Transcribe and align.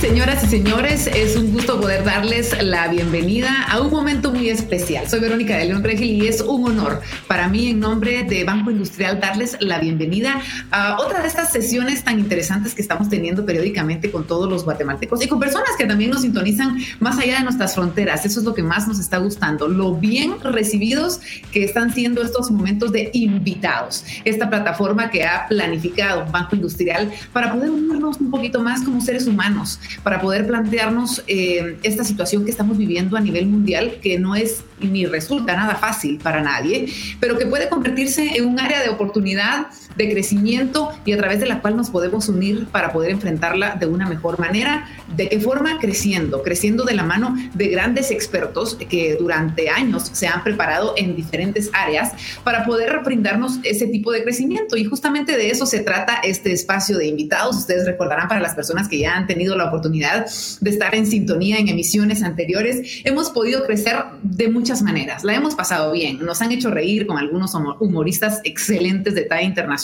Señoras 0.00 0.42
y 0.44 0.46
señores, 0.46 1.06
es 1.08 1.36
un 1.36 1.52
gusto 1.52 1.78
poder 1.78 2.04
darles 2.04 2.56
la 2.62 2.88
bienvenida 2.88 3.64
a 3.64 3.82
un 3.82 3.90
momento 3.90 4.32
muy 4.32 4.48
especial. 4.48 5.06
Soy 5.06 5.20
Verónica 5.20 5.58
de 5.58 5.66
León 5.66 5.84
Regil 5.84 6.22
y 6.22 6.26
es 6.26 6.40
un 6.40 6.64
honor 6.64 7.02
para 7.26 7.48
mí 7.48 7.68
en 7.68 7.80
nombre 7.80 8.24
de 8.24 8.42
Banco 8.44 8.70
Industrial 8.70 9.20
darles 9.20 9.58
la 9.60 9.78
bienvenida 9.78 10.40
a 10.70 10.96
otra 10.98 11.20
de 11.20 11.28
estas 11.28 11.52
sesiones 11.52 12.02
tan 12.02 12.18
interesantes 12.18 12.74
que 12.74 12.80
estamos 12.80 13.10
teniendo 13.10 13.44
periódicamente 13.44 14.10
con 14.10 14.26
todos 14.26 14.48
los 14.48 14.64
guatemaltecos 14.64 15.22
y 15.22 15.28
con 15.28 15.38
personas 15.38 15.68
que 15.76 15.84
también 15.84 16.08
nos 16.08 16.22
sintonizan 16.22 16.78
más 16.98 17.18
allá 17.18 17.36
de 17.36 17.44
nuestras 17.44 17.74
fronteras. 17.74 18.24
Eso 18.24 18.40
es 18.40 18.46
lo 18.46 18.54
que 18.54 18.62
más 18.62 18.88
nos 18.88 18.98
está 18.98 19.18
gustando, 19.18 19.68
lo 19.68 19.94
bien 19.96 20.40
recibidos 20.42 21.20
que 21.52 21.62
están 21.62 21.92
siendo 21.92 22.22
estos 22.22 22.50
momentos 22.50 22.90
de 22.90 23.10
invitados. 23.12 24.06
Esta 24.24 24.48
plataforma 24.48 25.10
que 25.10 25.24
ha 25.24 25.46
planificado 25.46 26.24
Banco 26.32 26.56
Industrial 26.56 27.12
para 27.34 27.52
poder 27.52 27.68
unirnos 27.68 28.18
un 28.18 28.30
poquito 28.30 28.62
más 28.62 28.80
como 28.80 29.02
seres 29.02 29.26
humanos 29.26 29.78
para 30.02 30.20
poder 30.20 30.46
plantearnos 30.46 31.22
eh, 31.26 31.78
esta 31.82 32.04
situación 32.04 32.44
que 32.44 32.50
estamos 32.50 32.78
viviendo 32.78 33.16
a 33.16 33.20
nivel 33.20 33.46
mundial, 33.46 33.98
que 34.02 34.18
no 34.18 34.34
es 34.34 34.64
ni 34.80 35.06
resulta 35.06 35.54
nada 35.56 35.74
fácil 35.74 36.18
para 36.18 36.42
nadie, 36.42 36.86
pero 37.20 37.38
que 37.38 37.46
puede 37.46 37.68
convertirse 37.68 38.36
en 38.36 38.46
un 38.46 38.60
área 38.60 38.82
de 38.82 38.88
oportunidad, 38.88 39.66
de 39.96 40.10
crecimiento 40.10 40.90
y 41.04 41.12
a 41.12 41.16
través 41.16 41.40
de 41.40 41.46
la 41.46 41.60
cual 41.60 41.76
nos 41.76 41.90
podemos 41.90 42.28
unir 42.28 42.66
para 42.66 42.92
poder 42.92 43.10
enfrentarla 43.10 43.76
de 43.76 43.86
una 43.86 44.08
mejor 44.08 44.38
manera. 44.38 44.88
¿De 45.16 45.28
qué 45.28 45.40
forma? 45.40 45.78
Creciendo, 45.78 46.42
creciendo 46.42 46.84
de 46.84 46.94
la 46.94 47.02
mano 47.02 47.36
de 47.54 47.68
grandes 47.68 48.10
expertos 48.10 48.76
que 48.88 49.16
durante 49.16 49.68
años 49.68 50.10
se 50.12 50.26
han 50.26 50.42
preparado 50.42 50.94
en 50.96 51.16
diferentes 51.16 51.70
áreas 51.72 52.12
para 52.44 52.64
poder 52.64 53.00
brindarnos 53.04 53.58
ese 53.62 53.86
tipo 53.86 54.12
de 54.12 54.22
crecimiento. 54.22 54.76
Y 54.76 54.84
justamente 54.84 55.36
de 55.36 55.50
eso 55.50 55.66
se 55.66 55.80
trata 55.80 56.20
este 56.22 56.52
espacio 56.52 56.98
de 56.98 57.06
invitados. 57.06 57.56
Ustedes 57.56 57.86
recordarán 57.86 58.28
para 58.28 58.40
las 58.40 58.54
personas 58.54 58.88
que 58.88 58.98
ya 58.98 59.16
han 59.16 59.26
tenido 59.26 59.56
la 59.56 59.66
oportunidad 59.66 60.26
de 60.60 60.70
estar 60.70 60.94
en 60.94 61.06
sintonía 61.06 61.58
en 61.58 61.68
emisiones 61.68 62.22
anteriores, 62.22 63.02
hemos 63.04 63.30
podido 63.30 63.64
crecer 63.64 63.96
de 64.22 64.48
muchas 64.48 64.82
maneras. 64.82 65.24
La 65.24 65.34
hemos 65.34 65.54
pasado 65.54 65.92
bien, 65.92 66.18
nos 66.24 66.42
han 66.42 66.52
hecho 66.52 66.70
reír 66.70 67.06
con 67.06 67.18
algunos 67.18 67.54
humoristas 67.80 68.40
excelentes 68.44 69.14
de 69.14 69.22
talla 69.22 69.42
internacional. 69.42 69.79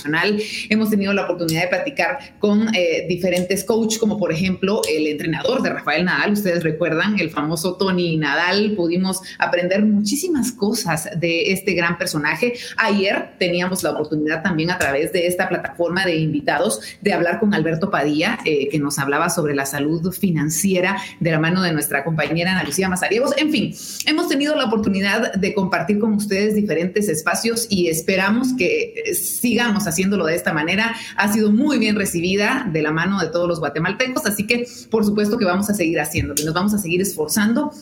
Hemos 0.69 0.91
tenido 0.91 1.13
la 1.13 1.25
oportunidad 1.25 1.63
de 1.63 1.69
platicar 1.69 2.19
con 2.39 2.75
eh, 2.75 3.07
diferentes 3.09 3.65
coaches, 3.65 3.99
como 3.99 4.19
por 4.19 4.33
ejemplo 4.33 4.81
el 4.89 5.07
entrenador 5.07 5.63
de 5.63 5.71
Rafael 5.71 6.05
Nadal. 6.05 6.33
Ustedes 6.33 6.63
recuerdan 6.63 7.19
el 7.19 7.31
famoso 7.31 7.77
Tony 7.77 8.17
Nadal. 8.17 8.73
Pudimos 8.77 9.23
aprender 9.39 9.85
muchísimas 9.85 10.53
cosas 10.53 11.09
de 11.17 11.53
este 11.53 11.75
gran 11.75 11.99
personaje. 11.99 12.55
Ayer 12.77 13.31
teníamos 13.39 13.83
la 13.83 13.91
oportunidad 13.91 14.43
también 14.43 14.71
a 14.71 14.79
través 14.79 15.13
de 15.13 15.27
esta 15.27 15.49
plataforma 15.49 16.05
de 16.05 16.17
invitados 16.17 16.81
de 17.01 17.13
hablar 17.13 17.41
con 17.41 17.55
Alberto 17.55 17.91
Padilla, 17.91 18.39
eh, 18.45 18.69
que 18.69 18.79
nos 18.79 18.99
hablaba 18.99 19.31
sobre 19.31 19.55
la 19.55 19.67
salud 19.67 20.13
financiera 20.13 20.97
de 21.21 21.31
la 21.31 21.39
mano 21.39 21.63
de 21.63 21.73
nuestra 21.73 22.05
compañera 22.05 22.53
Ana 22.53 22.65
Lucía 22.65 22.89
Mazariegos. 22.89 23.33
En 23.37 23.51
fin, 23.51 23.75
hemos 24.07 24.29
tenido 24.29 24.55
la 24.55 24.65
oportunidad 24.65 25.35
de 25.35 25.55
compartir 25.55 25.99
con 25.99 26.15
ustedes 26.15 26.55
diferentes 26.55 27.09
espacios 27.09 27.67
y 27.71 27.89
esperamos 27.89 28.55
que 28.57 28.95
eh, 29.05 29.15
haciéndolo 29.87 30.27
de 30.27 30.35
esta 30.35 30.53
manera. 30.53 30.95
Ha 31.17 31.33
sido 31.33 31.53
muy 31.53 31.79
bien 31.79 31.97
recibida 31.97 32.69
de 32.73 32.83
la 32.83 32.91
mano 32.91 33.21
de 33.21 33.29
todos 33.29 33.49
los 33.49 33.61
guatemaltecos, 33.61 34.27
así 34.27 34.47
que 34.47 34.67
por 34.91 35.05
supuesto 35.05 35.39
que 35.39 35.45
vamos 35.45 35.71
a 35.71 35.75
seguir 35.75 36.01
haciéndolo 36.01 36.41
y 36.41 36.45
nos 36.45 36.55
vamos 36.55 36.75
a 36.75 36.79
seguir 36.79 37.01
esforzando 37.01 37.73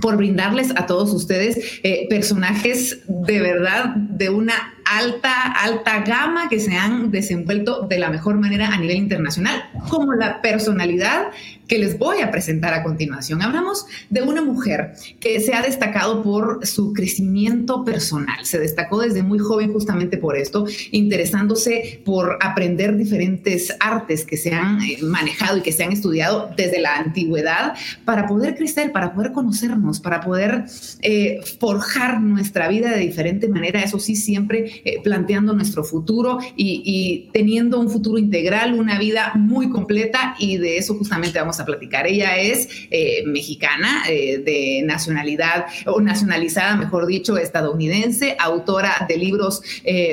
por 0.00 0.16
brindarles 0.16 0.72
a 0.76 0.86
todos 0.86 1.12
ustedes 1.12 1.80
eh, 1.82 2.06
personajes 2.08 3.00
de 3.06 3.40
verdad 3.40 3.94
de 3.94 4.30
una 4.30 4.54
alta, 4.90 5.52
alta 5.52 6.00
gama 6.00 6.48
que 6.48 6.60
se 6.60 6.74
han 6.76 7.10
desenvuelto 7.10 7.86
de 7.86 7.98
la 7.98 8.10
mejor 8.10 8.36
manera 8.36 8.68
a 8.68 8.78
nivel 8.78 8.96
internacional, 8.96 9.64
como 9.88 10.14
la 10.14 10.40
personalidad 10.40 11.28
que 11.68 11.78
les 11.78 11.98
voy 11.98 12.22
a 12.22 12.30
presentar 12.30 12.72
a 12.74 12.82
continuación. 12.82 13.42
Hablamos 13.42 13.86
de 14.08 14.22
una 14.22 14.42
mujer 14.42 14.94
que 15.20 15.38
se 15.40 15.54
ha 15.54 15.62
destacado 15.62 16.22
por 16.22 16.66
su 16.66 16.94
crecimiento 16.94 17.84
personal. 17.84 18.44
Se 18.44 18.58
destacó 18.58 19.00
desde 19.00 19.22
muy 19.22 19.38
joven 19.38 19.72
justamente 19.72 20.16
por 20.16 20.36
esto, 20.36 20.64
interesándose 20.90 22.00
por 22.04 22.38
aprender 22.40 22.96
diferentes 22.96 23.76
artes 23.80 24.24
que 24.24 24.38
se 24.38 24.54
han 24.54 24.80
eh, 24.80 24.98
manejado 25.02 25.58
y 25.58 25.60
que 25.60 25.72
se 25.72 25.84
han 25.84 25.92
estudiado 25.92 26.50
desde 26.56 26.80
la 26.80 26.96
antigüedad 26.96 27.74
para 28.04 28.26
poder 28.26 28.56
crecer, 28.56 28.90
para 28.90 29.12
poder 29.12 29.32
conocernos, 29.32 30.00
para 30.00 30.20
poder 30.22 30.64
eh, 31.02 31.40
forjar 31.60 32.20
nuestra 32.22 32.68
vida 32.68 32.90
de 32.90 33.00
diferente 33.00 33.46
manera. 33.46 33.82
Eso 33.82 33.98
sí, 33.98 34.16
siempre 34.16 34.77
eh, 34.84 35.00
planteando 35.02 35.52
nuestro 35.52 35.84
futuro 35.84 36.38
y, 36.56 37.28
teniendo 37.32 37.78
un 37.80 37.90
futuro 37.90 38.18
integral, 38.18 38.74
una 38.74 38.98
vida 38.98 39.32
muy 39.34 39.70
completa 39.70 40.34
y 40.38 40.56
de 40.56 40.78
eso 40.78 40.94
justamente 40.94 41.38
vamos 41.38 41.60
a 41.60 41.64
platicar. 41.64 42.06
Ella 42.06 42.36
es 42.38 42.68
eh, 42.90 43.22
mexicana, 43.26 44.04
eh, 44.08 44.38
de 44.38 44.82
nacionalidad, 44.84 45.66
o 45.86 46.00
nacionalizada, 46.00 46.76
mejor 46.76 47.06
dicho, 47.06 47.36
estadounidense, 47.36 48.36
autora 48.38 49.06
de 49.08 49.16
libros 49.16 49.62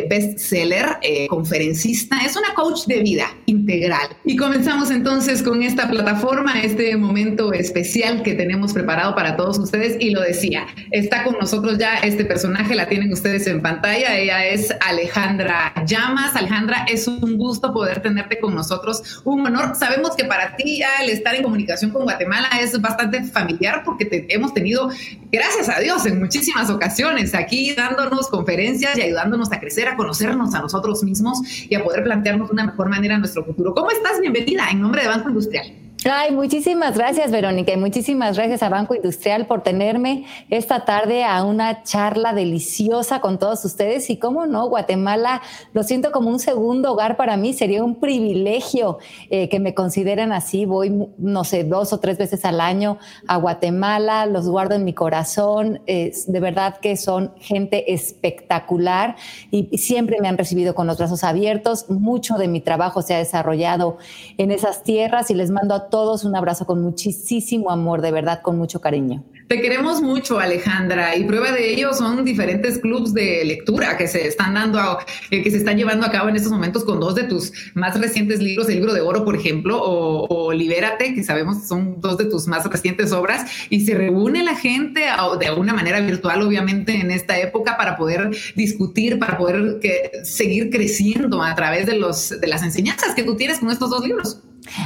bestseller, 0.09 0.85
conferencista, 1.29 2.17
es 2.25 2.35
una 2.35 2.53
coach 2.53 2.85
de 2.87 3.01
vida 3.01 3.27
integral. 3.45 4.07
Y 4.23 4.35
comenzamos 4.35 4.91
entonces 4.91 5.43
con 5.43 5.61
esta 5.63 5.89
plataforma, 5.89 6.61
este 6.61 6.95
momento 6.97 7.53
especial 7.53 8.23
que 8.23 8.33
tenemos 8.33 8.73
preparado 8.73 9.15
para 9.15 9.35
todos 9.35 9.57
ustedes. 9.57 9.97
Y 9.99 10.11
lo 10.11 10.21
decía, 10.21 10.67
está 10.91 11.23
con 11.23 11.35
nosotros 11.39 11.77
ya 11.77 11.95
este 11.97 12.25
personaje, 12.25 12.75
la 12.75 12.87
tienen 12.87 13.11
ustedes 13.11 13.47
en 13.47 13.61
pantalla. 13.61 14.17
Ella 14.17 14.45
es 14.45 14.54
Alejandra 14.81 15.73
Llamas. 15.85 16.35
Alejandra, 16.35 16.85
es 16.87 17.07
un 17.07 17.37
gusto 17.37 17.73
poder 17.73 18.01
tenerte 18.01 18.39
con 18.39 18.55
nosotros. 18.55 19.21
Un 19.23 19.45
honor. 19.45 19.75
Sabemos 19.75 20.15
que 20.15 20.25
para 20.25 20.55
ti 20.55 20.81
el 21.01 21.09
estar 21.09 21.35
en 21.35 21.43
comunicación 21.43 21.91
con 21.91 22.03
Guatemala 22.03 22.49
es 22.61 22.79
bastante 22.79 23.23
familiar 23.23 23.83
porque 23.83 24.05
te, 24.05 24.33
hemos 24.33 24.53
tenido, 24.53 24.89
gracias 25.31 25.69
a 25.69 25.79
Dios, 25.79 26.05
en 26.05 26.19
muchísimas 26.19 26.69
ocasiones 26.69 27.33
aquí 27.33 27.73
dándonos 27.73 28.27
conferencias 28.27 28.97
y 28.97 29.01
ayudándonos 29.01 29.51
a 29.51 29.59
crecer, 29.59 29.87
a 29.87 29.95
conocernos 29.95 30.53
a 30.53 30.61
nosotros 30.61 31.03
mismos 31.03 31.39
y 31.69 31.75
a 31.75 31.83
poder 31.83 32.03
plantearnos 32.03 32.49
de 32.49 32.53
una 32.53 32.65
mejor 32.65 32.89
manera 32.89 33.17
nuestro 33.17 33.43
futuro. 33.43 33.73
¿Cómo 33.73 33.91
estás? 33.91 34.19
Bienvenida 34.21 34.69
en 34.71 34.81
nombre 34.81 35.01
de 35.01 35.07
Banco 35.07 35.29
Industrial. 35.29 35.84
Ay, 36.07 36.31
muchísimas 36.31 36.95
gracias, 36.95 37.31
Verónica, 37.31 37.73
y 37.73 37.77
muchísimas 37.77 38.37
gracias 38.37 38.61
a 38.61 38.69
Banco 38.69 38.93
Industrial 38.93 39.47
por 39.47 39.63
tenerme 39.63 40.25
esta 40.51 40.85
tarde 40.85 41.23
a 41.23 41.43
una 41.43 41.81
charla 41.81 42.31
deliciosa 42.31 43.21
con 43.21 43.39
todos 43.39 43.65
ustedes. 43.65 44.11
Y 44.11 44.17
cómo 44.17 44.45
no, 44.45 44.69
Guatemala 44.69 45.41
lo 45.73 45.81
siento 45.81 46.11
como 46.11 46.29
un 46.29 46.37
segundo 46.37 46.91
hogar 46.91 47.17
para 47.17 47.37
mí. 47.37 47.53
Sería 47.53 47.83
un 47.83 47.95
privilegio 47.95 48.99
eh, 49.31 49.49
que 49.49 49.59
me 49.59 49.73
consideren 49.73 50.31
así. 50.31 50.65
Voy, 50.65 51.09
no 51.17 51.43
sé, 51.43 51.63
dos 51.63 51.91
o 51.91 51.99
tres 51.99 52.19
veces 52.19 52.45
al 52.45 52.61
año 52.61 52.99
a 53.27 53.37
Guatemala, 53.37 54.27
los 54.27 54.47
guardo 54.47 54.75
en 54.75 54.83
mi 54.83 54.93
corazón. 54.93 55.81
de 55.87 56.39
verdad 56.39 56.77
que 56.77 56.97
son 56.97 57.33
gente 57.39 57.95
espectacular 57.95 59.15
y 59.49 59.75
siempre 59.79 60.17
me 60.21 60.27
han 60.27 60.37
recibido 60.37 60.75
con 60.75 60.85
los 60.85 60.99
brazos 60.99 61.23
abiertos. 61.23 61.89
Mucho 61.89 62.35
de 62.35 62.47
mi 62.47 62.61
trabajo 62.61 63.01
se 63.01 63.15
ha 63.15 63.17
desarrollado 63.17 63.97
en 64.37 64.51
esas 64.51 64.83
tierras 64.83 65.31
y 65.31 65.33
les 65.33 65.49
mando 65.49 65.73
a 65.73 65.89
todos 65.89 65.94
un 65.95 66.35
abrazo 66.35 66.65
con 66.65 66.81
muchísimo 66.81 67.71
amor, 67.71 68.01
de 68.01 68.11
verdad, 68.11 68.41
con 68.41 68.57
mucho 68.57 68.81
cariño. 68.81 69.23
Te 69.47 69.61
queremos 69.61 70.01
mucho, 70.01 70.39
Alejandra, 70.39 71.15
y 71.15 71.23
prueba 71.23 71.51
de 71.51 71.71
ello 71.71 71.93
son 71.93 72.25
diferentes 72.25 72.79
clubs 72.79 73.13
de 73.13 73.45
lectura 73.45 73.95
que 73.95 74.07
se 74.07 74.27
están 74.27 74.55
dando, 74.55 74.97
eh, 75.29 75.43
que 75.43 75.51
se 75.51 75.57
están 75.57 75.77
llevando 75.77 76.05
a 76.05 76.11
cabo 76.11 76.29
en 76.29 76.35
estos 76.35 76.51
momentos 76.51 76.83
con 76.83 76.99
dos 76.99 77.13
de 77.13 77.23
tus 77.23 77.53
más 77.75 77.97
recientes 77.99 78.41
libros, 78.41 78.67
el 78.69 78.75
libro 78.75 78.93
de 78.93 79.01
oro, 79.01 79.23
por 79.23 79.35
ejemplo, 79.35 79.79
o, 79.79 80.25
o 80.27 80.51
Libérate, 80.51 81.13
que 81.13 81.23
sabemos 81.23 81.67
son 81.67 82.01
dos 82.01 82.17
de 82.17 82.25
tus 82.25 82.47
más 82.47 82.65
recientes 82.65 83.11
obras, 83.11 83.45
y 83.69 83.85
se 83.85 83.93
reúne 83.93 84.43
la 84.43 84.55
gente 84.55 85.01
de 85.39 85.45
alguna 85.47 85.73
manera 85.73 85.99
virtual, 86.01 86.41
obviamente, 86.41 86.99
en 86.99 87.11
esta 87.11 87.37
época 87.39 87.77
para 87.77 87.95
poder 87.97 88.35
discutir, 88.55 89.19
para 89.19 89.37
poder 89.37 89.79
que, 89.79 90.11
seguir 90.23 90.71
creciendo 90.71 91.43
a 91.43 91.53
través 91.53 91.85
de, 91.85 91.97
los, 91.97 92.29
de 92.29 92.47
las 92.47 92.63
enseñanzas 92.63 93.13
que 93.13 93.23
tú 93.23 93.35
tienes 93.35 93.59
con 93.59 93.69
estos 93.69 93.91
dos 93.91 94.03
libros. 94.03 94.41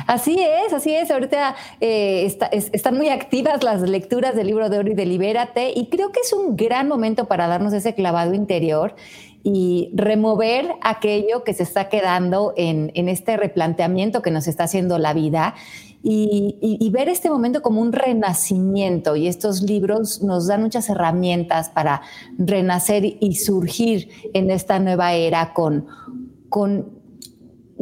Así 0.08 0.40
es, 0.40 0.74
así 0.74 0.94
es. 0.94 1.12
Ahorita 1.12 1.56
eh, 1.80 2.26
están 2.74 2.98
muy 2.98 3.10
activas 3.10 3.64
las 3.64 3.82
lecturas 3.82 4.36
del 4.36 4.48
libro 4.48 4.70
de 4.70 4.80
oro 4.80 4.92
y 4.92 4.96
de 4.96 5.06
Libérate 5.06 5.72
y 5.76 5.88
creo 5.88 6.12
que 6.12 6.20
es 6.22 6.34
un 6.34 6.56
gran 6.56 6.88
momento 6.88 7.26
para 7.26 7.48
darnos 7.48 7.74
ese 7.74 7.94
clavado 7.94 8.34
interior 8.34 8.96
y 9.44 9.92
remover 9.94 10.68
aquello 10.82 11.44
que 11.44 11.54
se 11.54 11.64
está 11.64 11.90
quedando 11.90 12.54
en, 12.58 12.92
este 13.08 13.38
replanteamiento 13.38 14.22
que 14.22 14.32
nos 14.32 14.48
está 14.48 14.66
haciendo 14.66 14.98
la 14.98 15.14
vida 15.14 15.56
y, 16.04 16.90
ver 16.92 17.10
este 17.10 17.30
momento 17.30 17.62
como 17.62 17.82
un 17.82 17.94
renacimiento. 17.94 19.16
Y 19.16 19.28
estos 19.28 19.62
libros 19.62 20.22
nos 20.22 20.48
dan 20.48 20.62
muchas 20.62 20.90
herramientas 20.90 21.70
para 21.70 22.02
renacer 22.38 23.04
y 23.06 23.36
surgir 23.36 24.10
en 24.34 24.50
esta 24.50 24.80
nueva 24.80 25.14
era 25.14 25.54
con, 25.54 25.88
con 26.50 26.99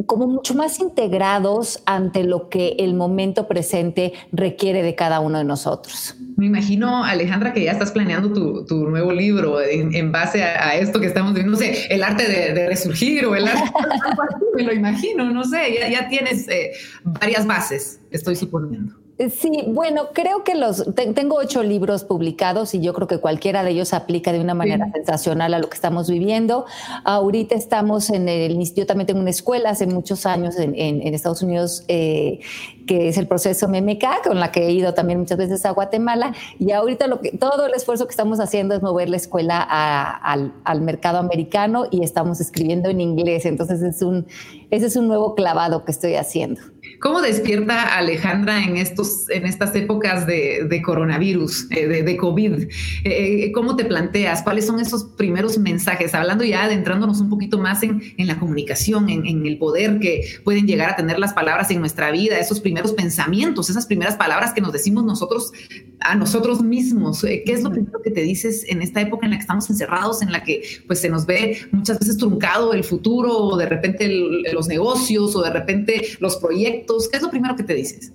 como 0.06 0.26
mucho 0.26 0.54
más 0.54 0.78
integrados 0.80 1.82
ante 1.86 2.24
lo 2.24 2.48
que 2.48 2.76
el 2.78 2.94
momento 2.94 3.48
presente 3.48 4.12
requiere 4.32 4.82
de 4.82 4.94
cada 4.94 5.20
uno 5.20 5.38
de 5.38 5.44
nosotros. 5.44 6.14
Me 6.36 6.46
imagino, 6.46 7.04
Alejandra, 7.04 7.52
que 7.52 7.64
ya 7.64 7.72
estás 7.72 7.90
planeando 7.90 8.64
tu, 8.64 8.88
nuevo 8.88 9.12
libro 9.12 9.60
en, 9.60 10.12
base 10.12 10.42
a, 10.42 10.76
esto 10.76 11.00
que 11.00 11.06
estamos 11.06 11.34
viendo, 11.34 11.52
no 11.52 11.58
sé, 11.58 11.86
el 11.90 12.02
arte 12.02 12.28
de, 12.28 12.68
resurgir 12.68 13.26
o 13.26 13.34
el 13.34 13.48
arte, 13.48 13.72
me 14.54 14.62
lo 14.62 14.72
imagino, 14.72 15.30
no 15.32 15.44
sé, 15.44 15.90
ya, 15.90 16.08
tienes 16.08 16.48
eh, 16.48 16.72
varias 17.02 17.46
bases, 17.46 18.00
estoy 18.10 18.36
suponiendo. 18.36 19.07
Sí, 19.18 19.64
bueno, 19.66 20.10
creo 20.12 20.44
que 20.44 20.54
los 20.54 20.84
tengo 20.94 21.38
ocho 21.38 21.64
libros 21.64 22.04
publicados 22.04 22.72
y 22.76 22.80
yo 22.80 22.94
creo 22.94 23.08
que 23.08 23.18
cualquiera 23.18 23.64
de 23.64 23.72
ellos 23.72 23.92
aplica 23.92 24.32
de 24.32 24.40
una 24.40 24.54
manera 24.54 24.92
sensacional 24.92 25.54
a 25.54 25.58
lo 25.58 25.68
que 25.68 25.74
estamos 25.74 26.08
viviendo. 26.08 26.66
Ahorita 27.02 27.56
estamos 27.56 28.10
en 28.10 28.28
el, 28.28 28.56
yo 28.74 28.86
también 28.86 29.08
tengo 29.08 29.20
una 29.20 29.30
escuela 29.30 29.70
hace 29.70 29.88
muchos 29.88 30.24
años 30.24 30.54
en, 30.56 31.02
Estados 31.12 31.42
Unidos 31.42 31.84
eh, 31.88 32.38
que 32.86 33.08
es 33.08 33.18
el 33.18 33.26
proceso 33.26 33.68
MMK, 33.68 34.22
con 34.24 34.38
la 34.38 34.52
que 34.52 34.66
he 34.66 34.70
ido 34.70 34.94
también 34.94 35.18
muchas 35.18 35.36
veces 35.36 35.66
a 35.66 35.70
Guatemala. 35.70 36.32
Y 36.60 36.70
ahorita 36.70 37.08
lo 37.08 37.20
que, 37.20 37.32
todo 37.32 37.66
el 37.66 37.74
esfuerzo 37.74 38.06
que 38.06 38.12
estamos 38.12 38.38
haciendo 38.38 38.76
es 38.76 38.82
mover 38.82 39.08
la 39.08 39.16
escuela 39.16 39.60
al, 39.60 40.54
al, 40.62 40.80
mercado 40.80 41.18
americano 41.18 41.86
y 41.90 42.04
estamos 42.04 42.40
escribiendo 42.40 42.88
en 42.88 43.00
inglés. 43.00 43.46
Entonces 43.46 43.82
es 43.82 44.00
un, 44.00 44.28
ese 44.70 44.86
es 44.86 44.94
un 44.94 45.08
nuevo 45.08 45.34
clavado 45.34 45.84
que 45.84 45.90
estoy 45.90 46.14
haciendo. 46.14 46.60
¿Cómo 47.00 47.22
despierta 47.22 47.96
Alejandra 47.96 48.64
en, 48.64 48.76
estos, 48.76 49.30
en 49.30 49.46
estas 49.46 49.74
épocas 49.76 50.26
de, 50.26 50.66
de 50.68 50.82
coronavirus, 50.82 51.68
eh, 51.70 51.86
de, 51.86 52.02
de, 52.02 52.16
COVID? 52.16 52.52
Eh, 52.62 52.68
eh, 53.04 53.52
¿Cómo 53.52 53.76
te 53.76 53.84
planteas? 53.84 54.42
¿Cuáles 54.42 54.66
son 54.66 54.80
esos 54.80 55.04
primeros 55.04 55.58
mensajes? 55.58 56.12
Hablando 56.14 56.42
ya, 56.42 56.64
adentrándonos 56.64 57.20
un 57.20 57.28
poquito 57.28 57.58
más 57.58 57.84
en, 57.84 58.02
en 58.16 58.26
la 58.26 58.40
comunicación, 58.40 59.08
en, 59.10 59.26
en, 59.26 59.46
el 59.46 59.58
poder 59.58 60.00
que 60.00 60.24
pueden 60.42 60.66
llegar 60.66 60.90
a 60.90 60.96
tener 60.96 61.20
las 61.20 61.32
palabras 61.34 61.70
en 61.70 61.78
nuestra 61.78 62.10
vida, 62.10 62.36
esos 62.36 62.58
primeros 62.58 62.92
pensamientos, 62.94 63.70
esas 63.70 63.86
primeras 63.86 64.16
palabras 64.16 64.52
que 64.52 64.60
nos 64.60 64.72
decimos 64.72 65.04
nosotros 65.04 65.52
a 66.00 66.16
nosotros 66.16 66.62
mismos. 66.62 67.22
¿Qué 67.22 67.44
es 67.46 67.62
lo 67.62 67.70
primero 67.70 68.00
que 68.02 68.10
te 68.10 68.22
dices 68.22 68.64
en 68.68 68.82
esta 68.82 69.00
época 69.00 69.26
en 69.26 69.32
la 69.32 69.36
que 69.36 69.42
estamos 69.42 69.70
encerrados, 69.70 70.20
en 70.22 70.32
la 70.32 70.42
que 70.42 70.62
pues 70.86 71.00
se 71.00 71.08
nos 71.08 71.26
ve 71.26 71.58
muchas 71.70 72.00
veces 72.00 72.16
truncado 72.16 72.72
el 72.72 72.82
futuro 72.82 73.36
o 73.36 73.56
de 73.56 73.66
repente 73.66 74.08
los 74.52 74.66
negocios 74.66 75.36
o 75.36 75.42
de 75.42 75.50
repente 75.50 76.02
los 76.18 76.36
proyectos? 76.36 76.87
¿Qué 77.10 77.16
es 77.16 77.22
lo 77.22 77.30
primero 77.30 77.56
que 77.56 77.62
te 77.62 77.74
dices? 77.74 78.12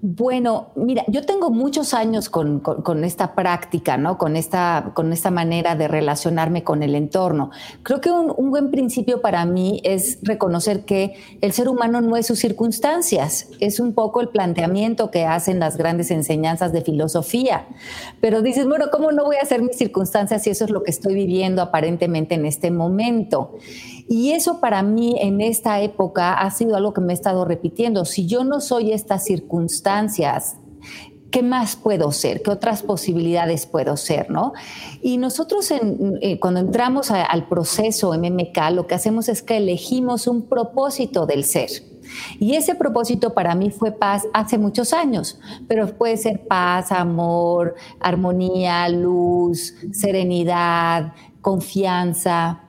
Bueno, 0.00 0.68
mira, 0.76 1.04
yo 1.08 1.24
tengo 1.26 1.50
muchos 1.50 1.92
años 1.92 2.28
con, 2.28 2.62
esta 3.02 3.34
práctica, 3.34 3.96
¿no? 3.96 4.16
Con 4.16 4.36
esta, 4.36 4.92
con 4.94 5.12
esta 5.12 5.32
manera 5.32 5.74
de 5.74 5.88
relacionarme 5.88 6.62
con 6.62 6.84
el 6.84 6.94
entorno. 6.94 7.50
Creo 7.82 8.00
que 8.00 8.12
un, 8.12 8.32
un, 8.36 8.50
buen 8.50 8.70
principio 8.70 9.20
para 9.20 9.44
mí 9.44 9.80
es 9.82 10.20
reconocer 10.22 10.84
que 10.84 11.14
el 11.40 11.52
ser 11.52 11.68
humano 11.68 12.00
no 12.00 12.16
es 12.16 12.28
sus 12.28 12.38
circunstancias, 12.38 13.48
es 13.58 13.80
un 13.80 13.92
poco 13.92 14.20
el 14.20 14.28
planteamiento 14.28 15.10
que 15.10 15.26
hacen 15.26 15.58
las 15.58 15.76
grandes 15.76 16.12
enseñanzas 16.12 16.72
de 16.72 16.82
filosofía. 16.82 17.66
Pero 18.20 18.40
dices, 18.40 18.66
bueno, 18.68 18.86
¿cómo 18.92 19.10
no 19.10 19.24
voy 19.24 19.36
a 19.36 19.42
hacer 19.42 19.62
mis 19.62 19.76
circunstancias 19.76 20.44
si 20.44 20.50
eso 20.50 20.64
es 20.64 20.70
lo 20.70 20.84
que 20.84 20.92
estoy 20.92 21.14
viviendo 21.14 21.60
aparentemente 21.60 22.36
en 22.36 22.46
este 22.46 22.70
momento? 22.70 23.56
Y 24.08 24.30
eso 24.32 24.60
para 24.60 24.82
mí 24.82 25.16
en 25.20 25.40
esta 25.40 25.80
época 25.80 26.34
ha 26.34 26.50
sido 26.50 26.76
algo 26.76 26.94
que 26.94 27.00
me 27.00 27.12
he 27.12 27.14
estado 27.14 27.44
repitiendo. 27.44 28.04
Si 28.04 28.26
yo 28.26 28.42
no 28.42 28.60
soy 28.60 28.92
estas 28.92 29.24
circunstancias, 29.24 30.56
¿qué 31.30 31.42
más 31.42 31.76
puedo 31.76 32.10
ser? 32.12 32.42
¿Qué 32.42 32.50
otras 32.50 32.82
posibilidades 32.82 33.66
puedo 33.66 33.96
ser? 33.96 34.30
¿no? 34.30 34.54
Y 35.02 35.18
nosotros 35.18 35.70
eh, 35.70 36.40
cuando 36.40 36.60
entramos 36.60 37.10
al 37.10 37.48
proceso 37.48 38.16
MMK, 38.16 38.70
lo 38.72 38.86
que 38.86 38.94
hacemos 38.94 39.28
es 39.28 39.42
que 39.42 39.58
elegimos 39.58 40.26
un 40.26 40.48
propósito 40.48 41.26
del 41.26 41.44
ser. 41.44 41.70
Y 42.38 42.54
ese 42.54 42.74
propósito 42.74 43.34
para 43.34 43.54
mí 43.54 43.70
fue 43.70 43.92
paz 43.92 44.26
hace 44.32 44.56
muchos 44.56 44.94
años, 44.94 45.38
pero 45.66 45.86
puede 45.98 46.16
ser 46.16 46.46
paz, 46.46 46.90
amor, 46.90 47.74
armonía, 48.00 48.88
luz, 48.88 49.74
serenidad, 49.92 51.12
confianza. 51.42 52.62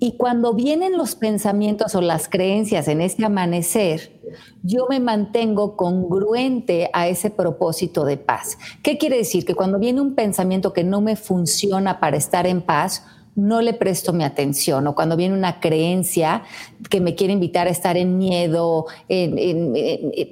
Y 0.00 0.16
cuando 0.16 0.52
vienen 0.52 0.96
los 0.96 1.14
pensamientos 1.14 1.94
o 1.94 2.00
las 2.00 2.28
creencias 2.28 2.88
en 2.88 3.00
ese 3.00 3.24
amanecer, 3.24 4.20
yo 4.62 4.86
me 4.88 5.00
mantengo 5.00 5.76
congruente 5.76 6.90
a 6.92 7.08
ese 7.08 7.30
propósito 7.30 8.04
de 8.04 8.18
paz. 8.18 8.58
¿Qué 8.82 8.98
quiere 8.98 9.16
decir? 9.16 9.44
Que 9.46 9.54
cuando 9.54 9.78
viene 9.78 10.00
un 10.00 10.14
pensamiento 10.14 10.72
que 10.72 10.84
no 10.84 11.00
me 11.00 11.16
funciona 11.16 12.00
para 12.00 12.18
estar 12.18 12.46
en 12.46 12.60
paz, 12.60 13.02
no 13.34 13.62
le 13.62 13.72
presto 13.72 14.12
mi 14.12 14.24
atención 14.24 14.86
o 14.88 14.96
cuando 14.96 15.16
viene 15.16 15.32
una 15.32 15.60
creencia 15.60 16.42
que 16.90 17.00
me 17.00 17.14
quiere 17.14 17.32
invitar 17.32 17.68
a 17.68 17.70
estar 17.70 17.96
en 17.96 18.18
miedo, 18.18 18.86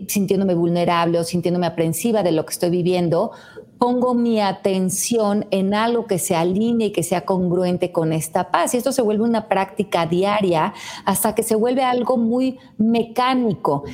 sintiéndome 0.09 0.55
vulnerable 0.57 1.21
o 1.21 1.25
sintiéndome 1.25 1.67
aprensiva 1.67 2.25
de 2.25 2.33
lo 2.33 2.45
que 2.45 2.53
estoy 2.53 2.71
viviendo, 2.71 3.31
pongo 3.79 4.15
mi 4.15 4.41
atención 4.41 5.47
en 5.51 5.75
algo 5.75 6.07
que 6.07 6.19
se 6.19 6.35
alinee 6.35 6.89
y 6.89 6.93
que 6.93 7.03
sea 7.03 7.25
congruente 7.25 7.93
con 7.93 8.13
esta 8.13 8.51
paz. 8.51 8.75
Y 8.75 8.79
esto 8.79 8.93
se 8.93 9.03
vuelve 9.03 9.25
una 9.25 9.49
práctica 9.49 10.07
diaria 10.07 10.73
hasta 11.05 11.35
que 11.35 11.43
se 11.43 11.55
vuelve 11.55 11.83
algo 11.83 12.17
muy 12.17 12.59
mecánico. 12.79 13.85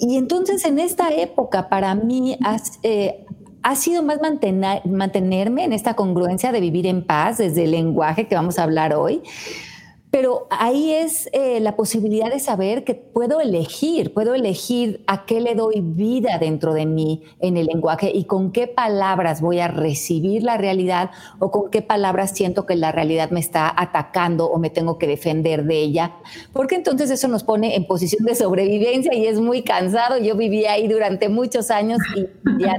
Y 0.00 0.16
entonces 0.16 0.64
en 0.64 0.78
esta 0.78 1.12
época 1.12 1.68
para 1.68 1.94
mí 1.94 2.38
eh, 2.82 3.24
ha 3.62 3.76
sido 3.76 4.02
más 4.02 4.18
mantenerme 4.84 5.64
en 5.64 5.72
esta 5.72 5.94
congruencia 5.94 6.52
de 6.52 6.60
vivir 6.60 6.86
en 6.86 7.04
paz 7.04 7.38
desde 7.38 7.64
el 7.64 7.72
lenguaje 7.72 8.26
que 8.26 8.34
vamos 8.34 8.58
a 8.58 8.62
hablar 8.62 8.94
hoy 8.94 9.22
pero 10.16 10.46
ahí 10.48 10.92
es 10.92 11.28
eh, 11.34 11.60
la 11.60 11.76
posibilidad 11.76 12.30
de 12.30 12.40
saber 12.40 12.84
que 12.84 12.94
puedo 12.94 13.42
elegir, 13.42 14.14
puedo 14.14 14.34
elegir 14.34 15.04
a 15.06 15.26
qué 15.26 15.42
le 15.42 15.54
doy 15.54 15.82
vida 15.82 16.38
dentro 16.38 16.72
de 16.72 16.86
mí 16.86 17.24
en 17.38 17.58
el 17.58 17.66
lenguaje 17.66 18.10
y 18.14 18.24
con 18.24 18.50
qué 18.50 18.66
palabras 18.66 19.42
voy 19.42 19.60
a 19.60 19.68
recibir 19.68 20.42
la 20.42 20.56
realidad 20.56 21.10
o 21.38 21.50
con 21.50 21.70
qué 21.70 21.82
palabras 21.82 22.30
siento 22.30 22.64
que 22.64 22.76
la 22.76 22.92
realidad 22.92 23.28
me 23.28 23.40
está 23.40 23.70
atacando 23.76 24.46
o 24.46 24.58
me 24.58 24.70
tengo 24.70 24.96
que 24.96 25.06
defender 25.06 25.64
de 25.64 25.82
ella, 25.82 26.16
porque 26.54 26.76
entonces 26.76 27.10
eso 27.10 27.28
nos 27.28 27.44
pone 27.44 27.76
en 27.76 27.86
posición 27.86 28.24
de 28.24 28.36
sobrevivencia 28.36 29.12
y 29.12 29.26
es 29.26 29.38
muy 29.38 29.64
cansado. 29.64 30.16
Yo 30.16 30.34
viví 30.34 30.64
ahí 30.64 30.88
durante 30.88 31.28
muchos 31.28 31.70
años 31.70 31.98
y 32.16 32.62
ya 32.62 32.78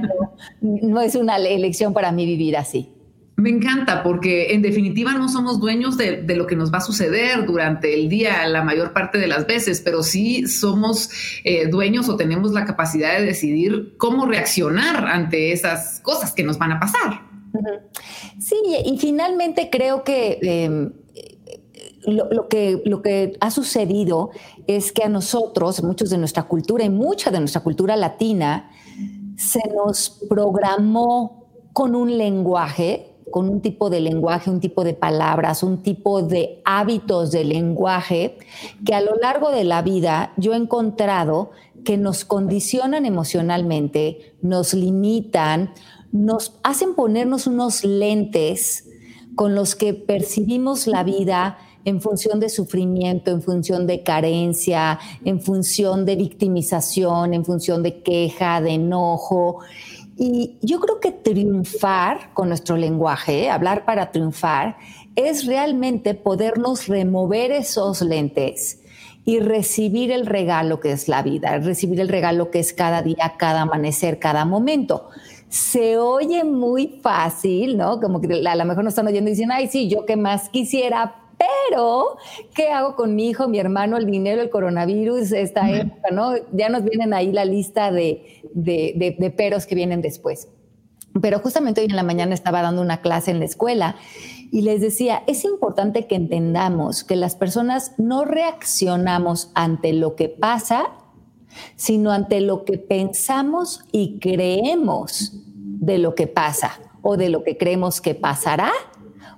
no 0.60 1.00
es 1.00 1.14
una 1.14 1.36
elección 1.36 1.92
para 1.94 2.10
mí 2.10 2.26
vivir 2.26 2.56
así. 2.56 2.97
Me 3.38 3.50
encanta 3.50 4.02
porque 4.02 4.52
en 4.52 4.62
definitiva 4.62 5.12
no 5.14 5.28
somos 5.28 5.60
dueños 5.60 5.96
de, 5.96 6.24
lo 6.34 6.48
que 6.48 6.56
nos 6.56 6.72
va 6.72 6.78
a 6.78 6.80
suceder 6.80 7.46
durante 7.46 7.94
el 7.94 8.08
día 8.08 8.44
la 8.48 8.64
mayor 8.64 8.92
parte 8.92 9.16
de 9.18 9.28
las 9.28 9.46
veces, 9.46 9.80
pero 9.80 10.02
sí 10.02 10.48
somos 10.48 11.08
eh, 11.44 11.68
dueños 11.68 12.08
o 12.08 12.16
tenemos 12.16 12.50
la 12.50 12.64
capacidad 12.64 13.16
de 13.16 13.24
decidir 13.24 13.94
cómo 13.96 14.26
reaccionar 14.26 15.06
ante 15.06 15.52
esas 15.52 16.00
cosas 16.00 16.32
que 16.32 16.42
nos 16.42 16.58
van 16.58 16.72
a 16.72 16.80
pasar. 16.80 17.28
Sí, 18.40 18.56
y 18.84 18.98
finalmente 18.98 19.70
creo. 19.70 20.02
Em, 20.06 20.90
lo, 22.06 22.48
que, 22.48 22.82
lo 22.86 23.02
que 23.02 23.34
ha 23.38 23.52
sucedido 23.52 24.30
es 24.66 24.90
que 24.90 25.04
a 25.04 25.08
nosotros, 25.08 25.80
muchos 25.84 26.10
de 26.10 26.18
nuestra 26.18 26.42
cultura 26.42 26.82
y 26.82 26.90
mucha 26.90 27.30
de 27.30 27.38
nuestra 27.38 27.60
cultura 27.60 27.94
latina, 27.94 28.68
se 29.36 29.60
nos 29.76 30.24
programó 30.28 31.46
con 31.72 31.94
un 31.94 32.18
lenguaje 32.18 33.07
con 33.30 33.48
un 33.48 33.60
tipo 33.60 33.90
de 33.90 34.00
lenguaje, 34.00 34.50
un 34.50 34.60
tipo 34.60 34.84
de 34.84 34.94
palabras, 34.94 35.62
un 35.62 35.82
tipo 35.82 36.22
de 36.22 36.60
hábitos 36.64 37.30
de 37.30 37.44
lenguaje 37.44 38.38
que 38.84 38.94
a 38.94 39.00
lo 39.00 39.16
largo 39.16 39.50
de 39.50 39.64
la 39.64 39.82
vida 39.82 40.32
yo 40.36 40.54
he 40.54 40.56
encontrado 40.56 41.50
que 41.84 41.96
nos 41.96 42.24
condicionan 42.24 43.06
emocionalmente, 43.06 44.34
nos 44.42 44.74
limitan, 44.74 45.72
nos 46.12 46.58
hacen 46.62 46.94
ponernos 46.94 47.46
unos 47.46 47.84
lentes 47.84 48.88
con 49.36 49.54
los 49.54 49.76
que 49.76 49.94
percibimos 49.94 50.86
la 50.86 51.04
vida 51.04 51.58
en 51.84 52.00
función 52.00 52.40
de 52.40 52.48
sufrimiento, 52.48 53.30
en 53.30 53.40
función 53.40 53.86
de 53.86 54.02
carencia, 54.02 54.98
en 55.24 55.40
función 55.40 56.04
de 56.04 56.16
victimización, 56.16 57.34
en 57.34 57.44
función 57.44 57.82
de 57.82 58.02
queja, 58.02 58.60
de 58.60 58.72
enojo. 58.72 59.60
Y 60.20 60.58
yo 60.62 60.80
creo 60.80 60.98
que 60.98 61.12
triunfar 61.12 62.34
con 62.34 62.48
nuestro 62.48 62.76
lenguaje, 62.76 63.50
hablar 63.50 63.84
para 63.84 64.10
triunfar, 64.10 64.76
es 65.14 65.46
realmente 65.46 66.14
podernos 66.14 66.88
remover 66.88 67.52
esos 67.52 68.02
lentes 68.02 68.80
y 69.24 69.38
recibir 69.38 70.10
el 70.10 70.26
regalo 70.26 70.80
que 70.80 70.90
es 70.90 71.06
la 71.06 71.22
vida, 71.22 71.58
recibir 71.58 72.00
el 72.00 72.08
regalo 72.08 72.50
que 72.50 72.58
es 72.58 72.72
cada 72.72 73.02
día, 73.02 73.34
cada 73.38 73.60
amanecer, 73.62 74.18
cada 74.18 74.44
momento. 74.44 75.08
Se 75.48 75.98
oye 75.98 76.42
muy 76.42 76.98
fácil, 77.00 77.76
¿no? 77.76 78.00
Como 78.00 78.20
que 78.20 78.42
a 78.44 78.56
lo 78.56 78.64
mejor 78.64 78.82
nos 78.82 78.92
están 78.92 79.06
oyendo 79.06 79.30
y 79.30 79.34
dicen, 79.34 79.52
ay, 79.52 79.68
sí, 79.68 79.88
yo 79.88 80.04
qué 80.04 80.16
más 80.16 80.48
quisiera, 80.48 81.14
pero, 81.38 82.16
¿qué 82.54 82.70
hago 82.70 82.96
con 82.96 83.14
mi 83.14 83.28
hijo, 83.28 83.48
mi 83.48 83.58
hermano, 83.58 83.96
el 83.96 84.06
dinero, 84.06 84.42
el 84.42 84.50
coronavirus, 84.50 85.32
esta 85.32 85.70
época, 85.70 86.10
¿no? 86.10 86.32
Ya 86.52 86.68
nos 86.68 86.82
vienen 86.82 87.14
ahí 87.14 87.32
la 87.32 87.44
lista 87.44 87.92
de, 87.92 88.42
de, 88.54 89.14
de, 89.18 89.30
peros 89.30 89.66
que 89.66 89.74
vienen 89.74 90.02
después. 90.02 90.48
Pero 91.20 91.38
justamente 91.38 91.80
hoy 91.80 91.86
en 91.86 91.96
la 91.96 92.02
mañana 92.02 92.34
estaba 92.34 92.62
dando 92.62 92.82
una 92.82 93.00
clase 93.00 93.30
en 93.30 93.38
la 93.38 93.44
escuela 93.44 93.96
y 94.50 94.62
les 94.62 94.80
decía, 94.80 95.22
es 95.26 95.44
importante 95.44 96.06
que 96.06 96.16
entendamos 96.16 97.04
que 97.04 97.16
las 97.16 97.36
personas 97.36 97.92
no 97.98 98.24
reaccionamos 98.24 99.50
ante 99.54 99.92
lo 99.92 100.16
que 100.16 100.28
pasa, 100.28 100.90
sino 101.76 102.10
ante 102.10 102.40
lo 102.40 102.64
que 102.64 102.78
pensamos 102.78 103.84
y 103.92 104.18
creemos 104.18 105.32
de 105.44 105.98
lo 105.98 106.14
que 106.14 106.26
pasa 106.26 106.80
o 107.02 107.16
de 107.16 107.28
lo 107.28 107.44
que 107.44 107.56
creemos 107.56 108.00
que 108.00 108.14
pasará 108.14 108.72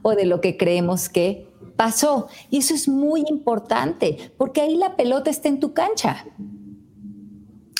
o 0.03 0.15
de 0.15 0.25
lo 0.25 0.41
que 0.41 0.57
creemos 0.57 1.09
que 1.09 1.50
pasó. 1.81 2.29
Y 2.51 2.59
eso 2.59 2.75
es 2.75 2.89
muy 2.89 3.25
importante 3.31 4.33
porque 4.37 4.61
ahí 4.61 4.77
la 4.77 4.97
pelota 4.97 5.31
está 5.31 5.49
en 5.49 5.61
tu 5.61 5.73
cancha. 5.73 6.27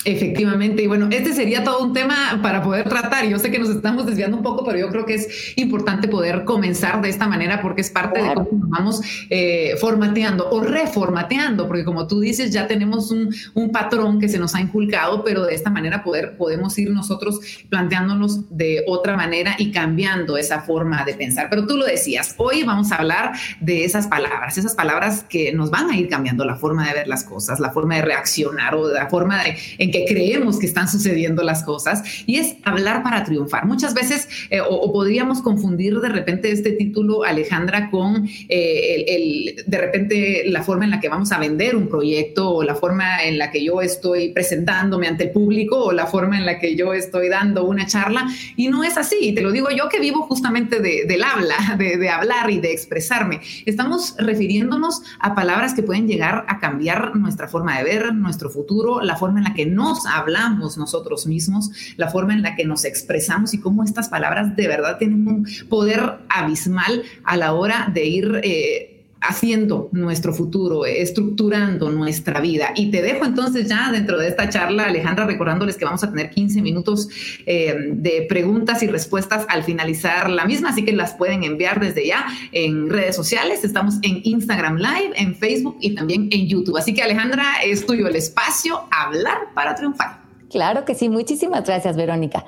Efectivamente, 0.03 0.81
y 0.81 0.87
bueno, 0.87 1.09
este 1.11 1.33
sería 1.33 1.63
todo 1.63 1.83
un 1.83 1.93
tema 1.93 2.39
para 2.41 2.63
poder 2.63 2.89
tratar. 2.89 3.25
Yo 3.27 3.37
sé 3.37 3.51
que 3.51 3.59
nos 3.59 3.69
estamos 3.69 4.05
desviando 4.07 4.35
un 4.35 4.41
poco, 4.41 4.65
pero 4.65 4.79
yo 4.79 4.89
creo 4.89 5.05
que 5.05 5.13
es 5.13 5.53
importante 5.57 6.07
poder 6.07 6.43
comenzar 6.43 7.01
de 7.01 7.09
esta 7.09 7.27
manera 7.27 7.61
porque 7.61 7.81
es 7.81 7.91
parte 7.91 8.21
de 8.21 8.33
cómo 8.33 8.49
nos 8.51 8.69
vamos 8.69 9.01
eh, 9.29 9.75
formateando 9.79 10.49
o 10.49 10.61
reformateando, 10.61 11.67
porque 11.67 11.85
como 11.85 12.07
tú 12.07 12.19
dices, 12.19 12.51
ya 12.51 12.67
tenemos 12.67 13.11
un, 13.11 13.33
un, 13.53 13.71
patrón 13.71 14.19
que 14.19 14.27
se 14.27 14.39
nos 14.39 14.55
ha 14.55 14.61
inculcado, 14.61 15.23
pero 15.23 15.45
de 15.45 15.53
esta 15.53 15.69
manera 15.69 16.03
poder, 16.03 16.35
podemos 16.35 16.77
ir 16.79 16.89
nosotros 16.89 17.39
planteándonos 17.69 18.49
de 18.49 18.83
otra 18.87 19.15
manera 19.15 19.55
y 19.59 19.71
cambiando 19.71 20.35
esa 20.35 20.61
forma 20.61 21.05
de 21.05 21.13
pensar. 21.13 21.47
Pero 21.49 21.67
tú 21.67 21.77
lo 21.77 21.85
decías, 21.85 22.33
hoy 22.37 22.63
vamos 22.63 22.91
a 22.91 22.95
hablar 22.95 23.33
de 23.59 23.85
esas 23.85 24.07
palabras, 24.07 24.57
esas 24.57 24.73
palabras 24.73 25.25
que 25.29 25.53
nos 25.53 25.69
van 25.69 25.91
a 25.91 25.97
ir 25.97 26.09
cambiando 26.09 26.43
la 26.43 26.55
forma 26.55 26.87
de 26.87 26.93
ver 26.93 27.07
las 27.07 27.23
cosas, 27.23 27.59
la 27.59 27.69
forma 27.69 27.95
de 27.95 28.01
reaccionar 28.01 28.75
o 28.75 28.91
la 28.91 29.07
forma 29.07 29.43
de 29.43 29.57
que 29.91 30.05
creemos 30.05 30.59
que 30.59 30.65
están 30.65 30.87
sucediendo 30.87 31.43
las 31.43 31.63
cosas 31.63 32.03
y 32.25 32.37
es 32.37 32.55
hablar 32.63 33.03
para 33.03 33.23
triunfar. 33.23 33.65
Muchas 33.65 33.93
veces, 33.93 34.27
eh, 34.49 34.61
o, 34.61 34.91
podríamos 34.91 35.41
confundir 35.41 35.99
de 35.99 36.09
repente 36.09 36.51
este 36.51 36.71
título, 36.71 37.23
Alejandra, 37.23 37.89
con 37.89 38.27
eh, 38.49 39.05
el, 39.07 39.63
de 39.65 39.77
repente 39.77 40.43
la 40.47 40.63
forma 40.63 40.85
en 40.85 40.91
la 40.91 40.99
que 40.99 41.09
vamos 41.09 41.31
a 41.31 41.39
vender 41.39 41.75
un 41.75 41.87
proyecto 41.87 42.49
o 42.49 42.63
la 42.63 42.75
forma 42.75 43.23
en 43.23 43.37
la 43.37 43.51
que 43.51 43.63
yo 43.63 43.81
estoy 43.81 44.29
presentándome 44.29 45.07
ante 45.07 45.25
el 45.25 45.31
público 45.31 45.77
o 45.77 45.91
la 45.91 46.05
forma 46.05 46.37
en 46.37 46.45
la 46.45 46.59
que 46.59 46.75
yo 46.75 46.93
estoy 46.93 47.29
dando 47.29 47.65
una 47.65 47.85
charla. 47.85 48.27
Y 48.55 48.67
no 48.67 48.83
es 48.83 48.97
así. 48.97 49.33
Te 49.33 49.41
lo 49.41 49.51
digo 49.51 49.69
yo 49.71 49.89
que 49.89 49.99
vivo 49.99 50.23
justamente 50.23 50.79
del 50.79 51.23
habla, 51.23 51.55
de, 51.77 51.97
de 51.97 52.09
hablar 52.09 52.49
y 52.49 52.59
de 52.59 52.71
expresarme. 52.71 53.41
Estamos 53.65 54.15
refiriéndonos 54.17 55.01
a 55.19 55.35
palabras 55.35 55.73
que 55.73 55.83
pueden 55.83 56.07
llegar 56.07 56.45
a 56.47 56.59
cambiar 56.59 57.15
nuestra 57.15 57.47
forma 57.47 57.77
de 57.77 57.83
ver, 57.83 58.13
nuestro 58.13 58.49
futuro, 58.49 59.01
la 59.01 59.15
forma 59.15 59.39
en 59.39 59.45
la 59.45 59.53
que 59.53 59.65
nos 59.81 60.05
hablamos 60.05 60.77
nosotros 60.77 61.25
mismos, 61.25 61.71
la 61.97 62.09
forma 62.09 62.33
en 62.33 62.41
la 62.41 62.55
que 62.55 62.65
nos 62.65 62.85
expresamos 62.85 63.53
y 63.53 63.59
cómo 63.59 63.83
estas 63.83 64.09
palabras 64.09 64.55
de 64.55 64.67
verdad 64.67 64.97
tienen 64.97 65.27
un 65.27 65.47
poder 65.69 66.19
abismal 66.29 67.03
a 67.23 67.37
la 67.37 67.53
hora 67.53 67.89
de 67.93 68.05
ir... 68.05 68.41
Eh, 68.43 68.90
haciendo 69.21 69.89
nuestro 69.91 70.33
futuro, 70.33 70.85
estructurando 70.85 71.91
nuestra 71.91 72.41
vida. 72.41 72.73
Y 72.75 72.89
te 72.89 73.01
dejo 73.01 73.23
entonces 73.25 73.69
ya 73.69 73.91
dentro 73.91 74.17
de 74.17 74.27
esta 74.27 74.49
charla, 74.49 74.85
Alejandra, 74.85 75.25
recordándoles 75.25 75.77
que 75.77 75.85
vamos 75.85 76.03
a 76.03 76.09
tener 76.09 76.31
15 76.31 76.61
minutos 76.61 77.07
eh, 77.45 77.75
de 77.93 78.25
preguntas 78.27 78.81
y 78.81 78.87
respuestas 78.87 79.45
al 79.47 79.63
finalizar 79.63 80.29
la 80.29 80.45
misma, 80.45 80.69
así 80.69 80.83
que 80.83 80.93
las 80.93 81.13
pueden 81.13 81.43
enviar 81.43 81.79
desde 81.79 82.07
ya 82.07 82.25
en 82.51 82.89
redes 82.89 83.15
sociales. 83.15 83.63
Estamos 83.63 83.95
en 84.01 84.21
Instagram 84.23 84.77
Live, 84.77 85.13
en 85.15 85.35
Facebook 85.35 85.77
y 85.79 85.93
también 85.93 86.27
en 86.31 86.47
YouTube. 86.47 86.77
Así 86.77 86.93
que 86.93 87.03
Alejandra, 87.03 87.61
es 87.63 87.85
tuyo 87.85 88.07
el 88.07 88.15
espacio, 88.15 88.81
hablar 88.89 89.53
para 89.53 89.75
triunfar. 89.75 90.21
Claro 90.49 90.83
que 90.83 90.95
sí, 90.95 91.09
muchísimas 91.09 91.63
gracias, 91.63 91.95
Verónica. 91.95 92.43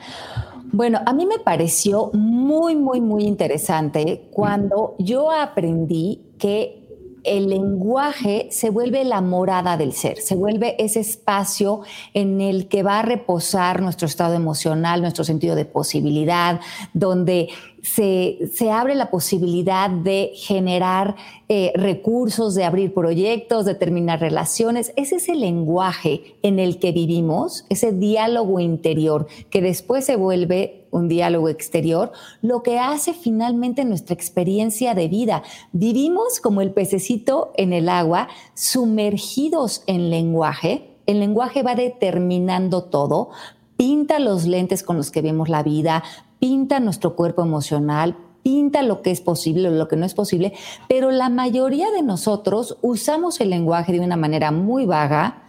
Bueno, 0.73 0.99
a 1.05 1.13
mí 1.13 1.27
me 1.27 1.37
pareció 1.37 2.09
muy, 2.13 2.75
muy, 2.75 2.99
muy 2.99 3.25
interesante 3.25 4.27
cuando 4.31 4.95
yo 4.97 5.29
aprendí 5.29 6.33
que 6.39 6.82
el 7.23 7.49
lenguaje 7.49 8.47
se 8.51 8.69
vuelve 8.69 9.03
la 9.03 9.21
morada 9.21 9.77
del 9.77 9.93
ser, 9.93 10.19
se 10.19 10.35
vuelve 10.35 10.75
ese 10.83 10.99
espacio 10.99 11.81
en 12.13 12.41
el 12.41 12.67
que 12.67 12.83
va 12.83 12.99
a 12.99 13.01
reposar 13.01 13.81
nuestro 13.81 14.07
estado 14.07 14.33
emocional, 14.33 15.01
nuestro 15.01 15.23
sentido 15.23 15.55
de 15.55 15.65
posibilidad, 15.65 16.59
donde 16.93 17.49
se, 17.81 18.39
abre 18.71 18.95
la 18.95 19.11
posibilidad 19.11 19.89
de 19.89 20.31
generar 20.35 21.15
eh, 21.49 21.71
recursos, 21.75 22.55
de 22.55 22.63
abrir 22.63 22.93
proyectos, 22.93 23.65
de 23.65 23.75
terminar 23.75 24.21
relaciones. 24.21 24.93
Ese 24.95 25.17
es 25.17 25.27
el 25.29 25.41
lenguaje 25.41 26.35
en 26.43 26.59
el 26.59 26.79
que 26.79 26.91
vivimos, 26.91 27.65
ese 27.69 27.91
diálogo 27.91 28.59
interior 28.59 29.27
que 29.49 29.61
después 29.61 30.05
se 30.05 30.15
vuelve 30.15 30.82
un 30.93 31.07
diálogo 31.07 31.49
exterior, 31.49 32.11
lo 32.41 32.63
que 32.63 32.79
hace 32.79 33.13
finalmente 33.13 33.83
nuestra 33.83 34.13
experiencia 34.13 34.93
de 34.93 35.07
vida. 35.07 35.43
Vivimos 35.71 36.39
como 36.39 36.61
el 36.61 36.71
pececito 36.71 37.51
en 37.57 37.73
el 37.73 37.89
agua, 37.89 38.29
sumergidos 38.53 39.83
en 39.87 40.09
lenguaje. 40.09 40.97
El 41.07 41.19
lenguaje 41.19 41.63
va 41.63 41.75
determinando 41.75 42.83
todo, 42.83 43.31
pinta 43.75 44.19
los 44.19 44.45
lentes 44.45 44.83
con 44.83 44.95
los 44.95 45.09
que 45.09 45.21
vemos 45.21 45.49
la 45.49 45.63
vida, 45.63 46.03
pinta 46.39 46.79
nuestro 46.79 47.15
cuerpo 47.15 47.41
emocional, 47.41 48.15
pinta 48.43 48.83
lo 48.83 49.01
que 49.01 49.11
es 49.11 49.21
posible 49.21 49.69
o 49.69 49.71
lo 49.71 49.87
que 49.87 49.95
no 49.95 50.05
es 50.05 50.13
posible, 50.13 50.53
pero 50.87 51.09
la 51.09 51.29
mayoría 51.29 51.89
de 51.91 52.03
nosotros 52.03 52.77
usamos 52.81 53.41
el 53.41 53.49
lenguaje 53.49 53.93
de 53.93 53.99
una 53.99 54.17
manera 54.17 54.51
muy 54.51 54.85
vaga, 54.85 55.43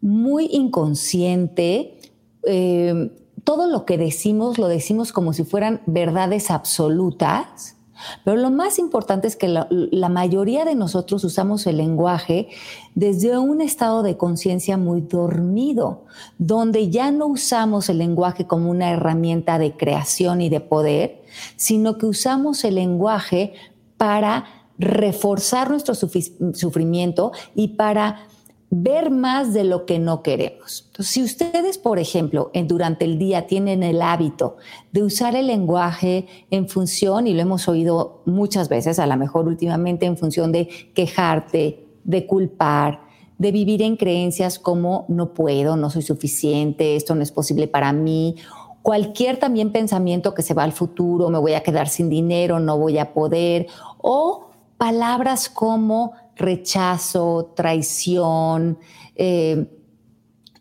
muy 0.00 0.48
inconsciente. 0.52 1.98
Eh, 2.44 3.10
todo 3.44 3.66
lo 3.66 3.84
que 3.84 3.98
decimos 3.98 4.58
lo 4.58 4.68
decimos 4.68 5.12
como 5.12 5.32
si 5.32 5.44
fueran 5.44 5.80
verdades 5.86 6.50
absolutas 6.50 7.76
pero 8.24 8.36
lo 8.36 8.50
más 8.50 8.78
importante 8.78 9.26
es 9.26 9.36
que 9.36 9.48
la, 9.48 10.08
mayoría 10.08 10.64
de 10.64 10.74
nosotros 10.74 11.24
usamos 11.24 11.66
el 11.66 11.76
lenguaje 11.76 12.48
desde 12.94 13.38
un 13.38 13.60
estado 13.60 14.02
de 14.02 14.16
conciencia 14.16 14.76
muy 14.76 15.02
dormido, 15.02 16.04
donde 16.38 16.90
ya 16.90 17.10
no 17.10 17.26
usamos 17.26 17.88
el 17.88 17.98
lenguaje 17.98 18.46
como 18.46 18.70
una 18.70 18.90
herramienta 18.90 19.58
de 19.58 19.76
creación 19.76 20.40
y 20.40 20.48
de 20.48 20.60
poder, 20.60 21.22
sino 21.56 21.98
que 21.98 22.06
usamos 22.06 22.64
el 22.64 22.76
lenguaje 22.76 23.54
para 23.96 24.44
reforzar 24.78 25.70
nuestro 25.70 25.94
sufrimiento 25.94 27.32
y 27.54 27.68
para 27.68 28.26
ver 28.74 29.10
más 29.10 29.52
de 29.52 29.64
lo 29.64 29.84
que 29.84 29.98
no 29.98 30.22
queremos. 30.22 30.84
Entonces, 30.86 31.12
si 31.12 31.22
ustedes, 31.22 31.76
por 31.76 31.98
ejemplo, 31.98 32.50
durante 32.54 33.04
el 33.04 33.18
día 33.18 33.46
tienen 33.46 33.82
el 33.82 34.00
hábito 34.00 34.56
de 34.92 35.02
usar 35.02 35.36
el 35.36 35.48
lenguaje 35.48 36.26
en 36.50 36.66
función, 36.70 37.26
y 37.26 37.34
lo 37.34 37.42
hemos 37.42 37.68
oído 37.68 38.22
muchas 38.24 38.70
veces, 38.70 38.98
a 38.98 39.06
lo 39.06 39.14
mejor 39.18 39.46
últimamente 39.46 40.06
en 40.06 40.16
función 40.16 40.52
de 40.52 40.68
quejarte, 40.94 41.86
de 42.04 42.26
culpar, 42.26 43.02
de 43.36 43.52
vivir 43.52 43.82
en 43.82 43.96
creencias 43.96 44.58
como 44.58 45.04
no 45.08 45.34
puedo, 45.34 45.76
no 45.76 45.90
soy 45.90 46.00
suficiente, 46.00 46.96
esto 46.96 47.14
no 47.14 47.22
es 47.22 47.30
posible 47.30 47.68
para 47.68 47.92
mí, 47.92 48.36
cualquier 48.80 49.36
también 49.36 49.70
pensamiento 49.70 50.32
que 50.32 50.40
se 50.40 50.54
va 50.54 50.62
al 50.62 50.72
futuro, 50.72 51.28
me 51.28 51.38
voy 51.38 51.52
a 51.52 51.62
quedar 51.62 51.90
sin 51.90 52.08
dinero, 52.08 52.58
no 52.58 52.78
voy 52.78 52.96
a 52.96 53.12
poder, 53.12 53.66
o 53.98 54.48
palabras 54.78 55.50
como 55.50 56.14
rechazo, 56.36 57.52
traición, 57.54 58.78
eh, 59.14 59.66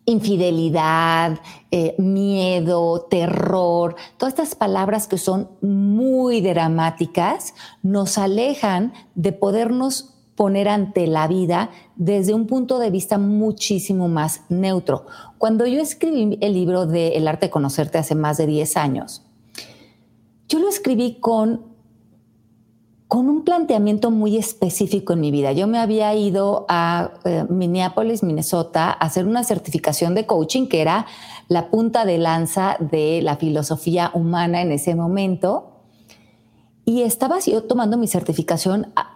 infidelidad, 0.06 1.40
eh, 1.70 1.96
miedo, 1.98 3.08
terror, 3.10 3.96
todas 4.18 4.34
estas 4.34 4.56
palabras 4.56 5.08
que 5.08 5.18
son 5.18 5.50
muy 5.62 6.42
dramáticas, 6.42 7.54
nos 7.84 8.18
alejan 8.18 8.94
de 9.16 9.32
podernos 9.32 10.16
poner 10.36 10.70
ante 10.70 11.06
la 11.08 11.28
vida 11.28 11.70
desde 11.96 12.34
un 12.34 12.48
punto 12.48 12.80
de 12.80 12.90
vista 12.90 13.18
muchísimo 13.18 14.08
más 14.08 14.42
neutro. 14.50 15.06
Cuando 15.38 15.68
yo 15.68 15.82
escribí 15.82 16.38
el 16.42 16.54
libro 16.54 16.88
de 16.88 17.10
El 17.10 17.28
arte 17.28 17.48
de 17.48 17.52
conocerte 17.52 17.98
hace 17.98 18.16
más 18.16 18.38
de 18.38 18.48
10 18.48 18.78
años, 18.78 19.24
yo 20.48 20.60
lo 20.60 20.68
escribí 20.68 21.20
con 21.20 21.71
con 23.12 23.28
un 23.28 23.44
planteamiento 23.44 24.10
muy 24.10 24.38
específico 24.38 25.12
en 25.12 25.20
mi 25.20 25.32
vida. 25.32 25.52
Yo 25.52 25.68
me 25.68 25.80
había 25.80 26.16
ido 26.16 26.66
a 26.70 27.12
eh, 27.26 27.44
Minneapolis, 27.50 28.24
Minnesota, 28.24 28.86
a 28.86 28.94
hacer 28.94 29.28
una 29.28 29.44
certificación 29.44 30.16
de 30.16 30.26
coaching 30.26 30.68
que 30.68 30.80
era 30.80 31.06
la 31.50 31.70
punta 31.70 32.06
de 32.06 32.18
lanza 32.18 32.78
de 32.80 33.22
la 33.22 33.36
filosofía 33.36 34.12
humana 34.14 34.62
en 34.62 34.72
ese 34.72 34.96
momento. 34.96 35.82
Y 36.86 37.02
estaba 37.02 37.38
yo 37.42 37.64
tomando 37.64 37.98
mi 37.98 38.08
certificación 38.08 38.94
ah, 38.96 39.14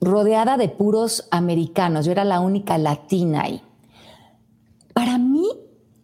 rodeada 0.00 0.56
de 0.56 0.68
puros 0.68 1.28
americanos. 1.30 2.04
Yo 2.04 2.10
era 2.10 2.24
la 2.24 2.40
única 2.40 2.78
latina 2.78 3.42
ahí. 3.42 3.62
Para 4.92 5.18
mí 5.18 5.46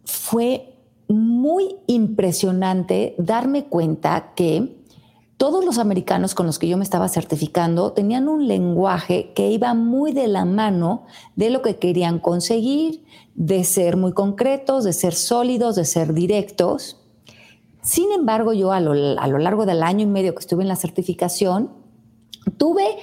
fue 0.04 0.76
muy 1.08 1.74
impresionante 1.88 3.16
darme 3.18 3.64
cuenta 3.64 4.32
que 4.36 4.81
todos 5.42 5.64
los 5.64 5.78
americanos 5.78 6.36
con 6.36 6.46
los 6.46 6.60
que 6.60 6.68
yo 6.68 6.76
me 6.76 6.84
estaba 6.84 7.08
certificando 7.08 7.90
tenían 7.90 8.28
un 8.28 8.46
lenguaje 8.46 9.32
que 9.34 9.50
iba 9.50 9.74
muy 9.74 10.12
de 10.12 10.28
la 10.28 10.44
mano 10.44 11.02
de 11.34 11.50
lo 11.50 11.62
que 11.62 11.78
querían 11.78 12.20
conseguir, 12.20 13.02
de 13.34 13.64
ser 13.64 13.96
muy 13.96 14.12
concretos, 14.12 14.84
de 14.84 14.92
ser 14.92 15.14
sólidos, 15.14 15.74
de 15.74 15.84
ser 15.84 16.14
directos. 16.14 16.96
Sin 17.82 18.12
embargo, 18.12 18.52
yo 18.52 18.70
a 18.70 18.78
lo, 18.78 18.94
largo 18.94 19.66
del 19.66 19.82
año 19.82 20.02
y 20.02 20.06
medio 20.06 20.32
que 20.32 20.38
estuve 20.38 20.62
en 20.62 20.68
la 20.68 20.76
certificación, 20.76 21.72
tuve 22.56 22.98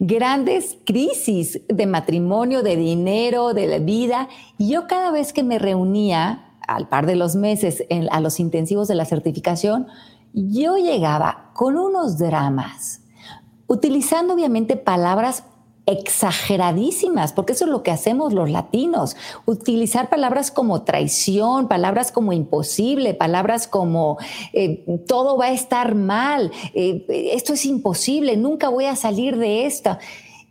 grandes 0.00 0.78
crisis 0.84 1.60
de 1.68 1.86
matrimonio, 1.86 2.64
de 2.64 2.74
dinero, 2.74 3.54
de 3.54 3.68
la 3.68 3.78
vida, 3.78 4.28
y 4.58 4.72
yo 4.72 4.88
cada 4.88 5.12
vez 5.12 5.32
que 5.32 5.44
me 5.44 5.60
reunía 5.60 6.56
al 6.66 6.88
par 6.88 7.06
de 7.06 7.14
los 7.14 7.36
meses 7.36 7.84
a 8.10 8.20
los 8.20 8.40
intensivos 8.40 8.88
de 8.88 8.96
la 8.96 9.04
certificación, 9.04 9.86
yo 10.34 10.76
llegaba 10.76 11.50
con 11.54 11.78
unos 11.78 12.18
dramas, 12.18 13.00
utilizando 13.68 14.34
obviamente 14.34 14.76
palabras 14.76 15.44
exageradísimas, 15.86 17.32
porque 17.32 17.52
eso 17.52 17.66
es 17.66 17.70
lo 17.70 17.82
que 17.82 17.90
hacemos 17.90 18.32
los 18.32 18.50
latinos, 18.50 19.16
utilizar 19.44 20.08
palabras 20.08 20.50
como 20.50 20.82
traición, 20.82 21.68
palabras 21.68 22.10
como 22.10 22.32
imposible, 22.32 23.14
palabras 23.14 23.68
como 23.68 24.18
eh, 24.52 24.84
todo 25.06 25.36
va 25.36 25.46
a 25.46 25.52
estar 25.52 25.94
mal, 25.94 26.50
eh, 26.74 27.04
esto 27.32 27.52
es 27.52 27.66
imposible, 27.66 28.36
nunca 28.36 28.70
voy 28.70 28.86
a 28.86 28.96
salir 28.96 29.36
de 29.36 29.66
esta. 29.66 29.98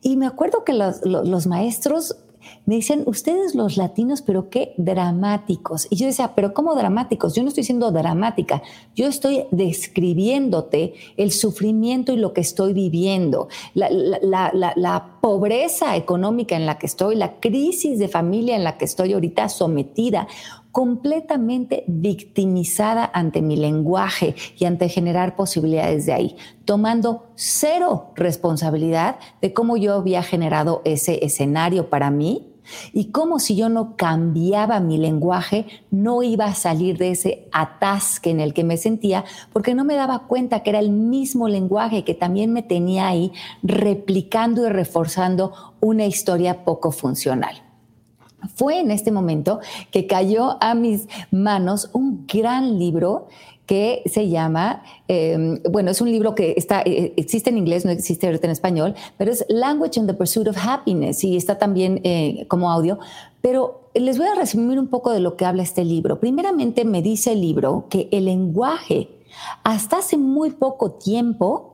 Y 0.02 0.18
me 0.18 0.28
acuerdo 0.28 0.64
que 0.64 0.74
los, 0.74 1.02
los 1.04 1.48
maestros 1.48 2.18
me 2.66 2.76
dicen, 2.76 3.04
ustedes 3.06 3.56
los 3.56 3.78
latinos, 3.78 4.22
pero 4.22 4.50
qué 4.50 4.74
dramáticos. 4.78 5.88
Y 5.90 5.98
yo 5.98 6.08
decía, 6.08 6.34
pero 6.36 6.54
¿cómo 6.54 6.76
dramáticos? 6.76 7.36
Yo 7.36 7.44
no 7.44 7.50
estoy 7.50 7.64
siendo 7.64 7.92
dramática, 7.92 8.62
yo 8.96 9.08
estoy 9.08 9.46
describiéndote 9.52 10.94
el 11.18 11.32
sufrimiento 11.32 12.14
y 12.14 12.18
lo 12.18 12.34
que 12.34 12.42
estoy 12.42 12.74
viviendo, 12.74 13.48
la, 13.74 13.90
la, 13.90 15.10
pobreza 15.24 15.96
económica 15.96 16.58
en 16.58 16.66
la 16.66 16.78
que 16.78 16.86
estoy, 16.86 17.16
la 17.16 17.40
crisis 17.40 17.98
de 17.98 18.10
familia 18.10 18.58
en 18.58 18.66
la 18.66 18.78
que 18.78 18.84
estoy 18.84 19.14
ahorita 19.14 19.48
sometida 19.48 20.28
completamente 20.74 21.84
victimizada 21.86 23.10
ante 23.14 23.44
mi 23.44 23.56
lenguaje 23.56 24.36
y 24.58 24.66
ante 24.66 24.90
generar 24.90 25.36
posibilidades 25.36 26.08
de 26.08 26.14
ahí, 26.14 26.36
tomando 26.66 27.28
cero 27.36 28.12
responsabilidad 28.16 29.18
de 29.40 29.54
cómo 29.54 29.78
yo 29.78 29.94
había 29.94 30.24
generado 30.24 30.82
ese 30.84 31.24
escenario 31.24 31.92
para 31.92 32.10
mí 32.10 32.50
y 32.92 33.12
cómo 33.12 33.38
si 33.38 33.56
yo 33.56 33.70
no 33.70 33.96
cambiaba 33.96 34.80
mi 34.80 34.98
lenguaje 34.98 35.68
no 35.92 36.24
iba 36.24 36.46
a 36.46 36.56
salir 36.56 36.98
de 36.98 37.12
ese 37.12 37.48
atasque 37.52 38.32
en 38.32 38.40
el 38.40 38.56
que 38.56 38.64
me 38.64 38.78
sentía 38.78 39.26
porque 39.52 39.76
no 39.76 39.86
me 39.86 39.94
daba 39.94 40.28
cuenta 40.28 40.64
que 40.64 40.72
era 40.72 40.80
el 40.80 40.90
mismo 40.90 41.50
lenguaje 41.50 42.04
que 42.04 42.16
también 42.16 42.52
me 42.52 42.64
tenía 42.64 43.10
ahí 43.10 43.32
replicando 43.62 44.66
y 44.66 44.70
reforzando 44.70 45.54
una 45.82 46.08
historia 46.08 46.66
poco 46.66 46.92
funcional. 46.92 47.63
Fue 48.56 48.80
en 48.80 48.92
este 48.92 49.12
momento 49.12 49.60
que 49.92 50.08
cayó 50.08 50.58
a 50.62 50.76
mis 50.76 51.08
manos 51.32 51.90
un 51.94 52.26
gran 52.28 52.80
libro 52.80 53.28
que 53.66 54.02
se 54.06 54.30
llama, 54.30 54.84
em, 55.08 55.60
bueno, 55.72 55.92
es 55.92 56.02
un 56.02 56.12
libro 56.12 56.36
que 56.36 56.54
está, 56.58 56.82
eh, 56.82 57.14
existe 57.16 57.50
en 57.50 57.58
inglés, 57.58 57.86
no 57.86 57.92
existe 57.92 58.28
ahorita 58.28 58.48
en 58.48 58.52
español, 58.52 58.96
pero 59.18 59.32
es 59.32 59.46
Language 59.48 60.00
in 60.00 60.08
the 60.08 60.14
Pursuit 60.14 60.48
of 60.48 60.58
Happiness 60.58 61.24
y 61.24 61.38
está 61.38 61.58
también 61.58 62.02
eh, 62.04 62.46
como 62.50 62.70
audio. 62.70 63.00
Pero 63.42 63.90
les 63.94 64.18
voy 64.18 64.28
a 64.28 64.36
resumir 64.36 64.80
un 64.80 64.88
poco 64.88 65.12
de 65.12 65.20
lo 65.20 65.38
que 65.38 65.46
habla 65.46 65.64
este 65.64 65.86
libro. 65.86 66.20
Primeramente 66.20 66.84
me 66.84 67.02
dice 67.02 67.34
el 67.34 67.42
libro 67.42 67.86
que 67.90 68.10
el 68.12 68.26
lenguaje 68.26 69.10
hasta 69.64 69.98
hace 69.98 70.18
muy 70.18 70.52
poco 70.52 70.92
tiempo 70.92 71.73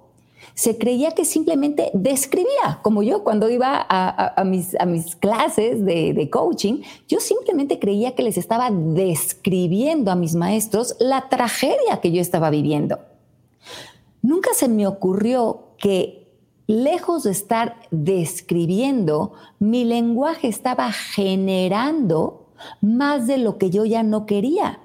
se 0.60 0.78
creía 0.78 1.12
que 1.12 1.24
simplemente 1.24 1.89
describía, 1.94 2.80
como 2.82 3.01
yo 3.01 3.24
cuando 3.24 3.50
iba 3.50 3.86
a, 3.89 4.44
mis, 4.44 4.75
clases 5.16 5.86
de, 5.86 6.30
coaching, 6.30 6.82
yo 7.08 7.22
simplemente 7.22 7.80
creía 7.80 8.13
que 8.13 8.24
les 8.24 8.38
estaba 8.38 8.70
describiendo 8.70 10.12
a 10.12 10.16
mis 10.16 10.36
maestros 10.36 10.98
la 11.00 11.30
tragedia 11.30 12.01
que 12.01 12.12
yo 12.12 12.20
estaba 12.20 12.50
viviendo. 12.50 13.00
Nunca 14.22 14.50
se 14.54 14.68
me 14.68 14.86
ocurrió 14.86 15.62
que 15.78 16.28
lejos 16.68 17.24
de 17.24 17.32
estar 17.32 17.78
describiendo, 17.89 19.32
mi 19.60 19.86
lenguaje 19.86 20.50
estaba 20.50 20.92
generando 20.92 22.48
más 22.82 23.28
de 23.28 23.38
lo 23.38 23.58
que 23.58 23.70
yo 23.70 23.86
ya 23.86 24.04
no 24.04 24.25
quería, 24.25 24.82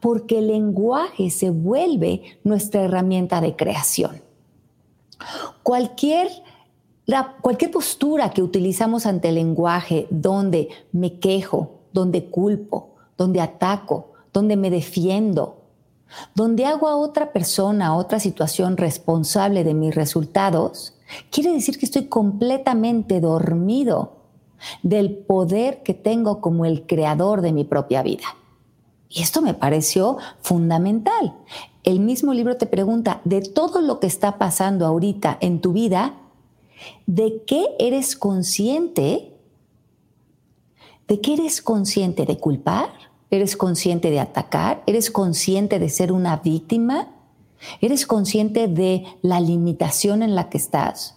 porque 0.00 0.38
el 0.38 0.48
lenguaje 0.48 1.30
se 1.30 1.50
vuelve 1.50 2.40
nuestra 2.42 2.82
herramienta 2.82 3.40
de 3.40 3.54
creación. 3.54 4.23
Cualquier, 5.62 6.28
cualquier 7.40 7.70
postura 7.70 8.30
que 8.30 8.42
utilizamos 8.42 9.06
ante 9.06 9.28
el 9.28 9.36
lenguaje 9.36 10.06
donde 10.10 10.68
me 10.92 11.18
quejo, 11.18 11.80
donde 11.92 12.26
culpo, 12.26 12.94
donde 13.16 13.40
ataco, 13.40 14.12
donde 14.32 14.56
me 14.56 14.70
defiendo, 14.70 15.62
donde 16.34 16.66
hago 16.66 16.88
a 16.88 16.96
otra 16.96 17.32
persona, 17.32 17.88
a 17.88 17.96
otra 17.96 18.20
situación 18.20 18.76
responsable 18.76 19.64
de 19.64 19.74
mis 19.74 19.94
resultados, 19.94 20.94
quiere 21.30 21.52
decir 21.52 21.78
que 21.78 21.86
estoy 21.86 22.06
completamente 22.06 23.20
dormido 23.20 24.24
del 24.82 25.16
poder 25.16 25.82
que 25.82 25.94
tengo 25.94 26.40
como 26.40 26.64
el 26.64 26.86
creador 26.86 27.40
de 27.40 27.52
mi 27.52 27.64
propia 27.64 28.02
vida. 28.02 28.24
Y 29.14 29.22
esto 29.22 29.40
me 29.40 29.54
pareció 29.54 30.18
fundamental 30.42 31.34
el 31.84 32.00
mismo 32.00 32.32
libro 32.32 32.56
te 32.56 32.66
pregunta 32.66 33.20
de 33.24 33.42
todo 33.42 33.80
lo 33.82 34.00
que 34.00 34.06
está 34.06 34.38
pasando 34.38 34.86
ahorita 34.86 35.36
en 35.40 35.60
tu 35.60 35.72
vida, 35.72 36.14
¿de 37.06 37.42
qué 37.46 37.66
eres 37.78 38.16
consciente? 38.16 39.30
¿De 41.06 41.20
qué 41.20 41.34
eres 41.34 41.60
consciente 41.60 42.24
de 42.24 42.38
culpar? 42.38 42.88
¿Eres 43.30 43.56
consciente 43.56 44.10
de 44.10 44.20
atacar? 44.20 44.82
¿Eres 44.86 45.10
consciente 45.10 45.78
de 45.78 45.90
ser 45.90 46.10
una 46.10 46.38
víctima? 46.38 47.08
¿Eres 47.82 48.06
consciente 48.06 48.66
de 48.66 49.04
la 49.20 49.40
limitación 49.40 50.22
en 50.22 50.34
la 50.34 50.48
que 50.48 50.56
estás? 50.56 51.16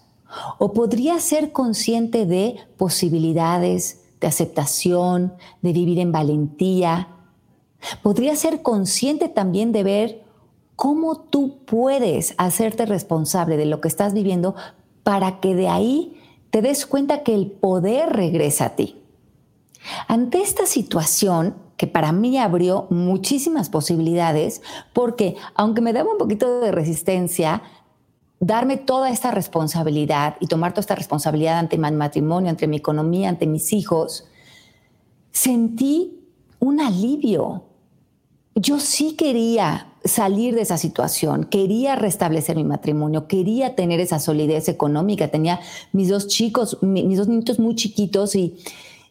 ¿O 0.57 0.73
podrías 0.73 1.23
ser 1.23 1.53
consciente 1.53 2.25
de 2.25 2.57
posibilidades, 2.75 4.01
de 4.19 4.27
aceptación, 4.27 5.33
de 5.62 5.71
vivir 5.71 5.99
en 5.99 6.12
valentía? 6.12 7.07
¿Podrías 8.02 8.39
ser 8.39 8.62
consciente 8.62 9.30
también 9.30 9.71
de 9.71 9.84
ver 9.84 10.28
¿Cómo 10.78 11.19
tú 11.19 11.65
puedes 11.65 12.36
hacerte 12.38 12.86
responsable 12.86 13.58
de 13.58 13.65
lo 13.65 13.82
que 13.82 13.88
estás 13.88 14.13
viviendo 14.13 14.54
para 15.02 15.39
que 15.39 15.56
de 15.56 15.67
ahí 15.67 16.21
te 16.52 16.62
des 16.62 16.86
cuenta 16.86 17.23
que 17.23 17.34
el 17.34 17.50
poder 17.50 18.10
regresa 18.10 18.65
a 18.65 18.76
ti? 18.76 19.02
Ante 20.08 20.39
esta 20.39 20.67
situación, 20.67 21.56
que 21.78 21.88
para 21.88 22.12
mí 22.12 22.38
abrió 22.38 22.86
muchísimas 22.91 23.71
posibilidades, 23.71 24.62
porque 24.93 25.36
aunque 25.56 25.82
me 25.82 25.93
daba 25.93 26.12
un 26.12 26.19
poquito 26.19 26.60
de 26.60 26.71
resistencia, 26.71 27.63
darme 28.39 28.78
toda 28.78 29.10
esta 29.10 29.32
responsabilidad 29.32 30.36
y 30.39 30.45
tomar 30.45 30.73
toda 30.73 30.82
esta 30.82 30.95
responsabilidad 30.95 31.58
ante 31.58 31.80
mi 31.80 31.89
matrimonio, 31.89 32.52
ante 32.52 32.67
mi 32.67 32.78
economía, 32.78 33.30
ante 33.30 33.47
mis 33.47 33.73
hijos, 33.73 34.28
sentí 35.32 36.19
un 36.60 36.82
alivio. 36.82 37.63
Yo 38.60 38.80
sí 38.80 39.13
quería 39.13 39.86
salir 40.04 40.56
de 40.56 40.62
esa 40.62 40.80
situación, 40.80 41.43
quería 41.43 41.96
restablecer 41.96 42.56
mi 42.56 42.63
matrimonio, 42.63 43.28
quería 43.28 43.76
tener 43.76 44.00
esa 44.00 44.20
solidez 44.20 44.67
económica, 44.67 45.28
tenía 45.28 45.60
mis 45.91 46.10
dos 46.10 46.28
chicos, 46.28 46.80
mis 46.82 47.20
dos 47.20 47.28
niños 47.28 47.60
muy 47.60 47.76
chiquitos 47.76 48.36
y, 48.36 48.58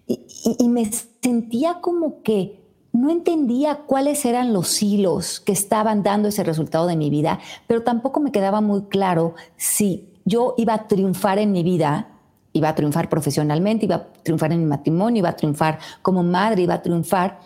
y, 0.08 0.68
me 0.68 0.90
sentía 1.22 1.80
como 1.80 2.22
que 2.24 2.60
no 2.92 3.08
entendía 3.08 3.82
cuáles 3.86 4.24
eran 4.24 4.52
los 4.52 4.82
hilos 4.82 5.38
que 5.38 5.52
estaban 5.52 6.02
dando 6.02 6.28
ese 6.28 6.42
resultado 6.42 6.88
de 6.88 6.96
mi 6.96 7.08
vida, 7.08 7.38
pero 7.68 7.84
tampoco 7.84 8.18
me 8.18 8.32
quedaba 8.32 8.60
muy 8.60 8.86
claro 8.86 9.34
si 9.56 10.08
yo 10.24 10.54
iba 10.56 10.74
a 10.74 10.88
triunfar 10.88 11.38
en 11.38 11.52
mi 11.52 11.62
vida, 11.62 12.08
iba 12.52 12.70
a 12.70 12.74
triunfar 12.74 13.08
profesionalmente, 13.08 13.84
iba 13.84 13.96
a 13.96 14.06
triunfar 14.24 14.52
en 14.52 14.58
mi 14.58 14.66
matrimonio, 14.66 15.20
iba 15.20 15.28
a 15.28 15.36
triunfar 15.36 15.78
como 16.02 16.24
madre, 16.24 16.62
iba 16.62 16.74
a 16.74 16.82
triunfar. 16.82 17.38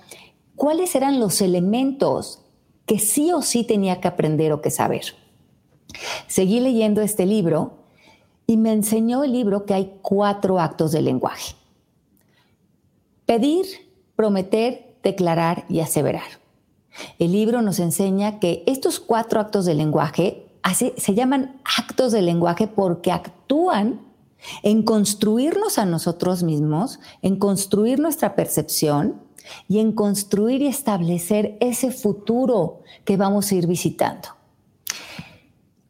¿Cuáles 0.60 0.94
eran 0.94 1.20
los 1.20 1.40
elementos 1.40 2.40
que 2.90 2.98
sí 2.98 3.32
o 3.32 3.40
sí 3.40 3.64
tenía 3.64 4.00
que 4.00 4.08
aprender 4.08 4.52
o 4.52 4.60
que 4.60 4.72
saber. 4.72 5.14
Seguí 6.26 6.58
leyendo 6.58 7.02
este 7.02 7.24
libro 7.24 7.78
y 8.46 8.56
me 8.56 8.72
enseñó 8.72 9.24
el 9.24 9.30
libro 9.30 9.64
que 9.64 9.72
hay 9.72 9.94
cuatro 10.02 10.58
actos 10.58 10.90
del 10.90 11.04
lenguaje. 11.04 11.54
Pedir, 13.26 13.64
prometer, 14.16 14.96
declarar 15.04 15.66
y 15.68 15.78
aseverar. 15.78 16.26
El 17.20 17.30
libro 17.30 17.62
nos 17.62 17.78
enseña 17.78 18.40
que 18.40 18.64
estos 18.66 18.98
cuatro 18.98 19.38
actos 19.38 19.66
del 19.66 19.78
lenguaje 19.78 20.48
se 20.74 21.14
llaman 21.14 21.60
actos 21.78 22.10
del 22.10 22.26
lenguaje 22.26 22.66
porque 22.66 23.12
actúan 23.12 24.00
en 24.64 24.82
construirnos 24.82 25.78
a 25.78 25.84
nosotros 25.84 26.42
mismos, 26.42 26.98
en 27.22 27.36
construir 27.36 28.00
nuestra 28.00 28.34
percepción, 28.34 29.20
y 29.68 29.78
en 29.78 29.92
construir 29.92 30.62
y 30.62 30.66
establecer 30.66 31.56
ese 31.60 31.90
futuro 31.90 32.80
que 33.04 33.16
vamos 33.16 33.50
a 33.50 33.54
ir 33.54 33.66
visitando. 33.66 34.28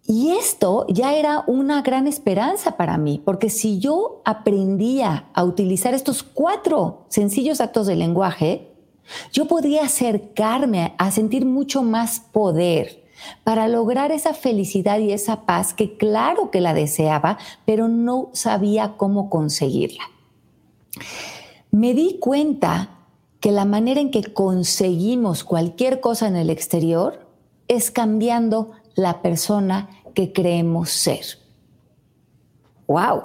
Y 0.07 0.33
esto 0.33 0.87
ya 0.89 1.15
era 1.15 1.45
una 1.47 1.83
gran 1.83 2.09
esperanza 2.09 2.77
para 2.77 2.99
mí, 2.99 3.23
porque 3.25 3.49
si 3.49 3.79
yo 3.79 4.23
aprendía 4.25 5.29
a 5.35 5.45
utilizar 5.45 5.95
estos 5.95 6.25
cuatro 6.25 7.05
sencillos 7.09 7.61
actos 7.61 7.87
de 7.87 7.95
lenguaje, 7.95 8.73
yo 9.33 9.47
podría 9.47 9.85
acercarme 9.85 10.95
a 10.99 11.11
sentir 11.13 11.47
mucho 11.47 11.83
más 11.83 12.21
poder, 12.21 13.01
para 13.45 13.69
lograr 13.69 14.13
esa 14.13 14.35
felicidad 14.35 14.99
y 14.99 15.13
esa 15.13 15.45
paz 15.47 15.75
que 15.75 15.97
claro 15.97 16.51
que 16.51 16.61
la 16.61 16.75
deseaba, 16.75 17.39
pero 17.65 17.89
no 17.89 18.31
sabía 18.33 18.95
cómo 18.97 19.31
conseguirla. 19.31 20.05
Me 21.71 21.95
di 21.95 22.19
cuenta 22.19 23.00
que 23.41 23.53
la 23.53 23.65
manera 23.65 24.01
en 24.01 24.11
que 24.11 24.33
conseguimos 24.33 25.45
cualquier 25.45 26.01
cosa 26.01 26.29
en 26.29 26.37
el 26.37 26.51
exterior 26.51 27.27
es 27.69 27.91
cambiando 27.91 28.73
la 28.95 29.23
persona 29.23 29.89
que 30.15 30.33
creemos 30.33 30.91
ser. 30.91 31.25
¡Wow! 32.87 33.25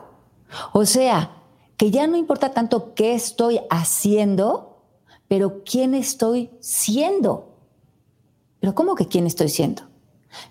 O 0.74 0.86
sea, 0.86 1.32
que 1.78 1.92
ya 1.92 2.08
no 2.08 2.18
importa 2.18 2.54
tanto 2.54 2.94
qué 2.94 3.14
estoy 3.14 3.60
haciendo, 3.70 4.84
pero 5.28 5.64
quién 5.64 5.94
estoy 5.94 6.52
siendo. 6.62 7.50
Pero 8.60 8.74
¿cómo 8.74 8.96
que 8.96 9.08
quién 9.08 9.28
estoy 9.28 9.50
siendo? 9.50 9.84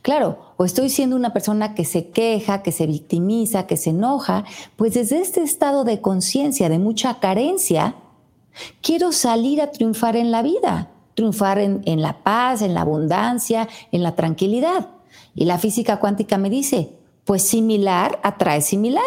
Claro, 0.02 0.38
o 0.56 0.64
estoy 0.64 0.90
siendo 0.90 1.16
una 1.16 1.32
persona 1.32 1.74
que 1.74 1.84
se 1.84 2.10
queja, 2.10 2.62
que 2.62 2.72
se 2.72 2.86
victimiza, 2.86 3.66
que 3.66 3.76
se 3.76 3.90
enoja, 3.90 4.44
pues 4.76 4.94
desde 4.94 5.20
este 5.20 5.42
estado 5.42 5.84
de 5.84 6.00
conciencia, 6.00 6.68
de 6.68 6.78
mucha 6.78 7.20
carencia, 7.20 7.94
quiero 8.82 9.12
salir 9.12 9.60
a 9.60 9.70
triunfar 9.70 10.16
en 10.16 10.30
la 10.30 10.42
vida, 10.42 10.90
triunfar 11.14 11.58
en, 11.58 11.82
en, 11.86 12.02
la 12.02 12.22
paz, 12.22 12.62
en 12.62 12.74
la 12.74 12.82
abundancia, 12.82 13.68
en 13.92 14.02
la 14.02 14.14
tranquilidad. 14.14 14.90
Y 15.34 15.44
la 15.44 15.58
física 15.58 15.98
cuántica 15.98 16.38
me 16.38 16.50
dice, 16.50 16.98
pues 17.24 17.42
similar 17.42 18.20
atrae 18.22 18.60
similar. 18.60 19.02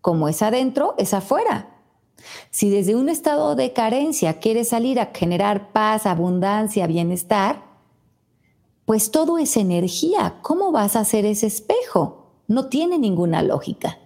Como 0.00 0.28
es 0.28 0.42
adentro, 0.42 0.94
es 0.98 1.14
afuera. 1.14 1.76
Si 2.50 2.70
desde 2.70 2.96
un 2.96 3.08
estado 3.08 3.54
de 3.54 3.72
carencia 3.72 4.40
quieres 4.40 4.68
salir 4.68 4.98
a 5.00 5.10
generar 5.14 5.72
paz, 5.72 6.06
abundancia, 6.06 6.86
bienestar, 6.86 7.64
pues 8.84 9.10
todo 9.10 9.38
es 9.38 9.56
energía. 9.56 10.36
¿Cómo 10.42 10.72
vas 10.72 10.96
a 10.96 11.00
hacer 11.00 11.26
ese 11.26 11.46
espejo? 11.46 12.30
No 12.46 12.68
tiene 12.68 12.98
ninguna 12.98 13.42
lógica. 13.42 13.98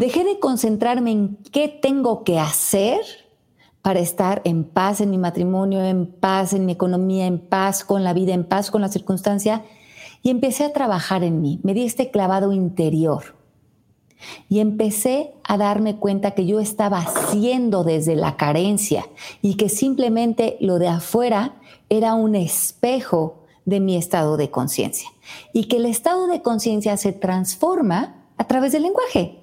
Dejé 0.00 0.24
de 0.24 0.38
concentrarme 0.38 1.10
en 1.10 1.36
qué 1.52 1.68
tengo 1.68 2.24
que 2.24 2.38
hacer 2.38 3.02
para 3.82 4.00
estar 4.00 4.40
en 4.46 4.64
paz 4.64 5.02
en 5.02 5.10
mi 5.10 5.18
matrimonio, 5.18 5.84
en 5.84 6.06
paz 6.06 6.54
en 6.54 6.64
mi 6.64 6.72
economía, 6.72 7.26
en 7.26 7.38
paz 7.38 7.84
con 7.84 8.02
la 8.02 8.14
vida, 8.14 8.32
en 8.32 8.44
paz 8.44 8.70
con 8.70 8.80
la 8.80 8.88
circunstancia, 8.88 9.62
y 10.22 10.30
empecé 10.30 10.64
a 10.64 10.72
trabajar 10.72 11.22
en 11.22 11.42
mí. 11.42 11.60
Me 11.64 11.74
di 11.74 11.84
este 11.84 12.10
clavado 12.10 12.54
interior. 12.54 13.36
Y 14.48 14.60
empecé 14.60 15.34
a 15.44 15.58
darme 15.58 15.96
cuenta 15.96 16.30
que 16.30 16.46
yo 16.46 16.60
estaba 16.60 17.00
haciendo 17.00 17.84
desde 17.84 18.16
la 18.16 18.38
carencia 18.38 19.04
y 19.42 19.56
que 19.56 19.68
simplemente 19.68 20.56
lo 20.60 20.78
de 20.78 20.88
afuera 20.88 21.56
era 21.90 22.14
un 22.14 22.36
espejo 22.36 23.44
de 23.66 23.80
mi 23.80 23.96
estado 23.96 24.38
de 24.38 24.50
conciencia 24.50 25.10
y 25.52 25.64
que 25.64 25.76
el 25.76 25.84
estado 25.84 26.26
de 26.26 26.40
conciencia 26.40 26.96
se 26.96 27.12
transforma 27.12 28.24
a 28.38 28.46
través 28.46 28.72
del 28.72 28.84
lenguaje. 28.84 29.39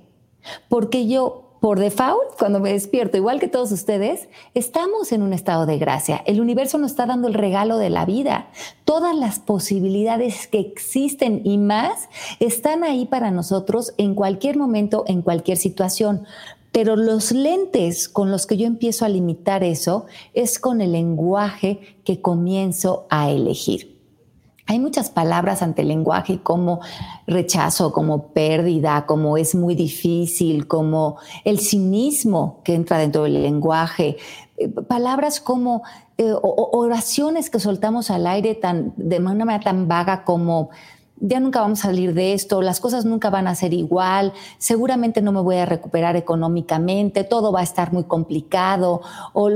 Porque 0.69 1.07
yo, 1.07 1.43
por 1.59 1.79
default, 1.79 2.37
cuando 2.37 2.59
me 2.59 2.71
despierto, 2.71 3.17
igual 3.17 3.39
que 3.39 3.47
todos 3.47 3.71
ustedes, 3.71 4.29
estamos 4.53 5.11
en 5.11 5.21
un 5.21 5.33
estado 5.33 5.65
de 5.65 5.77
gracia. 5.77 6.21
El 6.25 6.39
universo 6.39 6.77
nos 6.77 6.91
está 6.91 7.05
dando 7.05 7.27
el 7.27 7.33
regalo 7.33 7.77
de 7.77 7.89
la 7.89 8.05
vida. 8.05 8.49
Todas 8.85 9.15
las 9.15 9.39
posibilidades 9.39 10.47
que 10.47 10.59
existen 10.59 11.41
y 11.43 11.57
más 11.57 12.09
están 12.39 12.83
ahí 12.83 13.05
para 13.05 13.31
nosotros 13.31 13.93
en 13.97 14.15
cualquier 14.15 14.57
momento, 14.57 15.03
en 15.07 15.21
cualquier 15.21 15.57
situación. 15.57 16.25
Pero 16.71 16.95
los 16.95 17.31
lentes 17.31 18.07
con 18.07 18.29
los 18.29 18.45
que 18.45 18.57
yo 18.57 18.67
empiezo 18.67 19.03
a 19.03 19.09
limitar 19.09 19.63
eso 19.63 20.05
es 20.33 20.59
con 20.59 20.79
el 20.79 20.91
lenguaje 20.91 21.97
que 22.03 22.21
comienzo 22.21 23.07
a 23.09 23.31
elegir. 23.31 23.96
Hay 24.67 24.79
muchas 24.79 25.09
palabras 25.09 25.61
ante 25.61 25.81
el 25.81 25.87
lenguaje 25.87 26.39
como 26.43 26.81
rechazo, 27.25 27.93
como 27.93 28.27
pérdida, 28.27 29.05
como 29.05 29.37
es 29.37 29.55
muy 29.55 29.75
difícil, 29.75 30.67
como 30.67 31.17
el 31.45 31.59
cinismo 31.59 32.61
que 32.65 32.75
entra 32.75 32.97
dentro 32.97 33.23
del 33.23 33.41
lenguaje, 33.41 34.17
eh, 34.57 34.67
palabras 34.67 35.39
como 35.39 35.83
eh, 36.17 36.33
oraciones 36.41 37.49
que 37.49 37.59
soltamos 37.59 38.11
al 38.11 38.27
aire 38.27 38.55
tan, 38.55 38.93
de 38.97 39.19
una 39.19 39.45
manera 39.45 39.63
tan 39.63 39.87
vaga 39.87 40.25
como 40.25 40.69
ya 41.19 41.39
nunca 41.39 41.61
vamos 41.61 41.79
a 41.79 41.87
salir 41.87 42.13
de 42.13 42.33
esto, 42.33 42.61
las 42.61 42.79
cosas 42.79 43.05
nunca 43.05 43.29
van 43.29 43.47
a 43.47 43.55
ser 43.55 43.73
igual, 43.73 44.33
seguramente 44.57 45.21
no 45.21 45.31
me 45.31 45.41
voy 45.41 45.55
a 45.55 45.65
recuperar 45.65 46.15
económicamente, 46.15 47.23
todo 47.23 47.51
va 47.51 47.61
a 47.61 47.63
estar 47.63 47.91
muy 47.91 48.03
complicado, 48.03 49.01
o 49.33 49.49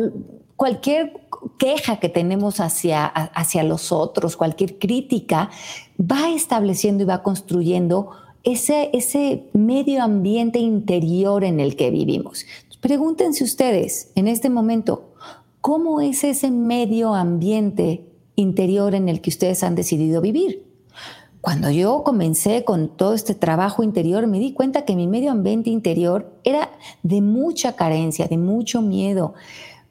cualquier 0.56 1.14
queja 1.58 2.00
que 2.00 2.10
tenemos 2.10 2.60
hacia, 2.60 3.06
hacia 3.06 3.64
los 3.64 3.92
otros, 3.92 4.38
cualquier 4.38 4.80
crítica, 4.80 5.50
va 6.00 6.30
estableciendo 6.30 7.04
y 7.04 7.08
va 7.08 7.24
construyendo 7.24 8.12
ese, 8.44 8.90
ese 8.94 9.50
medio 9.54 10.04
ambiente 10.04 10.60
interior 10.60 11.44
en 11.44 11.60
el 11.60 11.76
que 11.76 11.92
vivimos. 11.92 12.46
Pregúntense 12.80 13.44
ustedes 13.44 14.12
en 14.16 14.28
este 14.28 14.50
momento, 14.50 15.14
¿cómo 15.62 16.02
es 16.02 16.24
ese 16.24 16.50
medio 16.50 17.14
ambiente 17.14 18.06
interior 18.36 18.96
en 18.96 19.08
el 19.10 19.22
que 19.22 19.30
ustedes 19.30 19.64
han 19.64 19.76
decidido 19.76 20.22
vivir? 20.22 20.66
Cuando 21.42 21.72
yo 21.72 22.04
comencé 22.04 22.64
con 22.64 22.90
todo 22.90 23.16
este 23.16 23.34
trabajo 23.34 23.82
interior, 23.82 24.28
me 24.28 24.40
di 24.40 24.54
cuenta 24.54 24.86
que 24.86 24.96
mi 24.96 25.08
medio 25.08 25.32
ambiente 25.32 25.72
interior 25.72 26.40
era 26.44 26.70
de 27.02 27.22
mucha 27.22 27.76
carencia, 27.76 28.28
de 28.28 28.38
mucho 28.38 28.84
miedo. 28.84 29.34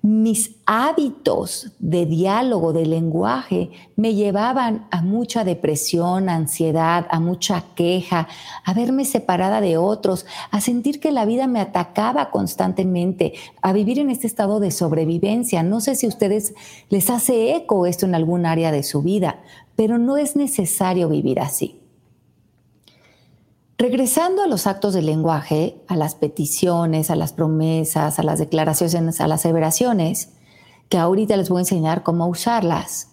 Mis 0.03 0.57
hábitos 0.65 1.73
de 1.79 2.07
diálogo, 2.07 2.73
de 2.73 2.87
lenguaje, 2.87 3.71
me 3.97 4.15
llevaban 4.15 4.87
a 4.91 5.03
mucha 5.03 5.45
depresión, 5.45 6.31
ansiedad, 6.31 7.07
a 7.11 7.21
mucha 7.21 7.65
queja, 7.75 8.27
a 8.65 8.73
verme 8.73 9.05
separada 9.05 9.61
de 9.61 9.77
otros, 9.77 10.25
a 10.51 10.63
sentir 10.63 11.01
que 11.01 11.13
la 11.13 11.27
vida 11.27 11.47
me 11.47 11.61
atacaba 11.61 12.31
constantemente, 12.31 13.35
a 13.61 13.75
vivir 13.75 13.99
en 13.99 14.09
este 14.09 14.27
estado 14.27 14.59
de 14.59 14.71
sobrevivencia. 14.71 15.63
No 15.63 15.81
sé 15.81 15.95
si 15.97 16.07
a 16.07 16.11
ustedes 16.11 16.55
les 16.89 17.11
hace 17.11 17.55
eco 17.55 17.85
esto 17.85 18.07
en 18.07 18.15
algún 18.15 18.47
área 18.47 18.73
de 18.73 18.83
su 18.83 19.03
vida, 19.03 19.41
pero 19.77 19.99
no 19.99 20.17
es 20.17 20.35
necesario 20.35 21.11
vivir 21.11 21.41
así. 21.41 21.80
Regresando 23.81 24.43
a 24.43 24.47
los 24.47 24.67
actos 24.67 24.93
del 24.93 25.07
lenguaje, 25.07 25.83
a 25.89 25.97
las 25.97 26.15
peticiones, 26.15 27.09
a 27.09 27.17
las 27.17 27.33
promesas, 27.33 28.19
a 28.19 28.23
las 28.23 28.39
declaraciones, 28.39 29.23
a 29.23 29.27
las 29.27 29.41
aseveraciones, 29.41 30.35
que 30.91 30.99
ahorita 30.99 31.35
les 31.39 31.49
voy 31.49 31.61
a 31.61 31.63
enseñar 31.63 32.03
cómo 32.03 32.27
usarlas, 32.27 33.13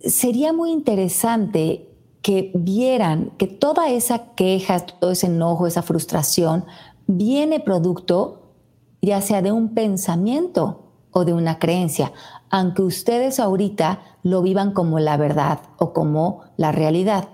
sería 0.00 0.54
muy 0.54 0.70
interesante 0.70 1.94
que 2.22 2.52
vieran 2.54 3.34
que 3.36 3.46
toda 3.46 3.90
esa 3.90 4.34
queja, 4.34 4.80
todo 4.80 5.10
ese 5.10 5.26
enojo, 5.26 5.66
esa 5.66 5.82
frustración, 5.82 6.64
viene 7.06 7.60
producto 7.60 8.54
ya 9.02 9.20
sea 9.20 9.42
de 9.42 9.52
un 9.52 9.74
pensamiento 9.74 10.94
o 11.10 11.26
de 11.26 11.34
una 11.34 11.58
creencia, 11.58 12.14
aunque 12.48 12.80
ustedes 12.80 13.40
ahorita 13.40 14.00
lo 14.22 14.40
vivan 14.40 14.72
como 14.72 14.98
la 15.00 15.18
verdad 15.18 15.60
o 15.76 15.92
como 15.92 16.44
la 16.56 16.72
realidad. 16.72 17.28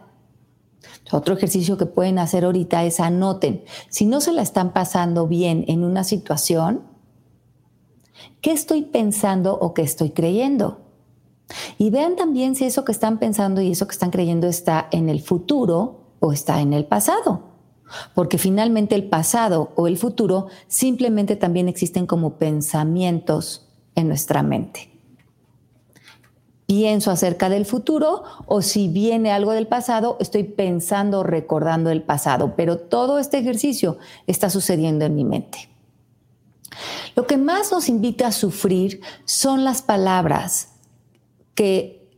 Otro 1.10 1.34
ejercicio 1.34 1.76
que 1.76 1.86
pueden 1.86 2.18
hacer 2.18 2.44
ahorita 2.44 2.84
es 2.84 2.98
anoten, 2.98 3.64
si 3.88 4.06
no 4.06 4.20
se 4.20 4.32
la 4.32 4.42
están 4.42 4.72
pasando 4.72 5.28
bien 5.28 5.64
en 5.68 5.84
una 5.84 6.02
situación, 6.02 6.82
¿qué 8.40 8.52
estoy 8.52 8.82
pensando 8.82 9.58
o 9.58 9.74
qué 9.74 9.82
estoy 9.82 10.10
creyendo? 10.10 10.80
Y 11.76 11.90
vean 11.90 12.16
también 12.16 12.54
si 12.54 12.64
eso 12.64 12.84
que 12.84 12.92
están 12.92 13.18
pensando 13.18 13.60
y 13.60 13.70
eso 13.70 13.86
que 13.86 13.92
están 13.92 14.10
creyendo 14.10 14.46
está 14.46 14.88
en 14.92 15.10
el 15.10 15.20
futuro 15.20 16.16
o 16.20 16.32
está 16.32 16.60
en 16.62 16.72
el 16.72 16.86
pasado. 16.86 17.52
Porque 18.14 18.38
finalmente 18.38 18.94
el 18.94 19.04
pasado 19.10 19.72
o 19.76 19.86
el 19.86 19.98
futuro 19.98 20.46
simplemente 20.68 21.36
también 21.36 21.68
existen 21.68 22.06
como 22.06 22.38
pensamientos 22.38 23.68
en 23.94 24.08
nuestra 24.08 24.42
mente 24.42 24.93
pienso 26.66 27.10
acerca 27.10 27.48
del 27.48 27.66
futuro 27.66 28.22
o 28.46 28.62
si 28.62 28.88
viene 28.88 29.32
algo 29.32 29.52
del 29.52 29.66
pasado, 29.66 30.16
estoy 30.20 30.44
pensando, 30.44 31.22
recordando 31.22 31.90
el 31.90 32.02
pasado, 32.02 32.54
pero 32.56 32.78
todo 32.78 33.18
este 33.18 33.38
ejercicio 33.38 33.98
está 34.26 34.50
sucediendo 34.50 35.04
en 35.04 35.14
mi 35.14 35.24
mente. 35.24 35.68
Lo 37.14 37.26
que 37.26 37.36
más 37.36 37.70
nos 37.70 37.88
invita 37.88 38.28
a 38.28 38.32
sufrir 38.32 39.00
son 39.24 39.64
las 39.64 39.82
palabras 39.82 40.70
que 41.54 42.10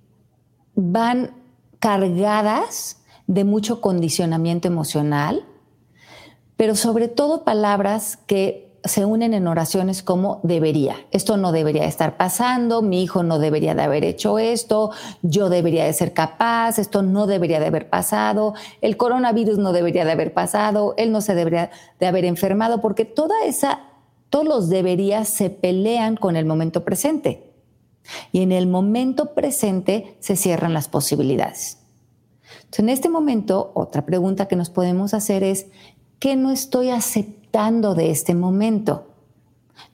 van 0.74 1.34
cargadas 1.78 3.02
de 3.26 3.44
mucho 3.44 3.80
condicionamiento 3.80 4.68
emocional, 4.68 5.44
pero 6.56 6.74
sobre 6.74 7.08
todo 7.08 7.44
palabras 7.44 8.16
que 8.26 8.65
se 8.84 9.04
unen 9.04 9.34
en 9.34 9.48
oraciones 9.48 10.02
como 10.02 10.40
debería. 10.42 10.96
Esto 11.10 11.36
no 11.36 11.52
debería 11.52 11.84
estar 11.84 12.16
pasando, 12.16 12.82
mi 12.82 13.02
hijo 13.02 13.22
no 13.22 13.38
debería 13.38 13.74
de 13.74 13.82
haber 13.82 14.04
hecho 14.04 14.38
esto, 14.38 14.90
yo 15.22 15.48
debería 15.48 15.84
de 15.84 15.92
ser 15.92 16.12
capaz, 16.12 16.78
esto 16.78 17.02
no 17.02 17.26
debería 17.26 17.60
de 17.60 17.66
haber 17.66 17.88
pasado, 17.90 18.54
el 18.80 18.96
coronavirus 18.96 19.58
no 19.58 19.72
debería 19.72 20.04
de 20.04 20.12
haber 20.12 20.32
pasado, 20.32 20.94
él 20.96 21.12
no 21.12 21.20
se 21.20 21.34
debería 21.34 21.70
de 21.98 22.06
haber 22.06 22.24
enfermado, 22.24 22.80
porque 22.80 23.04
toda 23.04 23.34
esa, 23.44 23.80
todos 24.30 24.46
los 24.46 24.68
deberías 24.68 25.28
se 25.28 25.50
pelean 25.50 26.16
con 26.16 26.36
el 26.36 26.44
momento 26.44 26.84
presente. 26.84 27.52
Y 28.30 28.42
en 28.42 28.52
el 28.52 28.68
momento 28.68 29.34
presente 29.34 30.16
se 30.20 30.36
cierran 30.36 30.72
las 30.72 30.88
posibilidades. 30.88 31.78
Entonces, 32.58 32.78
en 32.78 32.88
este 32.90 33.08
momento, 33.08 33.72
otra 33.74 34.06
pregunta 34.06 34.46
que 34.46 34.54
nos 34.54 34.70
podemos 34.70 35.12
hacer 35.12 35.42
es, 35.42 35.66
¿qué 36.20 36.36
no 36.36 36.52
estoy 36.52 36.90
aceptando 36.90 37.45
de 37.56 38.10
este 38.10 38.34
momento? 38.34 39.06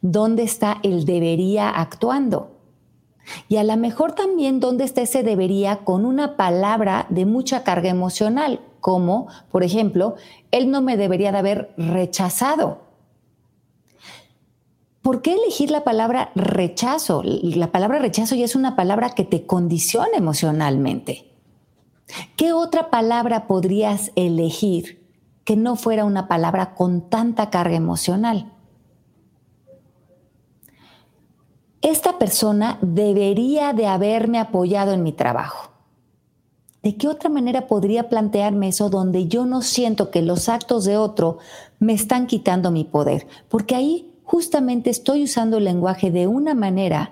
¿Dónde 0.00 0.42
está 0.42 0.78
el 0.82 1.04
debería 1.04 1.70
actuando? 1.70 2.56
Y 3.48 3.58
a 3.58 3.62
lo 3.62 3.76
mejor 3.76 4.12
también 4.12 4.58
dónde 4.58 4.82
está 4.82 5.02
ese 5.02 5.22
debería 5.22 5.84
con 5.84 6.04
una 6.04 6.36
palabra 6.36 7.06
de 7.08 7.24
mucha 7.24 7.62
carga 7.62 7.88
emocional, 7.88 8.60
como, 8.80 9.28
por 9.52 9.62
ejemplo, 9.62 10.16
él 10.50 10.72
no 10.72 10.82
me 10.82 10.96
debería 10.96 11.30
de 11.30 11.38
haber 11.38 11.72
rechazado. 11.76 12.78
¿Por 15.00 15.22
qué 15.22 15.34
elegir 15.34 15.70
la 15.70 15.84
palabra 15.84 16.32
rechazo? 16.34 17.22
La 17.22 17.70
palabra 17.70 18.00
rechazo 18.00 18.34
ya 18.34 18.44
es 18.44 18.56
una 18.56 18.74
palabra 18.74 19.10
que 19.10 19.22
te 19.22 19.46
condiciona 19.46 20.16
emocionalmente. 20.16 21.32
¿Qué 22.36 22.52
otra 22.52 22.90
palabra 22.90 23.46
podrías 23.46 24.10
elegir 24.16 25.01
que 25.44 25.56
no 25.56 25.76
fuera 25.76 26.04
una 26.04 26.28
palabra 26.28 26.74
con 26.74 27.08
tanta 27.08 27.50
carga 27.50 27.76
emocional? 27.76 28.52
esta 31.82 32.16
persona 32.16 32.78
debería 32.80 33.72
de 33.72 33.86
haberme 33.86 34.38
apoyado 34.38 34.92
en 34.92 35.02
mi 35.02 35.12
trabajo. 35.12 35.70
¿De 36.82 36.96
qué 36.96 37.08
otra 37.08 37.28
manera 37.28 37.66
podría 37.66 38.08
plantearme 38.08 38.68
eso 38.68 38.88
donde 38.88 39.28
yo 39.28 39.46
no 39.46 39.62
siento 39.62 40.10
que 40.10 40.22
los 40.22 40.48
actos 40.48 40.84
de 40.84 40.96
otro 40.96 41.38
me 41.78 41.92
están 41.92 42.26
quitando 42.26 42.70
mi 42.70 42.84
poder? 42.84 43.26
Porque 43.48 43.74
ahí 43.74 44.12
justamente 44.24 44.90
estoy 44.90 45.24
usando 45.24 45.58
el 45.58 45.64
lenguaje 45.64 46.10
de 46.10 46.26
una 46.26 46.54
manera 46.54 47.10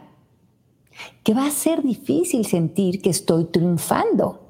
que 1.23 1.35
va 1.35 1.47
a 1.47 1.51
ser 1.51 1.83
difícil 1.83 2.47
sentir 2.47 3.03
que 3.03 3.11
estoy 3.11 3.45
triunfando. 3.45 4.50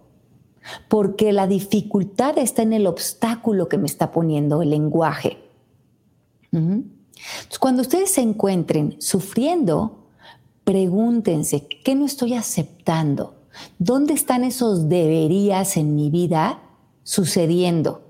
Porque 0.89 1.33
la 1.33 1.47
dificultad 1.47 2.39
está 2.39 2.63
en 2.63 2.73
el 2.73 2.87
obstáculo 2.87 3.69
que 3.69 3.79
me 3.79 3.87
está 3.87 4.13
poniendo 4.13 4.63
el 4.63 4.71
lenguaje. 4.71 5.39
cuando 7.61 7.83
ustedes 7.83 8.11
se 8.11 8.23
encuentren 8.23 8.97
sufriendo, 8.99 10.01
pregúntense, 10.65 11.67
¿qué 11.85 11.95
no 11.95 12.07
estoy 12.07 12.35
aceptando? 12.35 13.35
¿Dónde 13.79 14.15
están 14.15 14.45
esos 14.45 14.89
deberías 14.89 15.77
en 15.77 15.95
mi 15.95 16.11
vida 16.11 16.63
sucediendo? 17.03 18.03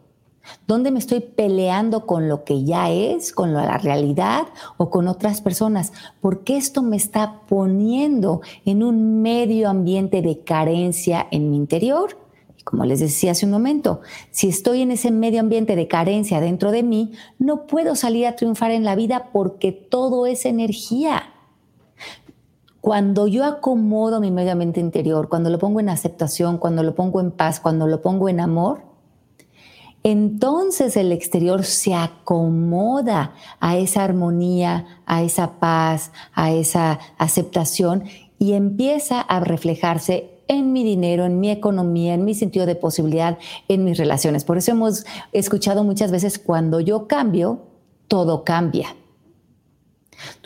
¿Dónde 0.66 0.90
me 0.90 0.98
estoy 0.98 1.20
peleando 1.20 2.06
con 2.06 2.28
lo 2.28 2.44
que 2.44 2.64
ya 2.64 2.90
es, 2.90 3.32
con 3.32 3.52
la 3.52 3.78
realidad 3.78 4.46
o 4.76 4.90
con 4.90 5.08
otras 5.08 5.40
personas? 5.40 5.92
Porque 6.20 6.56
esto 6.56 6.82
me 6.82 6.96
está 6.96 7.40
poniendo 7.48 8.40
en 8.64 8.82
un 8.82 9.22
medio 9.22 9.68
ambiente 9.68 10.22
de 10.22 10.40
carencia 10.40 11.26
en 11.30 11.50
mi 11.50 11.56
interior. 11.56 12.16
Como 12.64 12.85
les 12.85 13.01
decía 13.01 13.33
hace 13.33 13.46
un 13.46 13.53
momento, 13.53 14.01
si 14.31 14.49
estoy 14.49 14.83
en 14.83 14.90
ese 14.90 15.11
medio 15.11 15.40
ambiente 15.40 15.77
de 15.77 15.88
carencia 15.88 16.40
dentro 16.40 16.70
de 16.70 16.83
mí, 16.83 17.12
no 17.38 17.66
puedo 17.66 17.96
salir 17.96 18.27
a 18.27 18.37
triunfar 18.37 18.70
en 18.70 18.85
la 18.85 18.94
vida 18.94 19.31
porque 19.33 19.73
todo 19.73 20.27
es 20.27 20.44
energía. 20.44 21.23
Cuando 22.81 23.27
yo 23.27 23.44
acomodo 23.44 24.20
mi 24.20 24.31
medio 24.31 24.53
ambiente 24.53 24.81
interior, 24.81 25.29
cuando 25.29 25.51
lo 25.51 25.59
pongo 25.59 25.81
en 25.81 25.88
aceptación, 25.88 26.59
cuando 26.59 26.83
lo 26.83 26.94
pongo 26.94 27.20
en 27.20 27.31
paz, 27.31 27.61
cuando 27.61 27.87
lo 27.87 28.01
pongo 28.01 28.29
en 28.29 28.40
amor, 28.40 28.83
entonces 30.03 30.96
el 30.96 31.12
exterior 31.12 31.64
se 31.64 31.94
acomoda 31.94 33.35
a 33.61 33.77
esa 33.77 34.03
armonía, 34.03 35.03
a 35.05 35.23
esa 35.23 35.59
paz, 35.59 36.12
a 36.33 36.53
esa 36.53 36.99
aceptación 37.18 38.05
y 38.38 38.55
empieza 38.55 39.20
a 39.20 39.40
reflejarse 39.40 40.39
en 40.50 40.72
mi 40.72 40.82
dinero, 40.82 41.24
en 41.26 41.38
mi 41.38 41.48
economía, 41.48 42.12
en 42.14 42.24
mi 42.24 42.34
sentido 42.34 42.66
de 42.66 42.74
posibilidad, 42.74 43.38
en 43.68 43.84
mis 43.84 43.96
relaciones. 43.96 44.42
Por 44.42 44.58
eso 44.58 44.72
hemos 44.72 45.06
escuchado 45.30 45.84
muchas 45.84 46.10
veces, 46.10 46.40
cuando 46.40 46.80
yo 46.80 47.06
cambio, 47.06 47.60
todo 48.08 48.42
cambia. 48.42 48.96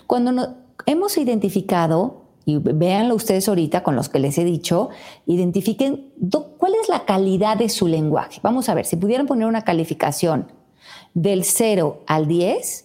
Cuando 0.06 0.56
hemos 0.84 1.16
identificado 1.16 2.20
y 2.44 2.58
véanlo 2.58 3.14
ustedes 3.14 3.48
ahorita 3.48 3.82
con 3.82 3.96
los 3.96 4.10
que 4.10 4.18
les 4.18 4.36
he 4.36 4.44
dicho, 4.44 4.90
identifiquen 5.24 6.12
cuál 6.58 6.74
es 6.74 6.90
la 6.90 7.06
calidad 7.06 7.56
de 7.56 7.70
su 7.70 7.88
lenguaje. 7.88 8.40
Vamos 8.42 8.68
a 8.68 8.74
ver, 8.74 8.84
si 8.84 8.96
pudieran 8.96 9.26
poner 9.26 9.46
una 9.46 9.62
calificación 9.62 10.52
del 11.14 11.44
0 11.44 12.02
al 12.06 12.28
10, 12.28 12.84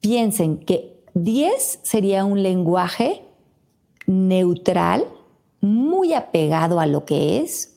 piensen 0.00 0.56
que 0.56 1.04
10 1.12 1.80
sería 1.82 2.24
un 2.24 2.42
lenguaje 2.42 3.22
neutral, 4.06 5.04
muy 5.66 6.14
apegado 6.14 6.80
a 6.80 6.86
lo 6.86 7.04
que 7.04 7.40
es. 7.40 7.76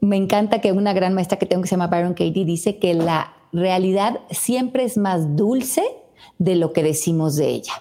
Me 0.00 0.16
encanta 0.16 0.60
que 0.60 0.72
una 0.72 0.92
gran 0.92 1.14
maestra 1.14 1.38
que 1.38 1.46
tengo 1.46 1.62
que 1.62 1.68
se 1.68 1.74
llama 1.74 1.88
Byron 1.88 2.14
Katie 2.14 2.44
dice 2.44 2.78
que 2.78 2.94
la 2.94 3.34
realidad 3.52 4.20
siempre 4.30 4.84
es 4.84 4.96
más 4.96 5.36
dulce 5.36 5.82
de 6.38 6.56
lo 6.56 6.72
que 6.72 6.82
decimos 6.82 7.36
de 7.36 7.48
ella. 7.48 7.72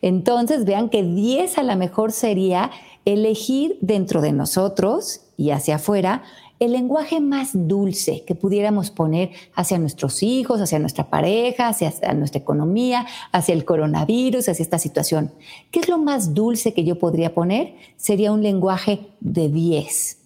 Entonces 0.00 0.64
vean 0.64 0.88
que 0.88 1.02
10 1.02 1.58
a 1.58 1.62
lo 1.62 1.76
mejor 1.76 2.12
sería 2.12 2.70
elegir 3.04 3.76
dentro 3.80 4.20
de 4.20 4.32
nosotros 4.32 5.20
y 5.36 5.50
hacia 5.50 5.76
afuera 5.76 6.22
el 6.60 6.72
lenguaje 6.72 7.20
más 7.20 7.50
dulce 7.52 8.24
que 8.24 8.34
pudiéramos 8.34 8.90
poner 8.90 9.30
hacia 9.54 9.78
nuestros 9.78 10.22
hijos, 10.22 10.60
hacia 10.60 10.78
nuestra 10.78 11.10
pareja, 11.10 11.68
hacia, 11.68 11.92
nuestra 12.14 12.40
economía, 12.40 13.06
hacia 13.32 13.54
el 13.54 13.64
coronavirus, 13.64 14.48
hacia 14.48 14.62
esta 14.62 14.78
situación. 14.78 15.32
¿Qué 15.70 15.80
es 15.80 15.88
lo 15.88 15.98
más 15.98 16.34
dulce 16.34 16.72
que 16.72 16.84
yo 16.84 16.98
podría 16.98 17.34
poner? 17.34 17.74
Sería 17.96 18.32
un 18.32 18.42
lenguaje 18.42 19.00
de 19.20 19.48
10. 19.48 20.18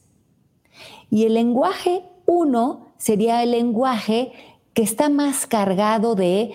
Y 1.11 1.25
el 1.25 1.35
lenguaje 1.35 2.03
1 2.27 2.87
sería 2.99 3.43
el 3.43 3.53
lenguaje 3.53 4.33
que 4.75 4.83
está 4.83 5.09
más 5.09 5.47
cargado 5.47 6.15
de 6.15 6.53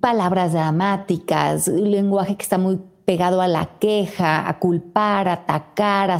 palabras 0.00 0.52
dramáticas, 0.52 1.68
lenguaje 1.68 2.36
que 2.36 2.42
está 2.42 2.58
muy 2.58 2.78
pegado 3.04 3.40
a 3.40 3.48
la 3.48 3.78
queja, 3.78 4.48
a 4.48 4.58
culpar, 4.58 5.28
a 5.28 5.34
atacar, 5.34 6.18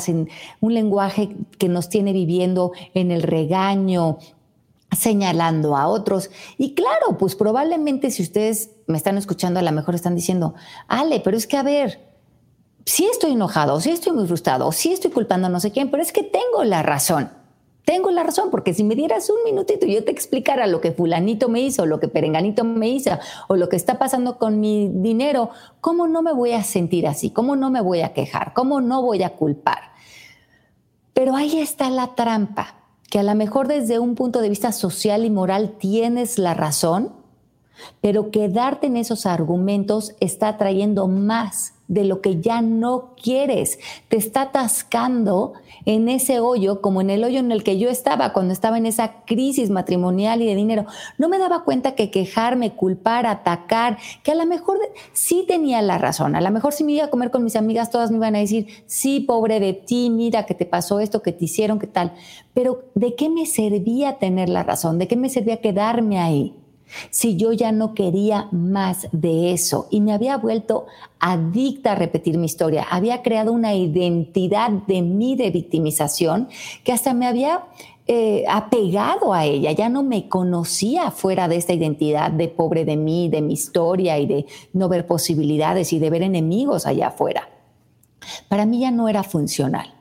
un 0.60 0.74
lenguaje 0.74 1.36
que 1.58 1.68
nos 1.68 1.88
tiene 1.88 2.12
viviendo 2.12 2.72
en 2.94 3.10
el 3.10 3.22
regaño, 3.22 4.18
señalando 4.96 5.76
a 5.76 5.86
otros. 5.86 6.30
Y 6.58 6.74
claro, 6.74 7.18
pues 7.18 7.36
probablemente 7.36 8.10
si 8.10 8.22
ustedes 8.22 8.70
me 8.86 8.96
están 8.96 9.18
escuchando, 9.18 9.60
a 9.60 9.62
lo 9.62 9.72
mejor 9.72 9.94
están 9.94 10.14
diciendo, 10.14 10.54
Ale, 10.88 11.20
pero 11.20 11.36
es 11.36 11.46
que 11.46 11.56
a 11.56 11.62
ver, 11.62 12.00
sí 12.84 13.08
estoy 13.10 13.32
enojado, 13.32 13.80
sí 13.80 13.90
estoy 13.90 14.12
muy 14.12 14.26
frustrado, 14.26 14.70
sí 14.72 14.92
estoy 14.92 15.10
culpando 15.10 15.46
a 15.46 15.50
no 15.50 15.60
sé 15.60 15.70
quién, 15.70 15.90
pero 15.90 16.02
es 16.02 16.12
que 16.12 16.22
tengo 16.22 16.64
la 16.64 16.82
razón 16.82 17.39
tengo 17.84 18.10
la 18.10 18.22
razón, 18.22 18.50
porque 18.50 18.74
si 18.74 18.84
me 18.84 18.94
dieras 18.94 19.30
un 19.30 19.38
minutito 19.44 19.86
y 19.86 19.94
yo 19.94 20.04
te 20.04 20.10
explicara 20.10 20.66
lo 20.66 20.80
que 20.80 20.92
fulanito 20.92 21.48
me 21.48 21.60
hizo, 21.60 21.86
lo 21.86 21.98
que 21.98 22.08
perenganito 22.08 22.64
me 22.64 22.88
hizo, 22.88 23.10
o 23.48 23.56
lo 23.56 23.68
que 23.68 23.76
está 23.76 23.98
pasando 23.98 24.38
con 24.38 24.60
mi 24.60 24.88
dinero, 24.88 25.50
¿cómo 25.80 26.06
no 26.06 26.22
me 26.22 26.32
voy 26.32 26.52
a 26.52 26.62
sentir 26.62 27.06
así? 27.06 27.30
¿Cómo 27.30 27.56
no 27.56 27.70
me 27.70 27.80
voy 27.80 28.02
a 28.02 28.12
quejar? 28.12 28.52
¿Cómo 28.52 28.80
no 28.80 29.02
voy 29.02 29.22
a 29.22 29.30
culpar? 29.30 29.92
Pero 31.14 31.34
ahí 31.34 31.58
está 31.58 31.90
la 31.90 32.14
trampa, 32.14 32.76
que 33.10 33.18
a 33.18 33.22
lo 33.22 33.34
mejor 33.34 33.66
desde 33.66 33.98
un 33.98 34.14
punto 34.14 34.40
de 34.40 34.48
vista 34.48 34.72
social 34.72 35.24
y 35.24 35.30
moral 35.30 35.74
tienes 35.78 36.38
la 36.38 36.54
razón, 36.54 37.12
pero 38.00 38.30
quedarte 38.30 38.86
en 38.86 38.96
esos 38.96 39.26
argumentos 39.26 40.14
está 40.20 40.56
trayendo 40.58 41.08
más 41.08 41.74
de 41.90 42.04
lo 42.04 42.20
que 42.20 42.40
ya 42.40 42.62
no 42.62 43.16
quieres. 43.20 43.80
Te 44.08 44.16
está 44.16 44.42
atascando 44.42 45.54
en 45.84 46.08
ese 46.08 46.38
hoyo, 46.38 46.80
como 46.80 47.00
en 47.00 47.10
el 47.10 47.24
hoyo 47.24 47.40
en 47.40 47.50
el 47.50 47.64
que 47.64 47.78
yo 47.78 47.90
estaba 47.90 48.32
cuando 48.32 48.52
estaba 48.52 48.78
en 48.78 48.86
esa 48.86 49.24
crisis 49.24 49.70
matrimonial 49.70 50.40
y 50.40 50.46
de 50.46 50.54
dinero. 50.54 50.86
No 51.18 51.28
me 51.28 51.38
daba 51.38 51.64
cuenta 51.64 51.96
que 51.96 52.12
quejarme, 52.12 52.74
culpar, 52.76 53.26
atacar, 53.26 53.98
que 54.22 54.30
a 54.30 54.36
lo 54.36 54.46
mejor 54.46 54.78
sí 55.12 55.44
tenía 55.48 55.82
la 55.82 55.98
razón. 55.98 56.36
A 56.36 56.40
lo 56.40 56.50
mejor 56.52 56.72
si 56.72 56.84
me 56.84 56.92
iba 56.92 57.06
a 57.06 57.10
comer 57.10 57.32
con 57.32 57.42
mis 57.42 57.56
amigas, 57.56 57.90
todas 57.90 58.12
me 58.12 58.18
iban 58.18 58.36
a 58.36 58.38
decir, 58.38 58.68
sí, 58.86 59.18
pobre 59.18 59.58
de 59.58 59.72
ti, 59.72 60.10
mira 60.10 60.46
que 60.46 60.54
te 60.54 60.66
pasó 60.66 61.00
esto, 61.00 61.22
que 61.22 61.32
te 61.32 61.46
hicieron, 61.46 61.80
qué 61.80 61.88
tal. 61.88 62.12
Pero 62.54 62.84
¿de 62.94 63.16
qué 63.16 63.28
me 63.28 63.46
servía 63.46 64.18
tener 64.18 64.48
la 64.48 64.62
razón? 64.62 64.98
¿De 64.98 65.08
qué 65.08 65.16
me 65.16 65.28
servía 65.28 65.60
quedarme 65.60 66.20
ahí? 66.20 66.54
Si 67.10 67.36
yo 67.36 67.52
ya 67.52 67.72
no 67.72 67.94
quería 67.94 68.48
más 68.52 69.08
de 69.12 69.52
eso 69.52 69.86
y 69.90 70.00
me 70.00 70.12
había 70.12 70.36
vuelto 70.36 70.86
adicta 71.18 71.92
a 71.92 71.94
repetir 71.94 72.38
mi 72.38 72.46
historia, 72.46 72.86
había 72.90 73.22
creado 73.22 73.52
una 73.52 73.74
identidad 73.74 74.70
de 74.70 75.02
mí 75.02 75.36
de 75.36 75.50
victimización 75.50 76.48
que 76.84 76.92
hasta 76.92 77.14
me 77.14 77.26
había 77.26 77.64
eh, 78.06 78.44
apegado 78.48 79.32
a 79.32 79.44
ella, 79.44 79.70
ya 79.72 79.88
no 79.88 80.02
me 80.02 80.28
conocía 80.28 81.12
fuera 81.12 81.46
de 81.46 81.56
esta 81.56 81.74
identidad 81.74 82.32
de 82.32 82.48
pobre 82.48 82.84
de 82.84 82.96
mí, 82.96 83.28
de 83.28 83.40
mi 83.40 83.52
historia 83.52 84.18
y 84.18 84.26
de 84.26 84.46
no 84.72 84.88
ver 84.88 85.06
posibilidades 85.06 85.92
y 85.92 86.00
de 86.00 86.10
ver 86.10 86.22
enemigos 86.22 86.86
allá 86.86 87.08
afuera. 87.08 87.48
Para 88.48 88.66
mí 88.66 88.80
ya 88.80 88.90
no 88.90 89.08
era 89.08 89.22
funcional. 89.22 89.99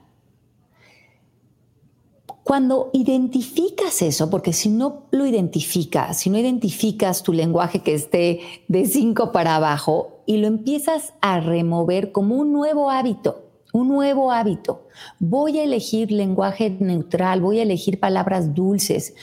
Cuando 2.49 2.89
identificas 2.93 4.01
eso, 4.01 4.31
porque 4.31 4.53
si 4.53 4.69
no 4.69 5.03
lo 5.11 5.27
identificas, 5.27 6.17
si 6.17 6.31
no 6.31 6.39
identificas 6.39 7.21
tu 7.21 7.31
lenguaje 7.31 7.81
que 7.81 7.93
esté 7.93 8.39
de 8.67 8.87
cinco 8.87 9.31
para 9.31 9.55
abajo, 9.55 10.23
y 10.25 10.37
lo 10.37 10.47
empiezas 10.47 11.13
a 11.21 11.41
remover 11.41 12.11
como 12.11 12.37
un 12.37 12.51
nuevo 12.51 12.89
hábito, 12.89 13.43
un 13.71 13.89
nuevo 13.89 14.31
hábito. 14.31 14.87
Voy 15.19 15.59
a 15.59 15.63
elegir 15.63 16.11
lenguaje 16.11 16.75
neutral, 16.79 17.39
voy 17.39 17.59
a 17.59 17.61
elegir 17.61 17.99
palabras 17.99 18.55
dulces. 18.55 19.13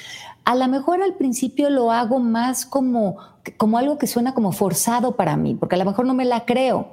A 0.44 0.54
lo 0.54 0.68
mejor 0.68 1.02
al 1.02 1.14
principio 1.14 1.68
lo 1.68 1.90
hago 1.90 2.20
más 2.20 2.64
como, 2.64 3.16
como 3.56 3.76
algo 3.76 3.98
que 3.98 4.06
suena 4.06 4.34
como 4.34 4.52
forzado 4.52 5.16
para 5.16 5.36
mí, 5.36 5.56
porque 5.56 5.74
a 5.74 5.78
lo 5.78 5.84
mejor 5.84 6.06
no 6.06 6.14
me 6.14 6.26
la 6.26 6.44
creo, 6.44 6.90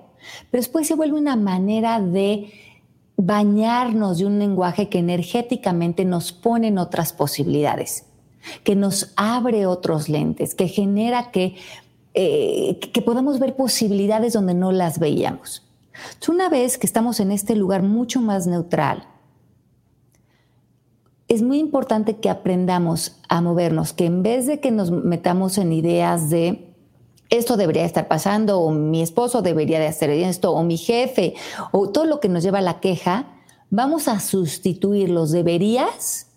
pero 0.50 0.62
después 0.62 0.88
se 0.88 0.96
vuelve 0.96 1.16
una 1.16 1.36
manera 1.36 2.00
de 2.00 2.52
bañarnos 3.18 4.18
de 4.18 4.26
un 4.26 4.40
lenguaje 4.40 4.90
que 4.90 5.00
energéticamente 5.00 6.06
nos 6.06 6.32
pone 6.32 6.68
en 6.68 6.78
otras 6.78 7.14
posibilidades, 7.14 8.06
que 8.64 8.76
nos 8.76 9.14
abre 9.16 9.66
otros 9.66 10.10
lentes, 10.10 10.56
que 10.56 10.68
genera 10.68 11.32
que, 11.32 11.56
eh, 12.14 12.80
que 12.80 13.02
podamos 13.02 13.40
ver 13.40 13.56
posibilidades 13.56 14.34
donde 14.34 14.54
no 14.54 14.72
las 14.72 15.00
veíamos. 15.00 15.62
una 16.28 16.50
vez 16.50 16.80
que 16.80 16.88
estamos 16.88 17.20
en 17.20 17.32
este 17.32 17.56
lugar 17.56 17.84
mucho 17.84 18.20
más 18.20 18.48
neutral, 18.48 19.08
es 21.28 21.42
muy 21.42 21.60
importante 21.60 22.18
que 22.18 22.30
aprendamos 22.30 23.20
a 23.30 23.42
movernos, 23.42 23.94
que 23.94 24.06
en 24.06 24.24
vez 24.24 24.46
de 24.46 24.60
que 24.60 24.72
nos 24.72 24.92
metamos 24.92 25.58
en 25.58 25.72
ideas 25.72 26.30
de 26.30 26.73
esto 27.38 27.58
debería 27.58 27.86
estar 27.86 28.08
pasando, 28.08 28.60
o 28.60 28.72
mi 28.72 29.02
esposo 29.02 29.42
debería 29.42 29.80
de 29.80 29.88
hacer 29.88 30.10
esto, 30.10 30.52
o 30.52 30.64
mi 30.64 30.78
jefe, 30.78 31.34
o 31.72 31.90
todo 31.90 32.06
lo 32.06 32.20
que 32.20 32.30
nos 32.30 32.44
lleva 32.44 32.60
a 32.60 32.62
la 32.62 32.80
queja, 32.80 33.28
vamos 33.70 34.08
a 34.08 34.20
sustituir 34.20 35.10
los 35.10 35.32
deberías 35.32 36.28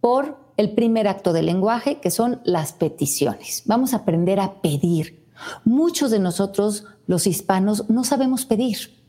por 0.00 0.38
el 0.56 0.70
primer 0.74 1.08
acto 1.08 1.32
del 1.32 1.46
lenguaje, 1.46 1.98
que 1.98 2.10
son 2.10 2.40
las 2.44 2.72
peticiones. 2.72 3.62
Vamos 3.66 3.94
a 3.94 3.98
aprender 3.98 4.38
a 4.38 4.60
pedir. 4.60 5.26
Muchos 5.64 6.10
de 6.10 6.20
nosotros, 6.20 6.84
los 7.06 7.26
hispanos, 7.26 7.88
no 7.88 8.04
sabemos 8.04 8.44
pedir. 8.44 9.02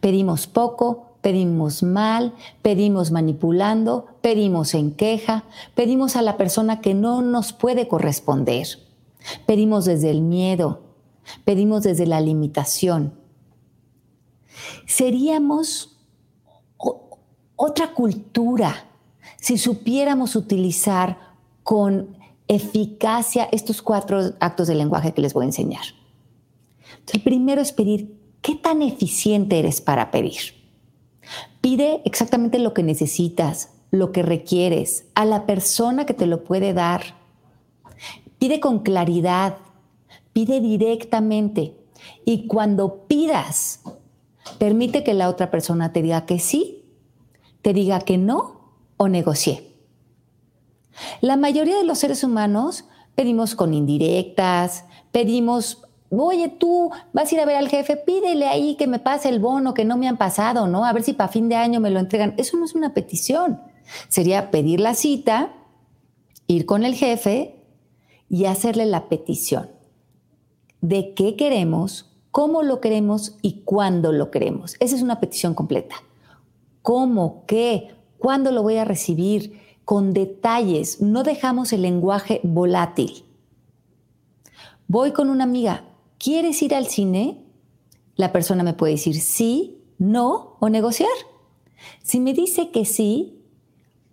Pedimos 0.00 0.46
poco, 0.46 1.14
pedimos 1.22 1.82
mal, 1.82 2.34
pedimos 2.62 3.10
manipulando, 3.10 4.06
pedimos 4.20 4.74
en 4.74 4.90
queja, 4.92 5.44
pedimos 5.74 6.16
a 6.16 6.22
la 6.22 6.36
persona 6.36 6.80
que 6.80 6.94
no 6.94 7.22
nos 7.22 7.52
puede 7.52 7.88
corresponder. 7.88 8.66
Pedimos 9.46 9.84
desde 9.84 10.10
el 10.10 10.22
miedo, 10.22 10.82
pedimos 11.44 11.82
desde 11.82 12.06
la 12.06 12.20
limitación. 12.20 13.14
Seríamos 14.86 15.96
otra 17.56 17.92
cultura 17.92 18.86
si 19.40 19.58
supiéramos 19.58 20.36
utilizar 20.36 21.18
con 21.62 22.16
eficacia 22.46 23.48
estos 23.52 23.82
cuatro 23.82 24.32
actos 24.40 24.68
de 24.68 24.74
lenguaje 24.74 25.12
que 25.12 25.20
les 25.20 25.34
voy 25.34 25.44
a 25.44 25.46
enseñar. 25.48 25.84
el 27.12 27.22
primero 27.22 27.60
es 27.60 27.72
pedir, 27.72 28.16
¿qué 28.40 28.54
tan 28.54 28.82
eficiente 28.82 29.58
eres 29.58 29.80
para 29.80 30.10
pedir? 30.10 30.54
Pide 31.60 32.00
exactamente 32.04 32.58
lo 32.58 32.72
que 32.72 32.82
necesitas, 32.82 33.70
lo 33.90 34.12
que 34.12 34.22
requieres, 34.22 35.06
a 35.14 35.24
la 35.24 35.44
persona 35.44 36.06
que 36.06 36.14
te 36.14 36.26
lo 36.26 36.44
puede 36.44 36.72
dar. 36.72 37.17
Pide 38.38 38.60
con 38.60 38.80
claridad, 38.80 39.56
pide 40.32 40.60
directamente 40.60 41.74
y 42.24 42.46
cuando 42.46 43.06
pidas, 43.06 43.80
permite 44.58 45.02
que 45.02 45.14
la 45.14 45.28
otra 45.28 45.50
persona 45.50 45.92
te 45.92 46.02
diga 46.02 46.26
que 46.26 46.38
sí, 46.38 46.84
te 47.62 47.72
diga 47.72 48.00
que 48.00 48.18
no 48.18 48.60
o 48.96 49.08
negocie. 49.08 49.74
La 51.20 51.36
mayoría 51.36 51.76
de 51.76 51.84
los 51.84 51.98
seres 51.98 52.24
humanos 52.24 52.84
pedimos 53.14 53.54
con 53.54 53.74
indirectas, 53.74 54.84
pedimos, 55.10 55.82
oye, 56.10 56.48
tú 56.48 56.90
vas 57.12 57.30
a 57.30 57.34
ir 57.34 57.40
a 57.40 57.46
ver 57.46 57.56
al 57.56 57.68
jefe, 57.68 57.96
pídele 57.96 58.46
ahí 58.46 58.76
que 58.76 58.86
me 58.86 58.98
pase 58.98 59.28
el 59.28 59.40
bono 59.40 59.74
que 59.74 59.84
no 59.84 59.96
me 59.96 60.08
han 60.08 60.16
pasado, 60.16 60.66
¿no? 60.66 60.84
A 60.84 60.92
ver 60.92 61.02
si 61.02 61.12
para 61.12 61.28
fin 61.28 61.48
de 61.48 61.56
año 61.56 61.80
me 61.80 61.90
lo 61.90 62.00
entregan. 62.00 62.34
Eso 62.36 62.56
no 62.56 62.64
es 62.64 62.74
una 62.74 62.94
petición. 62.94 63.60
Sería 64.08 64.50
pedir 64.50 64.80
la 64.80 64.94
cita, 64.94 65.52
ir 66.46 66.66
con 66.66 66.84
el 66.84 66.94
jefe 66.94 67.57
y 68.28 68.44
hacerle 68.44 68.86
la 68.86 69.08
petición 69.08 69.70
de 70.80 71.14
qué 71.14 71.36
queremos, 71.36 72.10
cómo 72.30 72.62
lo 72.62 72.80
queremos 72.80 73.36
y 73.42 73.62
cuándo 73.64 74.12
lo 74.12 74.30
queremos. 74.30 74.76
Esa 74.80 74.96
es 74.96 75.02
una 75.02 75.20
petición 75.20 75.54
completa. 75.54 75.96
¿Cómo? 76.82 77.44
¿Qué? 77.46 77.90
¿Cuándo 78.18 78.52
lo 78.52 78.62
voy 78.62 78.76
a 78.76 78.84
recibir? 78.84 79.60
Con 79.84 80.12
detalles. 80.12 81.00
No 81.00 81.22
dejamos 81.22 81.72
el 81.72 81.82
lenguaje 81.82 82.40
volátil. 82.42 83.24
Voy 84.86 85.12
con 85.12 85.30
una 85.30 85.44
amiga. 85.44 85.84
¿Quieres 86.18 86.62
ir 86.62 86.74
al 86.74 86.86
cine? 86.86 87.44
La 88.16 88.32
persona 88.32 88.62
me 88.62 88.74
puede 88.74 88.94
decir 88.94 89.20
sí, 89.20 89.82
no 89.98 90.56
o 90.60 90.68
negociar. 90.68 91.10
Si 92.02 92.20
me 92.20 92.34
dice 92.34 92.70
que 92.70 92.84
sí, 92.84 93.37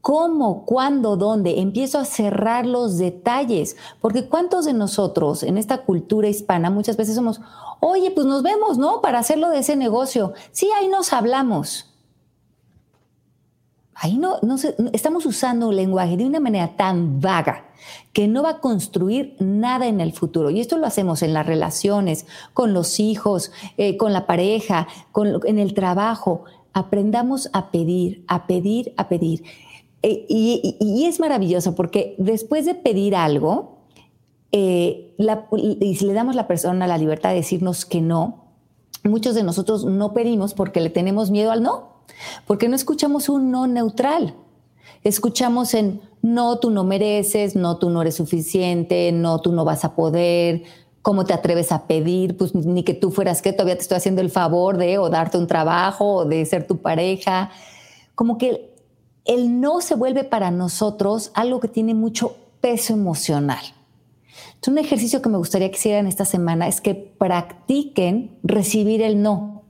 cómo, 0.05 0.65
cuándo, 0.65 1.17
dónde. 1.17 1.61
Empiezo 1.61 1.97
a 1.97 2.05
cerrar 2.05 2.67
los 2.67 2.99
detalles, 2.99 3.75
porque 4.01 4.27
¿cuántos 4.27 4.65
de 4.65 4.73
nosotros 4.73 5.41
en 5.41 5.57
esta 5.57 5.79
cultura 5.79 6.27
hispana 6.27 6.69
muchas 6.69 6.95
veces 6.95 7.15
somos, 7.15 7.41
oye, 7.79 8.11
pues 8.11 8.27
nos 8.27 8.43
vemos, 8.43 8.77
¿no? 8.77 9.01
Para 9.01 9.17
hacerlo 9.17 9.49
de 9.49 9.57
ese 9.57 9.75
negocio. 9.75 10.33
Sí, 10.51 10.69
ahí 10.79 10.89
nos 10.89 11.11
hablamos. 11.11 11.91
Ahí 13.95 14.19
no, 14.19 14.37
no 14.43 14.57
estamos 14.93 15.25
usando 15.25 15.69
un 15.69 15.75
lenguaje 15.75 16.17
de 16.17 16.25
una 16.25 16.39
manera 16.39 16.75
tan 16.77 17.19
vaga 17.19 17.65
que 18.13 18.27
no 18.27 18.43
va 18.43 18.49
a 18.51 18.59
construir 18.59 19.35
nada 19.39 19.87
en 19.87 20.01
el 20.01 20.13
futuro. 20.13 20.51
Y 20.51 20.59
esto 20.59 20.77
lo 20.77 20.85
hacemos 20.85 21.23
en 21.23 21.33
las 21.33 21.47
relaciones, 21.47 22.27
con 22.53 22.73
los 22.73 22.99
hijos, 22.99 23.51
eh, 23.77 23.97
con 23.97 24.13
la 24.13 24.27
pareja, 24.27 24.87
con, 25.11 25.39
en 25.47 25.57
el 25.57 25.73
trabajo. 25.73 26.43
Aprendamos 26.73 27.49
a 27.53 27.71
pedir, 27.71 28.23
a 28.27 28.45
pedir, 28.45 28.93
a 28.97 29.07
pedir. 29.09 29.64
Eh, 30.07 30.23
y, 30.29 31.05
es 31.07 31.19
maravilloso 31.19 31.73
porque 31.73 32.13
después 32.19 32.63
de 32.67 32.75
pedir 32.75 33.15
algo, 33.15 33.79
eh, 34.51 35.15
y 35.79 35.95
si 35.95 36.05
le 36.05 36.13
damos 36.13 36.35
a 36.35 36.35
la 36.35 36.47
persona 36.47 36.85
la 36.85 36.99
libertad 36.99 37.29
de 37.29 37.37
decirnos 37.37 37.85
que 37.85 38.01
no, 38.01 38.45
muchos 39.03 39.33
de 39.33 39.41
nosotros 39.41 39.83
no 39.83 40.13
pedimos 40.13 40.53
porque 40.53 40.79
le 40.79 40.91
tenemos 40.91 41.31
miedo 41.31 41.51
al 41.51 41.63
no, 41.63 42.03
porque 42.45 42.69
no 42.69 42.75
escuchamos 42.75 43.29
un 43.29 43.49
no 43.49 43.65
neutral. 43.65 44.35
Escuchamos 45.03 45.73
en 45.73 46.01
no, 46.21 46.59
tú 46.59 46.69
no 46.69 46.83
mereces, 46.83 47.55
no, 47.55 47.77
tú 47.77 47.89
no 47.89 48.03
eres 48.03 48.13
suficiente, 48.13 49.11
no, 49.11 49.41
tú 49.41 49.53
no 49.53 49.65
vas 49.65 49.85
a 49.85 49.95
poder, 49.95 50.65
¿cómo 51.01 51.25
te 51.25 51.33
atreves 51.33 51.71
a 51.71 51.87
pedir? 51.87 52.37
Pues 52.37 52.53
ni 52.53 52.83
que 52.83 52.93
tú 52.93 53.09
fueras 53.09 53.41
que 53.41 53.53
todavía 53.53 53.75
te 53.75 53.81
estoy 53.81 53.97
haciendo 53.97 54.21
el 54.21 54.29
favor 54.29 54.77
de 54.77 54.99
o 54.99 55.09
darte 55.09 55.39
un 55.39 55.47
trabajo 55.47 56.17
o 56.17 56.25
de 56.25 56.45
ser 56.45 56.67
tu 56.67 56.77
pareja. 56.77 57.49
Como 58.13 58.37
que 58.37 58.74
el 59.25 59.59
no 59.59 59.81
se 59.81 59.95
vuelve 59.95 60.23
para 60.23 60.51
nosotros 60.51 61.31
algo 61.33 61.59
que 61.59 61.67
tiene 61.67 61.93
mucho 61.93 62.35
peso 62.61 62.93
emocional. 62.93 63.63
Un 64.67 64.77
ejercicio 64.79 65.21
que 65.21 65.29
me 65.29 65.37
gustaría 65.37 65.69
que 65.69 65.77
hicieran 65.77 66.07
esta 66.07 66.25
semana 66.25 66.67
es 66.67 66.81
que 66.81 66.95
practiquen 66.95 68.37
recibir 68.41 69.01
el 69.03 69.21
no. 69.21 69.63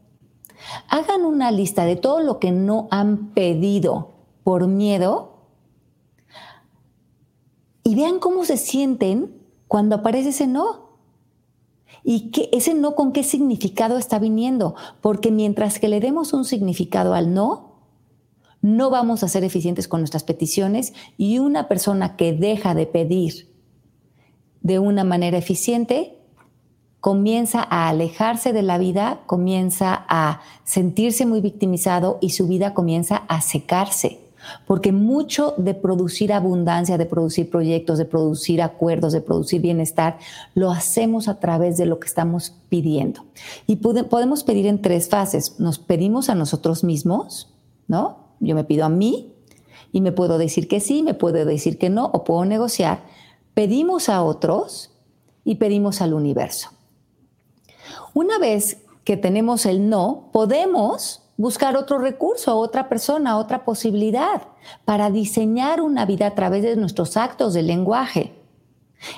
Hagan 0.88 1.26
una 1.26 1.52
lista 1.52 1.86
de 1.86 1.98
todo 1.98 2.22
lo 2.22 2.40
que 2.40 2.52
no 2.52 2.88
han 2.92 3.34
pedido 3.34 4.14
por 4.44 4.68
miedo 4.68 5.36
y 7.84 7.96
vean 7.96 8.20
cómo 8.20 8.46
se 8.46 8.58
sienten 8.58 9.36
cuando 9.68 9.98
aparece 9.98 10.30
ese 10.30 10.48
no. 10.48 10.86
Y 12.04 12.32
que 12.32 12.50
ese 12.54 12.74
no 12.74 12.96
con 12.96 13.12
qué 13.12 13.24
significado 13.24 13.98
está 13.98 14.20
viniendo. 14.20 14.76
Porque 15.02 15.32
mientras 15.32 15.80
que 15.80 15.90
le 15.90 16.00
demos 16.00 16.34
un 16.34 16.46
significado 16.46 17.14
al 17.16 17.34
no, 17.34 17.75
no 18.66 18.90
vamos 18.90 19.22
a 19.22 19.28
ser 19.28 19.44
eficientes 19.44 19.88
con 19.88 20.02
nuestras 20.02 20.24
peticiones 20.24 20.94
y 21.20 21.38
una 21.38 21.68
persona 21.68 22.16
que 22.16 22.34
deja 22.34 22.74
de 22.74 22.88
pedir 22.88 23.48
de 24.62 24.80
una 24.80 25.04
manera 25.04 25.38
eficiente 25.38 26.18
comienza 27.00 27.62
a 27.62 27.90
alejarse 27.90 28.54
de 28.54 28.64
la 28.64 28.80
vida, 28.80 29.22
comienza 29.28 30.06
a 30.10 30.42
sentirse 30.64 31.28
muy 31.28 31.42
victimizado 31.42 32.18
y 32.22 32.32
su 32.32 32.48
vida 32.48 32.74
comienza 32.74 33.18
a 33.28 33.42
secarse. 33.42 34.20
Porque 34.66 34.92
mucho 34.92 35.54
de 35.58 35.76
producir 35.76 36.34
abundancia, 36.34 36.98
de 36.98 37.06
producir 37.06 37.52
proyectos, 37.52 38.00
de 38.00 38.06
producir 38.06 38.64
acuerdos, 38.64 39.14
de 39.14 39.22
producir 39.22 39.62
bienestar, 39.62 40.18
lo 40.56 40.72
hacemos 40.72 41.28
a 41.28 41.40
través 41.40 41.78
de 41.78 41.86
lo 41.86 42.00
que 42.00 42.08
estamos 42.08 42.56
pidiendo. 42.70 43.26
Y 43.68 43.76
podemos 43.76 44.44
pedir 44.44 44.66
en 44.66 44.82
tres 44.82 45.08
fases. 45.08 45.60
Nos 45.60 45.78
pedimos 45.78 46.30
a 46.30 46.36
nosotros 46.36 46.84
mismos, 46.84 47.54
¿no? 47.88 48.25
Yo 48.46 48.56
me 48.56 48.64
pido 48.64 48.86
a 48.86 48.90
mí 48.90 49.34
y 49.92 50.02
me 50.02 50.12
puedo 50.12 50.38
decir 50.38 50.68
que 50.68 50.80
sí, 50.80 51.04
me 51.04 51.14
puedo 51.14 51.44
decir 51.46 51.78
que 51.78 51.90
no 51.90 52.06
o 52.14 52.24
puedo 52.24 52.46
negociar. 52.46 53.04
Pedimos 53.54 54.10
a 54.10 54.22
otros 54.22 54.92
y 55.44 55.56
pedimos 55.56 56.02
al 56.02 56.14
universo. 56.14 56.70
Una 58.14 58.38
vez 58.40 58.84
que 59.04 59.18
tenemos 59.18 59.66
el 59.66 59.90
no, 59.90 60.30
podemos 60.32 61.24
buscar 61.38 61.76
otro 61.76 61.98
recurso, 61.98 62.58
otra 62.58 62.88
persona, 62.88 63.38
otra 63.38 63.66
posibilidad 63.66 64.44
para 64.86 65.10
diseñar 65.10 65.82
una 65.82 66.06
vida 66.06 66.28
a 66.28 66.36
través 66.36 66.64
de 66.64 66.76
nuestros 66.76 67.18
actos 67.18 67.54
de 67.54 67.64
lenguaje. 67.64 68.35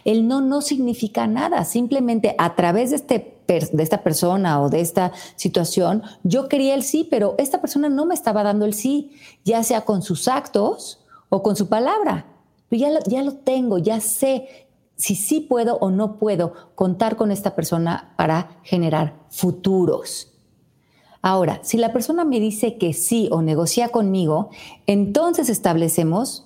El 0.05 0.27
no 0.27 0.41
no 0.41 0.61
significa 0.61 1.27
nada, 1.27 1.63
simplemente 1.65 2.35
a 2.37 2.55
través 2.55 2.91
de 2.91 2.97
este 2.97 3.37
de 3.47 3.81
esta 3.81 4.03
persona 4.03 4.61
o 4.61 4.69
de 4.69 4.81
esta 4.81 5.13
situación, 5.37 6.03
yo 6.23 6.49
quería 6.49 6.75
el 6.75 6.83
sí, 6.83 7.07
pero 7.09 7.35
esta 7.37 7.61
persona 7.61 7.87
no 7.87 8.05
me 8.05 8.13
estaba 8.13 8.43
dando 8.43 8.65
el 8.65 8.73
sí, 8.73 9.13
ya 9.45 9.63
sea 9.63 9.85
con 9.85 10.01
sus 10.01 10.27
actos 10.27 10.99
o 11.29 11.43
con 11.43 11.55
su 11.55 11.69
palabra. 11.69 12.25
Ya 12.69 12.89
ya 13.07 13.23
lo 13.23 13.35
tengo, 13.35 13.77
ya 13.77 14.01
sé 14.01 14.67
si 14.97 15.15
sí 15.15 15.39
puedo 15.39 15.77
o 15.77 15.91
no 15.91 16.17
puedo 16.17 16.53
contar 16.75 17.15
con 17.15 17.31
esta 17.31 17.55
persona 17.55 18.13
para 18.17 18.59
generar 18.63 19.13
futuros. 19.29 20.33
Ahora, 21.21 21.59
si 21.63 21.77
la 21.77 21.93
persona 21.93 22.25
me 22.25 22.39
dice 22.39 22.77
que 22.77 22.93
sí 22.93 23.29
o 23.31 23.41
negocia 23.41 23.89
conmigo, 23.89 24.49
entonces 24.85 25.49
establecemos 25.49 26.45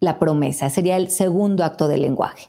la 0.00 0.18
promesa. 0.18 0.70
Sería 0.70 0.96
el 0.96 1.10
segundo 1.10 1.64
acto 1.64 1.88
del 1.88 2.02
lenguaje. 2.02 2.48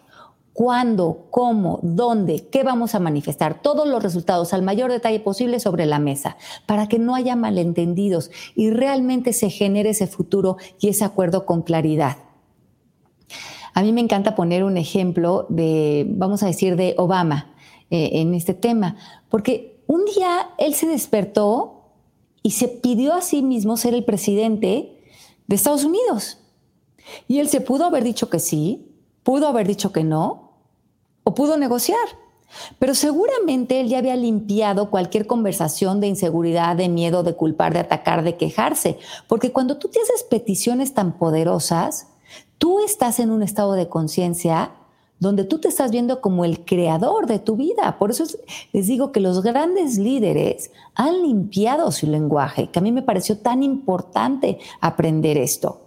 ¿Cuándo? 0.55 1.27
¿Cómo? 1.31 1.79
¿Dónde? 1.81 2.47
¿Qué 2.47 2.63
vamos 2.63 2.95
a 2.95 3.01
manifestar? 3.01 3.61
Todos 3.61 3.85
los 3.89 4.01
resultados 4.01 4.53
al 4.53 4.61
mayor 4.61 4.89
detalle 4.89 5.19
posible 5.19 5.59
sobre 5.59 5.85
la 5.85 5.99
mesa 5.99 6.37
para 6.65 6.87
que 6.87 6.97
no 6.97 7.13
haya 7.13 7.35
malentendidos 7.35 8.31
y 8.55 8.69
realmente 8.69 9.33
se 9.33 9.49
genere 9.49 9.89
ese 9.89 10.07
futuro 10.07 10.55
y 10.79 10.87
ese 10.87 11.03
acuerdo 11.03 11.45
con 11.45 11.61
claridad. 11.61 12.19
A 13.73 13.81
mí 13.81 13.91
me 13.91 13.99
encanta 13.99 14.33
poner 14.33 14.63
un 14.63 14.77
ejemplo 14.77 15.45
de, 15.49 16.05
vamos 16.07 16.41
a 16.41 16.45
decir, 16.45 16.77
de 16.77 16.95
Obama 16.97 17.53
eh, 17.89 18.11
en 18.13 18.33
este 18.33 18.53
tema, 18.53 18.95
porque 19.27 19.83
un 19.87 20.05
día 20.05 20.51
él 20.57 20.73
se 20.73 20.87
despertó 20.87 21.91
y 22.43 22.51
se 22.51 22.69
pidió 22.69 23.13
a 23.13 23.21
sí 23.21 23.41
mismo 23.41 23.75
ser 23.75 23.93
el 23.93 24.05
presidente 24.05 25.03
de 25.47 25.55
Estados 25.57 25.83
Unidos. 25.83 26.37
Y 27.27 27.39
él 27.39 27.49
se 27.49 27.59
pudo 27.59 27.83
haber 27.83 28.05
dicho 28.05 28.29
que 28.29 28.39
sí, 28.39 28.87
pudo 29.21 29.49
haber 29.49 29.67
dicho 29.67 29.91
que 29.91 30.05
no, 30.05 30.44
o 31.25 31.35
pudo 31.35 31.57
negociar. 31.57 32.07
Pero 32.79 32.95
seguramente 32.95 33.81
él 33.81 33.89
ya 33.89 33.97
había 33.97 34.15
limpiado 34.15 34.89
cualquier 34.89 35.27
conversación 35.27 35.99
de 35.99 36.07
inseguridad, 36.07 36.77
de 36.77 36.87
miedo, 36.87 37.23
de 37.23 37.35
culpar, 37.35 37.73
de 37.73 37.79
atacar, 37.79 38.23
de 38.23 38.37
quejarse. 38.37 38.97
Porque 39.27 39.51
cuando 39.51 39.77
tú 39.77 39.89
te 39.89 39.99
haces 39.99 40.23
peticiones 40.23 40.93
tan 40.93 41.17
poderosas, 41.17 42.07
tú 42.57 42.79
estás 42.79 43.19
en 43.19 43.31
un 43.31 43.43
estado 43.43 43.73
de 43.73 43.89
conciencia 43.89 44.71
donde 45.19 45.45
tú 45.45 45.59
te 45.59 45.69
estás 45.69 45.91
viendo 45.91 46.21
como 46.21 46.45
el 46.45 46.65
creador 46.65 47.25
de 47.25 47.39
tu 47.39 47.55
vida. 47.55 47.97
Por 47.97 48.11
eso 48.11 48.25
les 48.73 48.87
digo 48.87 49.11
que 49.11 49.19
los 49.19 49.41
grandes 49.41 49.97
líderes 49.97 50.71
han 50.93 51.23
limpiado 51.23 51.91
su 51.91 52.07
lenguaje, 52.07 52.69
que 52.69 52.79
a 52.79 52.81
mí 52.81 52.91
me 52.91 53.01
pareció 53.01 53.37
tan 53.37 53.63
importante 53.63 54.59
aprender 54.81 55.37
esto. 55.37 55.81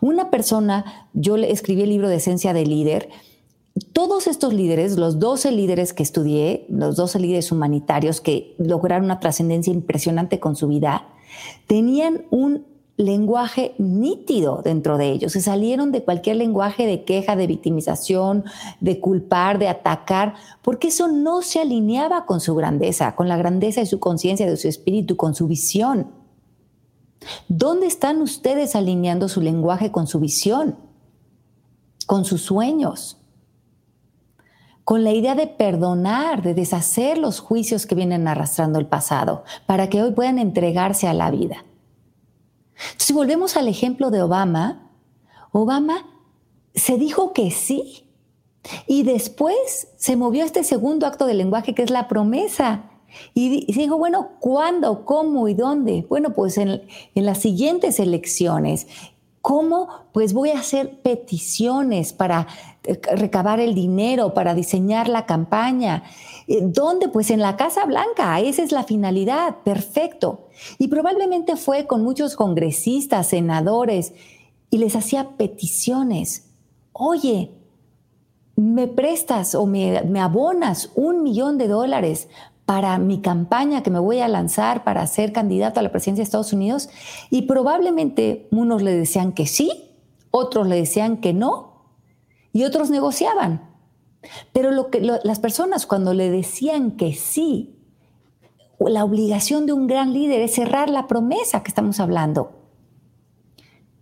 Una 0.00 0.30
persona, 0.30 1.08
yo 1.14 1.36
escribí 1.36 1.82
el 1.82 1.88
libro 1.90 2.08
de 2.08 2.16
Esencia 2.16 2.52
de 2.52 2.66
Líder, 2.66 3.08
todos 3.92 4.26
estos 4.26 4.52
líderes, 4.52 4.96
los 4.96 5.18
12 5.18 5.52
líderes 5.52 5.92
que 5.92 6.02
estudié, 6.02 6.66
los 6.68 6.96
12 6.96 7.18
líderes 7.20 7.52
humanitarios 7.52 8.20
que 8.20 8.54
lograron 8.58 9.04
una 9.04 9.20
trascendencia 9.20 9.72
impresionante 9.72 10.40
con 10.40 10.56
su 10.56 10.68
vida, 10.68 11.08
tenían 11.66 12.24
un 12.30 12.66
lenguaje 12.96 13.74
nítido 13.78 14.60
dentro 14.62 14.98
de 14.98 15.10
ellos. 15.10 15.32
Se 15.32 15.40
salieron 15.40 15.90
de 15.92 16.02
cualquier 16.02 16.36
lenguaje 16.36 16.86
de 16.86 17.04
queja, 17.04 17.34
de 17.34 17.46
victimización, 17.46 18.44
de 18.80 19.00
culpar, 19.00 19.58
de 19.58 19.68
atacar, 19.68 20.34
porque 20.62 20.88
eso 20.88 21.08
no 21.08 21.40
se 21.40 21.60
alineaba 21.60 22.26
con 22.26 22.40
su 22.40 22.54
grandeza, 22.54 23.14
con 23.16 23.28
la 23.28 23.38
grandeza 23.38 23.80
de 23.80 23.86
su 23.86 24.00
conciencia, 24.00 24.46
de 24.46 24.56
su 24.56 24.68
espíritu, 24.68 25.16
con 25.16 25.34
su 25.34 25.46
visión. 25.46 26.08
¿Dónde 27.48 27.86
están 27.86 28.20
ustedes 28.20 28.74
alineando 28.74 29.28
su 29.28 29.40
lenguaje 29.40 29.90
con 29.90 30.06
su 30.06 30.20
visión? 30.20 30.76
Con 32.06 32.24
sus 32.24 32.42
sueños 32.42 33.19
con 34.90 35.04
la 35.04 35.12
idea 35.12 35.36
de 35.36 35.46
perdonar, 35.46 36.42
de 36.42 36.52
deshacer 36.52 37.16
los 37.16 37.38
juicios 37.38 37.86
que 37.86 37.94
vienen 37.94 38.26
arrastrando 38.26 38.80
el 38.80 38.86
pasado, 38.86 39.44
para 39.64 39.88
que 39.88 40.02
hoy 40.02 40.10
puedan 40.10 40.40
entregarse 40.40 41.06
a 41.06 41.14
la 41.14 41.30
vida. 41.30 41.64
Si 42.96 43.12
volvemos 43.12 43.56
al 43.56 43.68
ejemplo 43.68 44.10
de 44.10 44.20
Obama, 44.20 44.90
Obama 45.52 46.06
se 46.74 46.98
dijo 46.98 47.32
que 47.32 47.52
sí. 47.52 48.04
Y 48.88 49.04
después 49.04 49.86
se 49.96 50.16
movió 50.16 50.44
este 50.44 50.64
segundo 50.64 51.06
acto 51.06 51.24
del 51.24 51.38
lenguaje 51.38 51.72
que 51.72 51.84
es 51.84 51.90
la 51.90 52.08
promesa. 52.08 52.90
Y 53.32 53.72
dijo, 53.72 53.96
bueno, 53.96 54.30
¿cuándo, 54.40 55.04
cómo 55.04 55.46
y 55.46 55.54
dónde? 55.54 56.04
Bueno, 56.08 56.30
pues 56.30 56.58
en, 56.58 56.82
en 57.14 57.26
las 57.26 57.38
siguientes 57.38 58.00
elecciones. 58.00 58.88
¿Cómo? 59.40 59.88
Pues 60.12 60.32
voy 60.32 60.50
a 60.50 60.58
hacer 60.58 61.00
peticiones 61.00 62.12
para 62.12 62.48
recabar 62.82 63.60
el 63.60 63.74
dinero, 63.74 64.34
para 64.34 64.54
diseñar 64.54 65.08
la 65.08 65.26
campaña. 65.26 66.04
Eh, 66.46 66.60
¿Dónde? 66.62 67.08
Pues 67.08 67.30
en 67.30 67.40
la 67.40 67.56
Casa 67.56 67.84
Blanca. 67.84 68.40
Esa 68.40 68.62
es 68.62 68.72
la 68.72 68.84
finalidad. 68.84 69.58
Perfecto. 69.64 70.48
Y 70.78 70.88
probablemente 70.88 71.56
fue 71.56 71.86
con 71.86 72.02
muchos 72.02 72.36
congresistas, 72.36 73.28
senadores, 73.28 74.12
y 74.70 74.78
les 74.78 74.96
hacía 74.96 75.30
peticiones. 75.36 76.50
Oye, 76.92 77.50
¿me 78.56 78.86
prestas 78.86 79.54
o 79.54 79.66
me, 79.66 79.98
abonas 80.20 80.90
un 80.94 81.22
millón 81.22 81.58
de 81.58 81.68
dólares 81.68 82.28
para 82.66 82.98
mi 82.98 83.20
campaña 83.20 83.82
que 83.82 83.90
me 83.90 83.98
voy 83.98 84.20
a 84.20 84.28
lanzar 84.28 84.84
para 84.84 85.06
ser 85.06 85.32
candidato 85.32 85.80
a 85.80 85.82
la 85.82 85.90
presidencia 85.90 86.22
de 86.22 86.24
Estados 86.24 86.52
Unidos? 86.52 86.88
Y 87.30 87.42
probablemente 87.42 88.48
unos 88.50 88.82
le 88.82 88.94
decían 88.94 89.32
que 89.32 89.46
sí, 89.46 89.90
otros 90.30 90.68
le 90.68 90.76
decían 90.76 91.16
que 91.16 91.32
no, 91.32 91.69
y 92.52 92.64
otros 92.64 92.90
negociaban. 92.90 93.68
Pero 94.52 94.70
lo 94.70 94.90
que, 94.90 95.00
las 95.00 95.38
personas 95.38 95.86
cuando 95.86 96.14
le 96.14 96.30
decían 96.30 96.92
que 96.92 97.14
sí, 97.14 97.76
la 98.78 99.04
obligación 99.04 99.66
de 99.66 99.72
un 99.72 99.86
gran 99.86 100.12
líder 100.12 100.40
es 100.40 100.54
cerrar 100.54 100.90
la 100.90 101.06
promesa 101.06 101.62
que 101.62 101.68
estamos 101.68 102.00
hablando. 102.00 102.60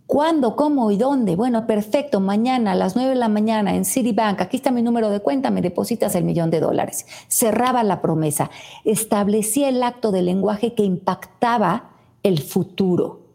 ¿Cuándo, 0.09 0.55
cómo 0.55 0.89
y 0.89 0.97
dónde? 0.97 1.35
Bueno, 1.35 1.67
perfecto, 1.67 2.19
mañana 2.19 2.71
a 2.71 2.75
las 2.75 2.95
9 2.95 3.11
de 3.11 3.15
la 3.15 3.29
mañana 3.29 3.75
en 3.75 3.85
Citibank, 3.85 4.41
aquí 4.41 4.57
está 4.57 4.71
mi 4.71 4.81
número 4.81 5.11
de 5.11 5.19
cuenta, 5.19 5.51
me 5.51 5.61
depositas 5.61 6.15
el 6.15 6.23
millón 6.23 6.49
de 6.49 6.59
dólares. 6.59 7.05
Cerraba 7.27 7.83
la 7.83 8.01
promesa, 8.01 8.49
establecía 8.85 9.69
el 9.69 9.83
acto 9.83 10.11
de 10.11 10.23
lenguaje 10.23 10.73
que 10.73 10.83
impactaba 10.83 11.91
el 12.23 12.41
futuro. 12.41 13.27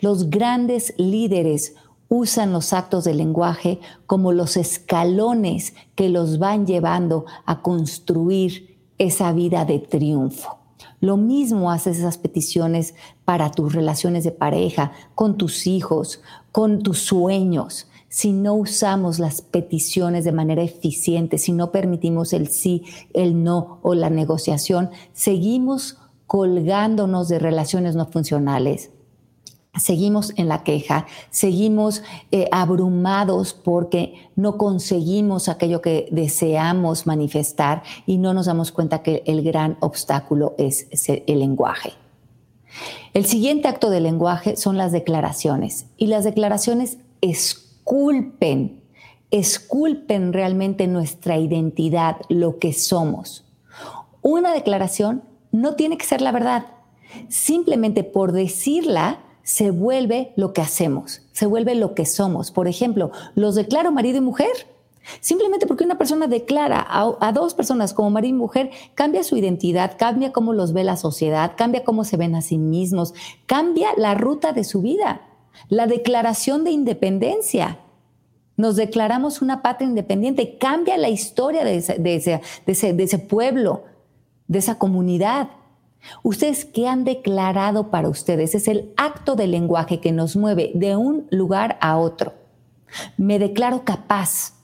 Los 0.00 0.28
grandes 0.28 0.92
líderes 0.98 1.76
usan 2.08 2.52
los 2.52 2.72
actos 2.72 3.04
de 3.04 3.14
lenguaje 3.14 3.80
como 4.06 4.32
los 4.32 4.56
escalones 4.56 5.74
que 5.94 6.08
los 6.08 6.38
van 6.38 6.66
llevando 6.66 7.24
a 7.46 7.62
construir 7.62 8.78
esa 8.98 9.32
vida 9.32 9.64
de 9.64 9.78
triunfo. 9.78 10.58
Lo 11.00 11.16
mismo 11.16 11.70
haces 11.70 11.98
esas 11.98 12.18
peticiones 12.18 12.94
para 13.24 13.50
tus 13.50 13.74
relaciones 13.74 14.24
de 14.24 14.30
pareja, 14.30 14.92
con 15.14 15.36
tus 15.36 15.66
hijos, 15.66 16.22
con 16.52 16.82
tus 16.82 17.00
sueños. 17.00 17.88
Si 18.08 18.32
no 18.32 18.54
usamos 18.54 19.18
las 19.18 19.42
peticiones 19.42 20.24
de 20.24 20.32
manera 20.32 20.62
eficiente, 20.62 21.36
si 21.36 21.52
no 21.52 21.72
permitimos 21.72 22.32
el 22.32 22.48
sí, 22.48 22.84
el 23.12 23.42
no 23.42 23.80
o 23.82 23.94
la 23.94 24.08
negociación, 24.08 24.90
seguimos 25.12 25.98
colgándonos 26.26 27.28
de 27.28 27.38
relaciones 27.38 27.96
no 27.96 28.06
funcionales 28.06 28.90
seguimos 29.76 30.32
en 30.36 30.48
la 30.48 30.62
queja, 30.62 31.06
seguimos 31.30 32.02
eh, 32.30 32.48
abrumados 32.52 33.54
porque 33.54 34.14
no 34.36 34.56
conseguimos 34.56 35.48
aquello 35.48 35.80
que 35.80 36.08
deseamos 36.10 37.06
manifestar 37.06 37.82
y 38.06 38.18
no 38.18 38.34
nos 38.34 38.46
damos 38.46 38.72
cuenta 38.72 39.02
que 39.02 39.22
el 39.26 39.42
gran 39.42 39.76
obstáculo 39.80 40.54
es 40.58 40.86
el 41.08 41.38
lenguaje. 41.38 41.92
El 43.12 43.26
siguiente 43.26 43.68
acto 43.68 43.90
del 43.90 44.02
lenguaje 44.02 44.56
son 44.56 44.76
las 44.76 44.92
declaraciones 44.92 45.86
y 45.96 46.08
las 46.08 46.24
declaraciones 46.24 46.98
esculpen, 47.20 48.82
esculpen 49.30 50.32
realmente 50.32 50.86
nuestra 50.86 51.38
identidad, 51.38 52.16
lo 52.28 52.58
que 52.58 52.72
somos. 52.72 53.44
Una 54.22 54.52
declaración 54.52 55.22
no 55.52 55.74
tiene 55.76 55.96
que 55.96 56.06
ser 56.06 56.20
la 56.20 56.32
verdad. 56.32 56.66
Simplemente 57.28 58.02
por 58.02 58.32
decirla, 58.32 59.20
se 59.44 59.70
vuelve 59.70 60.32
lo 60.36 60.52
que 60.52 60.62
hacemos, 60.62 61.22
se 61.32 61.46
vuelve 61.46 61.74
lo 61.74 61.94
que 61.94 62.06
somos. 62.06 62.50
Por 62.50 62.66
ejemplo, 62.66 63.12
los 63.34 63.54
declaro 63.54 63.92
marido 63.92 64.18
y 64.18 64.22
mujer. 64.22 64.50
Simplemente 65.20 65.66
porque 65.66 65.84
una 65.84 65.98
persona 65.98 66.26
declara 66.26 66.84
a, 66.88 67.32
dos 67.32 67.52
personas 67.52 67.92
como 67.92 68.10
marido 68.10 68.34
y 68.34 68.38
mujer, 68.38 68.70
cambia 68.94 69.22
su 69.22 69.36
identidad, 69.36 69.98
cambia 69.98 70.32
cómo 70.32 70.54
los 70.54 70.72
ve 70.72 70.82
la 70.82 70.96
sociedad, 70.96 71.52
cambia 71.58 71.84
cómo 71.84 72.04
se 72.04 72.16
ven 72.16 72.34
a 72.34 72.40
sí 72.40 72.56
mismos, 72.56 73.12
cambia 73.44 73.90
la 73.98 74.14
ruta 74.14 74.52
de 74.52 74.64
su 74.64 74.80
vida. 74.80 75.20
La 75.68 75.86
declaración 75.86 76.64
de 76.64 76.70
independencia. 76.70 77.78
Nos 78.56 78.76
declaramos 78.76 79.42
una 79.42 79.60
patria 79.60 79.88
independiente, 79.88 80.56
cambia 80.56 80.96
la 80.96 81.10
historia 81.10 81.64
de 81.64 81.76
ese, 81.76 83.18
pueblo, 83.18 83.84
de 84.48 84.58
esa 84.58 84.78
comunidad. 84.78 85.50
Ustedes, 86.22 86.64
¿qué 86.64 86.88
han 86.88 87.04
declarado 87.04 87.90
para 87.90 88.08
ustedes? 88.08 88.54
Es 88.54 88.68
el 88.68 88.92
acto 88.96 89.36
del 89.36 89.50
lenguaje 89.50 90.00
que 90.00 90.12
nos 90.12 90.36
mueve 90.36 90.70
de 90.74 90.96
un 90.96 91.26
lugar 91.30 91.78
a 91.80 91.96
otro. 91.98 92.34
Me 93.16 93.38
declaro 93.38 93.84
capaz. 93.84 94.54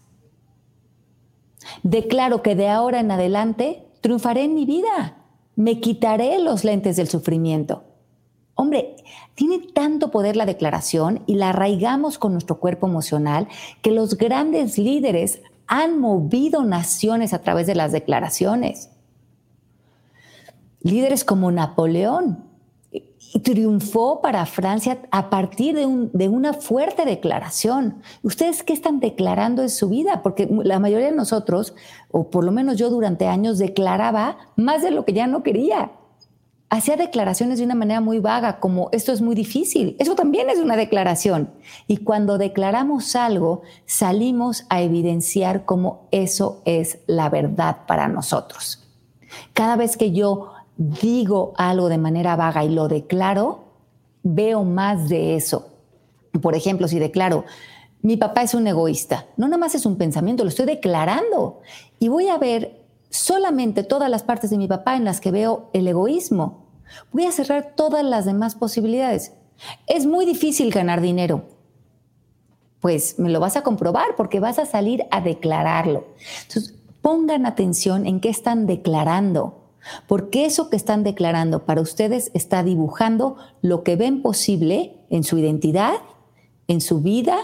Declaro 1.82 2.42
que 2.42 2.54
de 2.54 2.68
ahora 2.68 3.00
en 3.00 3.10
adelante 3.10 3.86
triunfaré 4.00 4.44
en 4.44 4.54
mi 4.54 4.64
vida, 4.64 5.16
me 5.56 5.80
quitaré 5.80 6.38
los 6.38 6.64
lentes 6.64 6.96
del 6.96 7.08
sufrimiento. 7.08 7.84
Hombre, 8.54 8.96
tiene 9.34 9.58
tanto 9.58 10.10
poder 10.10 10.36
la 10.36 10.46
declaración 10.46 11.22
y 11.26 11.36
la 11.36 11.50
arraigamos 11.50 12.18
con 12.18 12.32
nuestro 12.32 12.60
cuerpo 12.60 12.86
emocional 12.86 13.48
que 13.82 13.90
los 13.90 14.16
grandes 14.16 14.76
líderes 14.76 15.40
han 15.66 15.98
movido 16.00 16.64
naciones 16.64 17.32
a 17.32 17.40
través 17.40 17.66
de 17.66 17.74
las 17.74 17.92
declaraciones. 17.92 18.90
Líderes 20.82 21.24
como 21.24 21.50
Napoleón 21.50 22.44
triunfó 23.44 24.20
para 24.20 24.44
Francia 24.46 24.98
a 25.12 25.30
partir 25.30 25.76
de, 25.76 26.08
de, 26.12 26.28
una 26.28 26.52
fuerte 26.52 27.04
declaración. 27.04 28.02
¿Ustedes 28.22 28.62
qué 28.62 28.72
están 28.72 28.98
declarando 28.98 29.62
en 29.62 29.70
su 29.70 29.88
vida? 29.88 30.22
Porque 30.22 30.48
la 30.64 30.80
mayoría 30.80 31.06
de 31.06 31.16
nosotros, 31.16 31.74
o 32.10 32.30
por 32.30 32.44
lo 32.44 32.50
menos 32.50 32.76
yo 32.76 32.90
durante 32.90 33.28
años, 33.28 33.58
declaraba 33.58 34.38
más 34.56 34.82
de 34.82 34.90
lo 34.90 35.04
que 35.04 35.12
ya 35.12 35.26
no 35.26 35.42
quería 35.42 35.92
hacía 36.70 36.96
declaraciones 36.96 37.58
de 37.58 37.64
una 37.64 37.74
manera 37.74 38.00
muy 38.00 38.20
vaga, 38.20 38.60
como 38.60 38.88
esto 38.92 39.12
es 39.12 39.20
muy 39.20 39.34
difícil. 39.34 39.96
Eso 39.98 40.14
también 40.14 40.48
es 40.48 40.60
una 40.60 40.76
declaración. 40.76 41.50
Y 41.88 41.98
cuando 41.98 42.38
declaramos 42.38 43.16
algo, 43.16 43.62
salimos 43.86 44.64
a 44.70 44.80
evidenciar 44.80 45.64
cómo 45.64 46.06
eso 46.12 46.62
es 46.64 47.00
la 47.06 47.28
verdad 47.28 47.78
para 47.88 48.06
nosotros. 48.06 48.86
Cada 49.52 49.76
vez 49.76 49.96
que 49.96 50.12
yo 50.12 50.52
digo 50.80 51.52
algo 51.56 51.90
de 51.90 51.98
manera 51.98 52.36
vaga 52.36 52.64
y 52.64 52.70
lo 52.70 52.88
declaro, 52.88 53.64
veo 54.22 54.64
más 54.64 55.10
de 55.10 55.36
eso. 55.36 55.68
Por 56.40 56.54
ejemplo, 56.54 56.88
si 56.88 56.98
declaro, 56.98 57.44
mi 58.00 58.16
papá 58.16 58.42
es 58.42 58.54
un 58.54 58.66
egoísta, 58.66 59.26
no 59.36 59.46
nada 59.46 59.58
más 59.58 59.74
es 59.74 59.84
un 59.84 59.96
pensamiento, 59.96 60.42
lo 60.42 60.48
estoy 60.48 60.64
declarando. 60.64 61.60
Y 61.98 62.08
voy 62.08 62.28
a 62.28 62.38
ver 62.38 62.80
solamente 63.10 63.82
todas 63.82 64.08
las 64.08 64.22
partes 64.22 64.48
de 64.48 64.56
mi 64.56 64.68
papá 64.68 64.96
en 64.96 65.04
las 65.04 65.20
que 65.20 65.30
veo 65.30 65.68
el 65.74 65.86
egoísmo. 65.86 66.64
Voy 67.12 67.26
a 67.26 67.32
cerrar 67.32 67.74
todas 67.76 68.02
las 68.02 68.24
demás 68.24 68.54
posibilidades. 68.54 69.34
Es 69.86 70.06
muy 70.06 70.24
difícil 70.24 70.70
ganar 70.72 71.02
dinero. 71.02 71.44
Pues 72.80 73.18
me 73.18 73.28
lo 73.28 73.38
vas 73.38 73.58
a 73.58 73.62
comprobar 73.62 74.16
porque 74.16 74.40
vas 74.40 74.58
a 74.58 74.64
salir 74.64 75.04
a 75.10 75.20
declararlo. 75.20 76.06
Entonces, 76.48 76.74
pongan 77.02 77.44
atención 77.44 78.06
en 78.06 78.20
qué 78.20 78.30
están 78.30 78.66
declarando, 78.66 79.59
porque 80.06 80.44
eso 80.44 80.70
que 80.70 80.76
están 80.76 81.02
declarando 81.04 81.64
para 81.64 81.80
ustedes 81.80 82.30
está 82.34 82.62
dibujando 82.62 83.36
lo 83.62 83.82
que 83.82 83.96
ven 83.96 84.22
posible 84.22 84.96
en 85.10 85.24
su 85.24 85.38
identidad, 85.38 85.94
en 86.68 86.80
su 86.80 87.00
vida, 87.00 87.38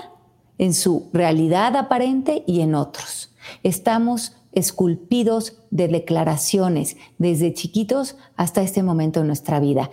en 0.59 0.74
su 0.74 1.09
realidad 1.12 1.76
aparente 1.76 2.45
y 2.47 2.61
en 2.61 2.74
otros. 2.74 3.34
Estamos 3.62 4.37
esculpidos 4.53 5.59
de 5.70 5.89
declaraciones 5.89 6.97
desde 7.18 7.53
chiquitos 7.53 8.16
hasta 8.37 8.62
este 8.62 8.82
momento 8.82 9.20
de 9.20 9.26
nuestra 9.26 9.61
vida. 9.61 9.91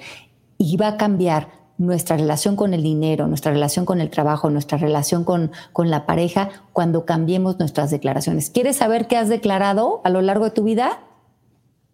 Y 0.57 0.77
va 0.77 0.87
a 0.87 0.97
cambiar 0.97 1.49
nuestra 1.77 2.15
relación 2.15 2.55
con 2.55 2.73
el 2.73 2.81
dinero, 2.81 3.27
nuestra 3.27 3.51
relación 3.51 3.85
con 3.85 3.99
el 3.99 4.09
trabajo, 4.09 4.49
nuestra 4.49 4.77
relación 4.77 5.23
con, 5.23 5.51
con 5.73 5.89
la 5.89 6.05
pareja 6.05 6.49
cuando 6.71 7.05
cambiemos 7.05 7.59
nuestras 7.59 7.91
declaraciones. 7.91 8.49
¿Quieres 8.49 8.77
saber 8.77 9.07
qué 9.07 9.17
has 9.17 9.27
declarado 9.27 10.01
a 10.03 10.09
lo 10.09 10.21
largo 10.21 10.45
de 10.45 10.51
tu 10.51 10.63
vida? 10.63 10.99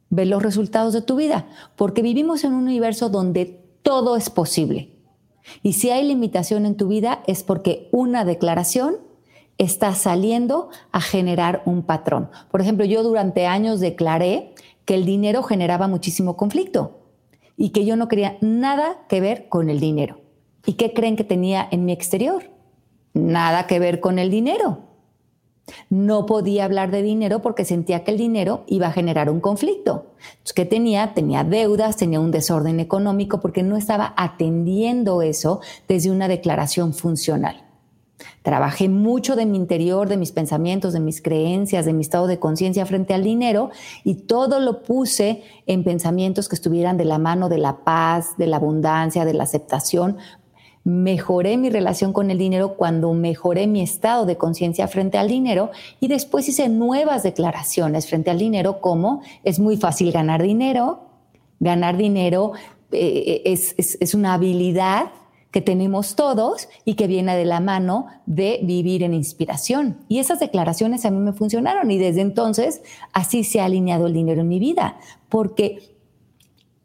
Ve 0.09 0.25
los 0.25 0.41
resultados 0.41 0.93
de 0.93 1.01
tu 1.01 1.15
vida, 1.15 1.47
porque 1.75 2.01
vivimos 2.01 2.43
en 2.43 2.53
un 2.53 2.63
universo 2.63 3.09
donde 3.09 3.45
todo 3.83 4.15
es 4.15 4.29
posible. 4.29 4.95
Y 5.63 5.73
si 5.73 5.89
hay 5.89 6.05
limitación 6.05 6.65
en 6.65 6.77
tu 6.77 6.87
vida 6.87 7.23
es 7.27 7.43
porque 7.43 7.89
una 7.91 8.25
declaración 8.25 8.97
está 9.57 9.93
saliendo 9.93 10.69
a 10.91 11.01
generar 11.01 11.61
un 11.65 11.83
patrón. 11.83 12.29
Por 12.49 12.61
ejemplo, 12.61 12.85
yo 12.85 13.03
durante 13.03 13.45
años 13.45 13.79
declaré 13.79 14.53
que 14.85 14.95
el 14.95 15.05
dinero 15.05 15.43
generaba 15.43 15.87
muchísimo 15.87 16.37
conflicto 16.37 17.01
y 17.57 17.69
que 17.69 17.85
yo 17.85 17.95
no 17.95 18.07
quería 18.07 18.37
nada 18.41 19.05
que 19.07 19.21
ver 19.21 19.49
con 19.49 19.69
el 19.69 19.79
dinero. 19.79 20.21
¿Y 20.65 20.73
qué 20.73 20.93
creen 20.93 21.15
que 21.15 21.23
tenía 21.23 21.67
en 21.71 21.85
mi 21.85 21.91
exterior? 21.91 22.49
Nada 23.13 23.67
que 23.67 23.79
ver 23.79 23.99
con 23.99 24.17
el 24.17 24.29
dinero. 24.31 24.88
No 25.89 26.25
podía 26.25 26.65
hablar 26.65 26.91
de 26.91 27.01
dinero 27.01 27.41
porque 27.41 27.65
sentía 27.65 28.03
que 28.03 28.11
el 28.11 28.17
dinero 28.17 28.63
iba 28.67 28.87
a 28.87 28.91
generar 28.91 29.29
un 29.29 29.39
conflicto. 29.39 30.07
¿Qué 30.55 30.65
tenía? 30.65 31.13
Tenía 31.13 31.43
deudas, 31.43 31.97
tenía 31.97 32.19
un 32.19 32.31
desorden 32.31 32.79
económico 32.79 33.39
porque 33.39 33.63
no 33.63 33.77
estaba 33.77 34.13
atendiendo 34.17 35.21
eso 35.21 35.61
desde 35.87 36.11
una 36.11 36.27
declaración 36.27 36.93
funcional. 36.93 37.69
Trabajé 38.41 38.89
mucho 38.89 39.35
de 39.35 39.45
mi 39.45 39.57
interior, 39.57 40.09
de 40.09 40.17
mis 40.17 40.31
pensamientos, 40.31 40.93
de 40.93 40.99
mis 40.99 41.21
creencias, 41.21 41.85
de 41.85 41.93
mi 41.93 42.01
estado 42.01 42.27
de 42.27 42.39
conciencia 42.39 42.85
frente 42.85 43.13
al 43.13 43.23
dinero 43.23 43.69
y 44.03 44.15
todo 44.15 44.59
lo 44.59 44.81
puse 44.81 45.43
en 45.67 45.83
pensamientos 45.83 46.49
que 46.49 46.55
estuvieran 46.55 46.97
de 46.97 47.05
la 47.05 47.17
mano 47.17 47.49
de 47.49 47.57
la 47.57 47.83
paz, 47.83 48.37
de 48.37 48.47
la 48.47 48.57
abundancia, 48.57 49.25
de 49.25 49.33
la 49.33 49.43
aceptación. 49.43 50.17
Mejoré 50.83 51.57
mi 51.57 51.69
relación 51.69 52.13
con 52.13 52.31
el 52.31 52.37
dinero 52.37 52.75
cuando 52.75 53.13
mejoré 53.13 53.67
mi 53.67 53.81
estado 53.81 54.25
de 54.25 54.37
conciencia 54.37 54.87
frente 54.87 55.17
al 55.17 55.27
dinero 55.27 55.71
y 55.99 56.07
después 56.07 56.47
hice 56.47 56.69
nuevas 56.69 57.23
declaraciones 57.23 58.07
frente 58.07 58.31
al 58.31 58.39
dinero 58.39 58.79
como 58.81 59.21
es 59.43 59.59
muy 59.59 59.77
fácil 59.77 60.11
ganar 60.11 60.41
dinero, 60.41 61.01
ganar 61.59 61.97
dinero 61.97 62.53
eh, 62.91 63.41
es, 63.45 63.75
es 63.77 64.13
una 64.13 64.33
habilidad 64.33 65.11
que 65.51 65.61
tenemos 65.61 66.15
todos 66.15 66.69
y 66.85 66.93
que 66.93 67.07
viene 67.07 67.35
de 67.35 67.45
la 67.45 67.59
mano 67.59 68.07
de 68.25 68.59
vivir 68.63 69.03
en 69.03 69.13
inspiración. 69.13 69.97
Y 70.07 70.19
esas 70.19 70.39
declaraciones 70.39 71.05
a 71.05 71.11
mí 71.11 71.19
me 71.19 71.33
funcionaron 71.33 71.89
y 71.89 71.97
desde 71.97 72.21
entonces 72.21 72.81
así 73.13 73.43
se 73.43 73.59
ha 73.59 73.65
alineado 73.65 74.07
el 74.07 74.13
dinero 74.13 74.41
en 74.41 74.47
mi 74.47 74.59
vida, 74.59 74.97
porque 75.27 75.95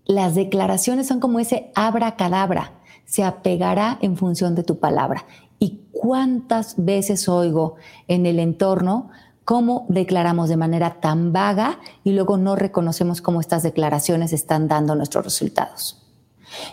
las 0.07 0.35
declaraciones 0.35 1.07
son 1.07 1.21
como 1.21 1.41
ese 1.41 1.71
abracadabra, 1.75 2.73
se 3.05 3.25
apegará 3.25 3.99
en 4.01 4.17
función 4.17 4.55
de 4.55 4.63
tu 4.63 4.79
palabra. 4.79 5.25
¿Y 5.59 5.81
cuántas 5.93 6.75
veces 6.77 7.29
oigo 7.29 7.77
en 8.09 8.27
el 8.27 8.39
entorno 8.39 9.11
cómo 9.45 9.87
declaramos 9.89 10.49
de 10.49 10.57
manera 10.57 11.01
tan 11.01 11.33
vaga 11.33 11.79
y 12.03 12.13
luego 12.13 12.37
no 12.37 12.57
reconocemos 12.57 13.21
cómo 13.21 13.41
estas 13.41 13.63
declaraciones 13.63 14.33
están 14.33 14.69
dando 14.69 14.95
nuestros 14.95 15.25
resultados? 15.25 16.03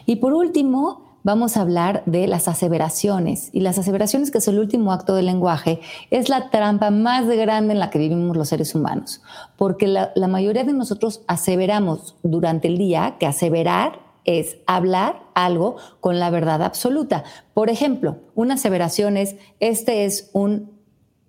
Y 0.06 0.18
por 0.18 0.34
último, 0.34 1.12
vamos 1.24 1.58
a 1.58 1.62
hablar 1.62 2.04
de 2.06 2.28
las 2.28 2.48
aseveraciones. 2.48 3.50
Y 3.54 3.62
las 3.62 3.78
aseveraciones, 3.78 4.32
que 4.32 4.40
es 4.40 4.48
el 4.48 4.60
último 4.60 4.92
acto 4.92 5.16
del 5.16 5.26
lenguaje, 5.26 5.82
es 6.10 6.30
la 6.30 6.50
trampa 6.50 6.92
más 6.92 7.28
grande 7.28 7.74
en 7.74 7.80
la 7.80 7.90
que 7.90 8.00
vivimos 8.00 8.38
los 8.38 8.50
seres 8.50 8.76
humanos. 8.76 9.22
Porque 9.58 9.88
la, 9.88 10.12
mayoría 10.28 10.64
de 10.64 10.74
nosotros 10.74 11.22
aseveramos 11.28 12.16
durante 12.24 12.68
el 12.68 12.78
día 12.78 13.16
que 13.20 13.28
aseverar 13.28 14.11
es 14.26 14.58
hablar 14.68 15.24
algo 15.34 15.78
con 16.00 16.20
la 16.20 16.30
verdad 16.30 16.62
absoluta. 16.62 17.24
Por 17.54 17.70
ejemplo, 17.70 18.18
una 18.36 18.56
aseveración 18.56 19.18
es, 19.18 19.36
este 19.60 20.06
es 20.06 20.30
un 20.34 20.72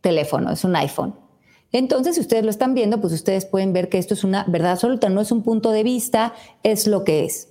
teléfono, 0.01 0.51
es 0.51 0.65
un 0.65 0.77
iPhone. 0.77 1.15
Entonces, 1.73 2.17
si 2.17 2.21
ustedes 2.21 2.45
lo 2.45 2.51
están 2.51 2.75
viendo, 2.75 3.01
pues 3.01 3.13
ustedes 3.15 3.47
pueden 3.47 3.73
ver 3.73 3.89
que 3.89 3.99
esto 3.99 4.13
es 4.13 4.25
una 4.25 4.45
verdad 4.47 4.73
absoluta, 4.73 5.09
no 5.09 5.23
es 5.23 5.33
un 5.33 5.43
punto 5.43 5.71
de 5.71 5.83
vista, 5.83 6.35
es 6.63 6.87
lo 6.87 7.03
que 7.03 7.25
es. 7.25 7.49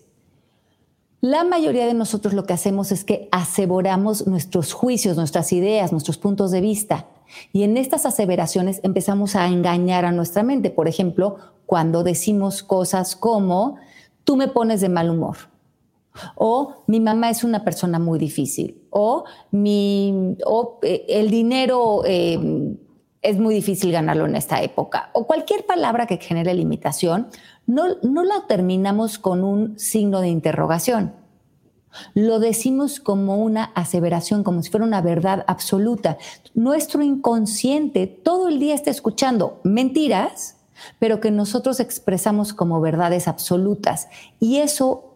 La 1.21 1.43
mayoría 1.43 1.85
de 1.85 1.93
nosotros 1.93 2.33
lo 2.33 2.45
que 2.45 2.53
hacemos 2.53 2.91
es 2.91 3.03
que 3.03 3.29
aseveramos 3.31 4.25
nuestros 4.27 4.73
juicios, 4.73 5.17
nuestras 5.17 5.53
ideas, 5.53 5.91
nuestros 5.91 6.17
puntos 6.17 6.51
de 6.51 6.61
vista. 6.61 7.07
Y 7.53 7.63
en 7.63 7.77
estas 7.77 8.05
aseveraciones 8.05 8.79
empezamos 8.83 9.35
a 9.35 9.47
engañar 9.47 10.05
a 10.05 10.11
nuestra 10.11 10.43
mente. 10.43 10.69
Por 10.71 10.87
ejemplo, 10.87 11.37
cuando 11.65 12.03
decimos 12.03 12.63
cosas 12.63 13.15
como, 13.15 13.77
tú 14.23 14.35
me 14.35 14.47
pones 14.47 14.81
de 14.81 14.89
mal 14.89 15.09
humor. 15.09 15.37
O 16.35 16.83
mi 16.87 16.99
mamá 16.99 17.29
es 17.29 17.43
una 17.43 17.63
persona 17.63 17.99
muy 17.99 18.19
difícil. 18.19 18.81
O, 18.89 19.23
mi, 19.51 20.35
o 20.45 20.79
eh, 20.81 21.05
el 21.07 21.29
dinero 21.29 22.03
eh, 22.05 22.75
es 23.21 23.37
muy 23.37 23.55
difícil 23.55 23.91
ganarlo 23.91 24.25
en 24.25 24.35
esta 24.35 24.61
época. 24.61 25.09
O 25.13 25.25
cualquier 25.25 25.65
palabra 25.65 26.07
que 26.07 26.17
genere 26.17 26.53
limitación, 26.53 27.27
no, 27.65 27.95
no 28.03 28.23
la 28.23 28.45
terminamos 28.47 29.19
con 29.19 29.43
un 29.43 29.77
signo 29.79 30.21
de 30.21 30.29
interrogación. 30.29 31.13
Lo 32.13 32.39
decimos 32.39 32.99
como 32.99 33.37
una 33.37 33.65
aseveración, 33.75 34.43
como 34.43 34.63
si 34.63 34.69
fuera 34.69 34.85
una 34.85 35.01
verdad 35.01 35.43
absoluta. 35.47 36.17
Nuestro 36.53 37.03
inconsciente 37.03 38.07
todo 38.07 38.47
el 38.47 38.59
día 38.59 38.75
está 38.75 38.89
escuchando 38.89 39.59
mentiras, 39.63 40.57
pero 40.99 41.19
que 41.19 41.31
nosotros 41.31 41.79
expresamos 41.79 42.53
como 42.53 42.81
verdades 42.81 43.27
absolutas. 43.27 44.07
Y 44.39 44.57
eso 44.57 45.15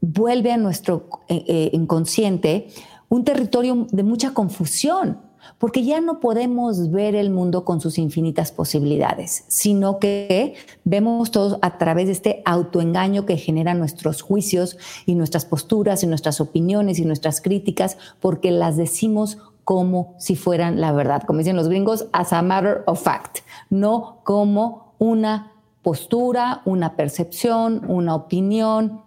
vuelve 0.00 0.52
a 0.52 0.56
nuestro 0.56 1.08
eh, 1.28 1.44
eh, 1.46 1.70
inconsciente 1.72 2.68
un 3.08 3.24
territorio 3.24 3.86
de 3.90 4.02
mucha 4.02 4.34
confusión 4.34 5.18
porque 5.58 5.84
ya 5.84 6.00
no 6.00 6.20
podemos 6.20 6.90
ver 6.90 7.14
el 7.14 7.30
mundo 7.30 7.64
con 7.64 7.80
sus 7.80 7.98
infinitas 7.98 8.52
posibilidades, 8.52 9.44
sino 9.48 9.98
que 9.98 10.54
vemos 10.84 11.30
todos 11.30 11.58
a 11.62 11.78
través 11.78 12.06
de 12.06 12.12
este 12.12 12.42
autoengaño 12.44 13.26
que 13.26 13.36
genera 13.36 13.74
nuestros 13.74 14.22
juicios 14.22 14.78
y 15.06 15.14
nuestras 15.14 15.44
posturas 15.44 16.02
y 16.02 16.06
nuestras 16.06 16.40
opiniones 16.40 16.98
y 16.98 17.04
nuestras 17.04 17.40
críticas, 17.40 17.98
porque 18.20 18.50
las 18.50 18.76
decimos 18.76 19.38
como 19.64 20.14
si 20.18 20.36
fueran 20.36 20.80
la 20.80 20.92
verdad, 20.92 21.22
como 21.22 21.38
dicen 21.38 21.56
los 21.56 21.68
gringos, 21.68 22.06
as 22.12 22.32
a 22.32 22.42
matter 22.42 22.82
of 22.86 23.02
fact, 23.02 23.38
no 23.70 24.20
como 24.24 24.94
una 24.98 25.52
postura, 25.82 26.62
una 26.64 26.96
percepción, 26.96 27.84
una 27.88 28.14
opinión, 28.14 29.02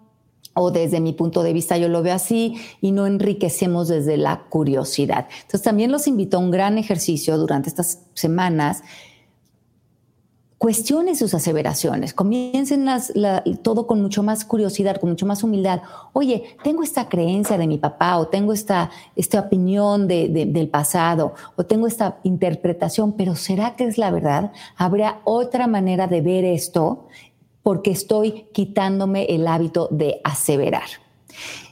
o 0.60 0.72
desde 0.72 1.00
mi 1.00 1.14
punto 1.14 1.44
de 1.44 1.54
vista 1.54 1.78
yo 1.78 1.88
lo 1.88 2.02
veo 2.02 2.16
así 2.16 2.56
y 2.82 2.92
no 2.92 3.06
enriquecemos 3.06 3.88
desde 3.88 4.18
la 4.18 4.46
curiosidad. 4.50 5.28
Entonces 5.36 5.62
también 5.62 5.92
los 5.92 6.08
invito 6.08 6.38
a 6.38 6.40
un 6.40 6.50
gran 6.50 6.78
ejercicio 6.80 7.38
durante 7.38 7.70
estas 7.70 8.02
semanas. 8.16 8.82
Cuestionen 10.58 11.16
sus 11.16 11.36
aseveraciones, 11.36 12.16
comiencen 12.16 12.88
todo 13.62 13.86
con 13.86 14.02
mucho 14.02 14.24
más 14.24 14.44
curiosidad, 14.44 14.98
con 14.98 15.12
mucho 15.12 15.28
más 15.28 15.44
humildad. 15.44 15.82
Oye, 16.14 16.58
tengo 16.64 16.82
esta 16.82 17.10
creencia 17.10 17.60
de 17.60 17.68
mi 17.68 17.78
papá 17.78 18.18
o 18.18 18.28
tengo 18.28 18.54
esta, 18.54 18.90
esta 19.16 19.40
opinión 19.40 20.08
del 20.08 20.70
pasado 20.70 21.36
o 21.56 21.66
tengo 21.66 21.86
esta 21.86 22.18
interpretación, 22.24 23.14
pero 23.14 23.36
¿será 23.36 23.76
que 23.76 23.86
es 23.86 24.00
la 24.00 24.10
verdad? 24.10 24.52
¿Habrá 24.76 25.22
otra 25.26 25.68
manera 25.68 26.08
de 26.08 26.22
ver 26.22 26.44
esto? 26.44 27.08
porque 27.68 27.92
estoy 27.92 28.46
quitándome 28.54 29.26
el 29.26 29.46
hábito 29.46 29.90
de 29.92 30.22
aseverar. 30.24 30.88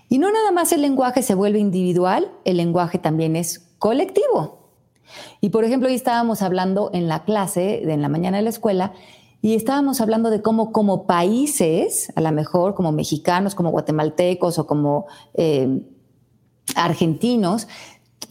Y 0.09 0.17
no 0.17 0.29
nada 0.29 0.51
más 0.51 0.73
el 0.73 0.81
lenguaje 0.81 1.21
se 1.21 1.35
vuelve 1.35 1.59
individual, 1.59 2.33
el 2.43 2.57
lenguaje 2.57 2.99
también 2.99 3.37
es 3.37 3.59
colectivo. 3.79 4.64
Y 5.41 5.49
por 5.49 5.63
ejemplo, 5.63 5.89
hoy 5.89 5.95
estábamos 5.95 6.41
hablando 6.41 6.89
en 6.93 7.07
la 7.07 7.23
clase, 7.23 7.83
en 7.83 8.01
la 8.01 8.09
mañana 8.09 8.37
de 8.37 8.43
la 8.43 8.49
escuela, 8.49 8.93
y 9.41 9.53
estábamos 9.53 10.01
hablando 10.01 10.31
de 10.31 10.41
cómo 10.41 10.71
como 10.71 11.05
países, 11.05 12.11
a 12.15 12.21
lo 12.21 12.31
mejor 12.31 12.73
como 12.73 12.91
mexicanos, 12.91 13.53
como 13.53 13.69
guatemaltecos 13.69 14.57
o 14.57 14.65
como 14.65 15.05
eh, 15.35 15.83
argentinos, 16.75 17.67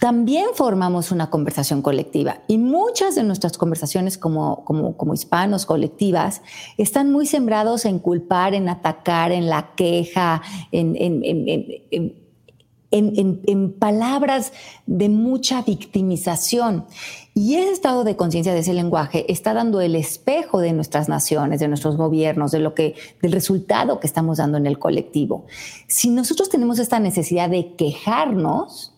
también 0.01 0.47
formamos 0.55 1.13
una 1.13 1.31
conversación 1.31 1.83
colectiva. 1.83 2.39
Y 2.49 2.59
muchas 2.59 3.15
de 3.15 3.23
nuestras 3.23 3.57
conversaciones 3.57 4.19
como, 4.19 4.65
como, 4.65 5.15
hispanos 5.15 5.67
colectivas 5.67 6.43
están 6.79 7.13
muy 7.13 7.27
sembrados 7.27 7.85
en 7.85 8.01
culpar, 8.01 8.55
en 8.55 8.69
atacar, 8.69 9.31
en 9.31 9.49
la 9.49 9.75
queja, 9.77 10.43
en, 10.73 10.97
en 10.97 12.24
palabras 13.79 14.53
de 14.87 15.09
mucha 15.09 15.63
victimización. 15.63 16.87
Y 17.35 17.57
ese 17.57 17.73
estado 17.73 18.05
de 18.05 18.17
conciencia 18.17 18.55
de 18.55 18.61
ese 18.61 18.75
lenguaje 18.75 19.31
está 19.31 19.55
dando 19.55 19.81
el 19.81 19.97
espejo 19.97 20.61
de 20.61 20.73
nuestras 20.73 21.09
naciones, 21.09 21.61
de 21.61 21.69
nuestros 21.69 21.97
gobiernos, 21.97 22.53
de 22.53 22.61
lo 22.61 22.75
que, 22.75 22.95
del 23.21 23.33
resultado 23.33 23.99
que 23.99 24.07
estamos 24.07 24.39
dando 24.39 24.57
en 24.57 24.67
el 24.67 24.79
colectivo. 24.79 25.47
Si 25.89 26.11
nosotros 26.11 26.49
tenemos 26.49 26.79
esta 26.79 27.01
necesidad 27.01 27.51
de 27.51 27.75
quejarnos, 27.75 28.94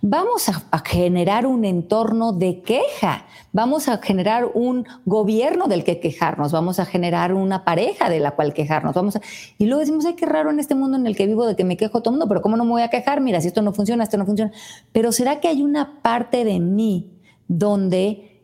Vamos 0.00 0.48
a, 0.48 0.78
generar 0.84 1.46
un 1.46 1.64
entorno 1.64 2.32
de 2.32 2.62
queja, 2.62 3.26
vamos 3.52 3.88
a 3.88 3.98
generar 3.98 4.50
un 4.54 4.86
gobierno 5.04 5.66
del 5.66 5.84
que 5.84 6.00
quejarnos, 6.00 6.52
vamos 6.52 6.78
a 6.78 6.86
generar 6.86 7.32
una 7.32 7.64
pareja 7.64 8.08
de 8.10 8.20
la 8.20 8.32
cual 8.32 8.52
quejarnos, 8.54 8.94
vamos 8.94 9.18
y 9.58 9.66
luego 9.66 9.80
decimos, 9.80 10.04
ay, 10.04 10.14
qué 10.14 10.26
raro 10.26 10.50
en 10.50 10.60
este 10.60 10.74
mundo 10.74 10.96
en 10.96 11.06
el 11.06 11.16
que 11.16 11.26
vivo 11.26 11.46
de 11.46 11.56
que 11.56 11.64
me 11.64 11.76
quejo 11.76 12.00
todo 12.00 12.10
el 12.10 12.18
mundo, 12.18 12.28
pero 12.28 12.42
¿cómo 12.42 12.56
no 12.56 12.64
me 12.64 12.70
voy 12.70 12.82
a 12.82 12.90
quejar? 12.90 13.20
Mira, 13.20 13.40
si 13.40 13.48
esto 13.48 13.62
no 13.62 13.72
funciona, 13.72 14.04
esto 14.04 14.16
no 14.16 14.26
funciona. 14.26 14.52
Pero 14.92 15.12
¿será 15.12 15.40
que 15.40 15.48
hay 15.48 15.62
una 15.62 16.02
parte 16.02 16.44
de 16.44 16.60
mí 16.60 17.10
donde 17.48 18.42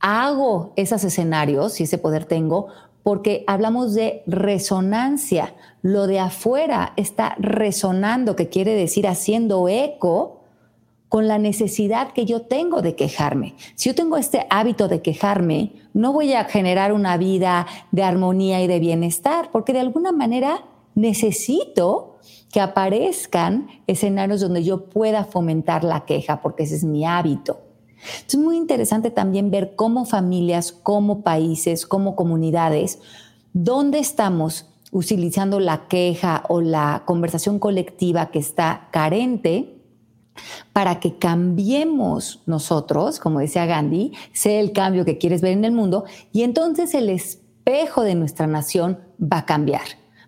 hago 0.00 0.72
esos 0.76 1.04
escenarios, 1.04 1.74
si 1.74 1.84
ese 1.84 1.98
poder 1.98 2.24
tengo, 2.24 2.68
porque 3.02 3.44
hablamos 3.46 3.94
de 3.94 4.22
resonancia. 4.26 5.54
Lo 5.82 6.06
de 6.06 6.20
afuera 6.20 6.92
está 6.96 7.34
resonando, 7.38 8.36
que 8.36 8.48
quiere 8.48 8.74
decir 8.74 9.06
haciendo 9.06 9.68
eco 9.68 10.39
con 11.10 11.26
la 11.26 11.38
necesidad 11.38 12.12
que 12.12 12.24
yo 12.24 12.42
tengo 12.42 12.82
de 12.82 12.94
quejarme. 12.94 13.56
Si 13.74 13.88
yo 13.90 13.96
tengo 13.96 14.16
este 14.16 14.46
hábito 14.48 14.86
de 14.86 15.02
quejarme, 15.02 15.72
no 15.92 16.12
voy 16.12 16.34
a 16.34 16.44
generar 16.44 16.92
una 16.92 17.16
vida 17.16 17.66
de 17.90 18.04
armonía 18.04 18.62
y 18.62 18.68
de 18.68 18.78
bienestar, 18.78 19.50
porque 19.50 19.72
de 19.72 19.80
alguna 19.80 20.12
manera 20.12 20.64
necesito 20.94 22.18
que 22.52 22.60
aparezcan 22.60 23.66
escenarios 23.88 24.40
donde 24.40 24.62
yo 24.62 24.84
pueda 24.84 25.24
fomentar 25.24 25.82
la 25.82 26.04
queja, 26.04 26.40
porque 26.42 26.62
ese 26.62 26.76
es 26.76 26.84
mi 26.84 27.04
hábito. 27.04 27.58
Es 28.28 28.36
muy 28.36 28.56
interesante 28.56 29.10
también 29.10 29.50
ver 29.50 29.74
cómo 29.74 30.04
familias, 30.04 30.70
como 30.70 31.22
países, 31.22 31.86
como 31.86 32.14
comunidades, 32.14 33.00
dónde 33.52 33.98
estamos 33.98 34.66
utilizando 34.92 35.58
la 35.58 35.88
queja 35.88 36.44
o 36.48 36.60
la 36.60 37.02
conversación 37.04 37.58
colectiva 37.58 38.30
que 38.30 38.38
está 38.38 38.88
carente 38.92 39.79
para 40.72 41.00
que 41.00 41.16
cambiemos 41.16 42.42
nosotros, 42.46 43.18
como 43.18 43.40
decía 43.40 43.66
Gandhi, 43.66 44.12
sea 44.32 44.60
el 44.60 44.72
cambio 44.72 45.04
que 45.04 45.18
quieres 45.18 45.40
ver 45.40 45.52
en 45.52 45.64
el 45.64 45.72
mundo, 45.72 46.04
y 46.32 46.42
entonces 46.42 46.94
el 46.94 47.08
espejo 47.08 48.02
de 48.02 48.14
nuestra 48.14 48.46
nación 48.46 49.00
va 49.20 49.38
a 49.38 49.46
cambiar, 49.46 49.82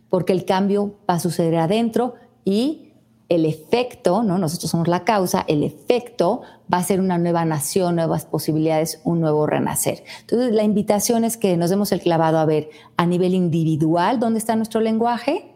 porque 0.09 0.33
el 0.33 0.45
cambio 0.45 0.97
va 1.09 1.15
a 1.15 1.21
suceder 1.21 1.57
adentro 1.57 2.15
y 2.45 2.93
el 3.35 3.47
efecto, 3.47 4.23
¿no? 4.23 4.37
nosotros 4.37 4.71
somos 4.71 4.89
la 4.89 5.05
causa, 5.05 5.43
el 5.49 5.63
efecto 5.63 6.43
va 6.73 6.79
a 6.79 6.85
ser 6.85 7.01
una 7.01 7.17
nueva 7.17 7.47
nación, 7.47 7.97
nuevas 7.97 8.27
posibilidades, 8.27 9.01
un 9.05 9.21
nuevo 9.21 9.47
renacer. 9.47 10.05
Entonces, 10.21 10.53
la 10.53 10.65
invitación 10.65 11.25
es 11.25 11.39
que 11.39 11.57
nos 11.57 11.71
demos 11.71 11.93
el 11.93 12.03
clavado 12.03 12.37
a 12.37 12.45
ver 12.45 12.69
a 12.99 13.07
nivel 13.07 13.33
individual 13.35 14.21
dónde 14.21 14.39
está 14.39 14.55
nuestro 14.55 14.83
lenguaje, 14.83 15.52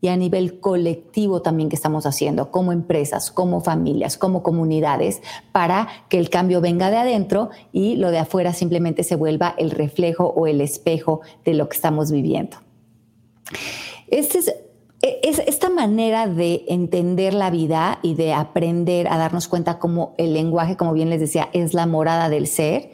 y 0.00 0.08
a 0.08 0.16
nivel 0.16 0.60
colectivo 0.60 1.42
también 1.42 1.68
que 1.68 1.76
estamos 1.76 2.06
haciendo, 2.06 2.50
como 2.50 2.72
empresas, 2.72 3.30
como 3.30 3.60
familias, 3.60 4.16
como 4.16 4.42
comunidades, 4.42 5.22
para 5.52 5.88
que 6.08 6.18
el 6.18 6.30
cambio 6.30 6.60
venga 6.60 6.90
de 6.90 6.98
adentro 6.98 7.50
y 7.72 7.96
lo 7.96 8.10
de 8.10 8.18
afuera 8.18 8.52
simplemente 8.52 9.02
se 9.02 9.16
vuelva 9.16 9.54
el 9.58 9.70
reflejo 9.70 10.26
o 10.26 10.46
el 10.46 10.60
espejo 10.60 11.20
de 11.44 11.54
lo 11.54 11.68
que 11.68 11.76
estamos 11.76 12.10
viviendo. 12.10 12.58
Este 14.06 14.38
es, 14.38 14.54
esta 15.22 15.70
manera 15.70 16.26
de 16.26 16.64
entender 16.68 17.34
la 17.34 17.50
vida 17.50 17.98
y 18.02 18.14
de 18.14 18.32
aprender 18.32 19.08
a 19.08 19.16
darnos 19.16 19.48
cuenta 19.48 19.78
cómo 19.78 20.14
el 20.18 20.34
lenguaje, 20.34 20.76
como 20.76 20.92
bien 20.92 21.10
les 21.10 21.20
decía, 21.20 21.48
es 21.52 21.74
la 21.74 21.86
morada 21.86 22.28
del 22.28 22.46
ser, 22.46 22.90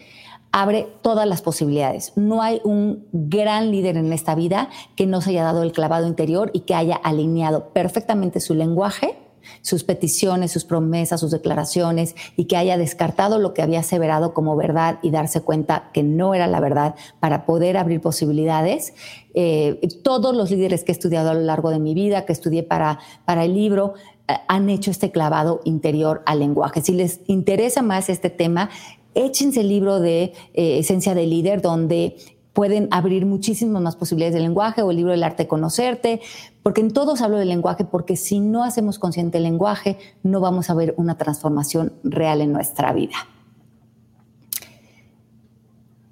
abre 0.55 0.87
todas 1.03 1.27
las 1.27 1.43
posibilidades. 1.43 2.13
No 2.15 2.41
hay 2.41 2.61
un 2.63 3.09
gran 3.11 3.73
líder 3.73 3.97
en 3.97 4.13
esta 4.13 4.37
vida 4.37 4.69
que 4.95 5.05
no 5.05 5.21
se 5.21 5.31
haya 5.31 5.43
dado 5.43 5.65
el 5.65 5.73
clavado 5.73 6.07
interior 6.07 6.53
y 6.55 6.61
que 6.61 6.77
haya 6.77 6.95
alineado 6.95 7.71
perfectamente 7.71 8.39
su 8.39 8.55
lenguaje, 8.55 9.19
sus 9.63 9.83
peticiones, 9.83 10.53
sus 10.53 10.65
promesas, 10.65 11.19
sus 11.19 11.33
declaraciones 11.33 12.15
y 12.37 12.45
que 12.45 12.57
haya 12.57 12.79
descartado 12.79 13.41
lo 13.41 13.53
que 13.53 13.63
había 13.63 13.81
aseverado 13.81 14.33
como 14.33 14.55
verdad 14.55 15.01
y 15.03 15.11
darse 15.11 15.41
cuenta 15.41 15.91
que 15.93 16.05
no 16.05 16.35
era 16.35 16.47
la 16.47 16.61
verdad 16.61 16.95
para 17.19 17.47
poder 17.47 17.77
abrir 17.77 18.01
posibilidades. 18.01 18.95
Eh, 19.35 19.81
todos 20.05 20.37
los 20.37 20.53
líderes 20.53 20.85
que 20.85 20.93
he 20.93 20.95
estudiado 20.95 21.31
a 21.31 21.35
lo 21.35 21.41
largo 21.41 21.71
de 21.71 21.81
mi 21.81 21.95
vida, 21.95 22.27
que 22.27 22.33
estudié 22.33 22.63
para, 22.63 23.01
para 23.25 23.45
el 23.45 23.55
libro, 23.55 23.95
eh, 24.29 24.35
han 24.47 24.71
hecho 24.71 24.93
este 24.93 25.11
clavado 25.11 25.63
interior 25.65 26.23
al 26.27 26.39
lenguaje. 26.39 26.81
Si 26.81 26.93
les 26.93 27.23
interesa 27.27 27.83
más 27.83 28.09
este 28.09 28.31
tema, 28.31 28.71
échense 29.15 29.61
el 29.61 29.69
libro 29.69 30.01
de 30.01 30.33
eh, 30.55 30.79
Esencia 30.79 31.15
de 31.15 31.27
Líder, 31.27 31.62
donde 31.62 32.17
pueden 32.53 32.89
abrir 32.93 33.27
muchísimas 33.27 33.83
más 33.83 33.97
posibilidades 33.97 34.35
de 34.35 34.41
lenguaje 34.41 34.83
o 34.83 34.91
el 34.91 34.97
libro 34.97 35.12
del 35.12 35.25
arte 35.25 35.43
de 35.43 35.49
conocerte, 35.49 36.21
porque 36.62 36.81
en 36.81 36.93
todos 36.93 37.21
hablo 37.21 37.37
del 37.37 37.49
lenguaje, 37.49 37.85
porque 37.85 38.17
si 38.17 38.39
no 38.41 38.62
hacemos 38.62 38.99
consciente 38.99 39.39
el 39.39 39.45
lenguaje, 39.45 39.99
no 40.23 40.41
vamos 40.41 40.71
a 40.71 40.75
ver 40.75 40.95
una 40.97 41.19
transformación 41.19 41.93
real 42.05 42.41
en 42.41 42.53
nuestra 42.53 42.93
vida. 42.93 43.17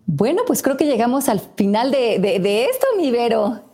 Bueno, 0.07 0.43
pues 0.47 0.63
creo 0.63 0.77
que 0.77 0.85
llegamos 0.85 1.29
al 1.29 1.41
final 1.41 1.91
de, 1.91 2.19
de 2.19 2.65
esto, 2.65 2.87
mi 2.99 3.11
Vero. 3.11 3.72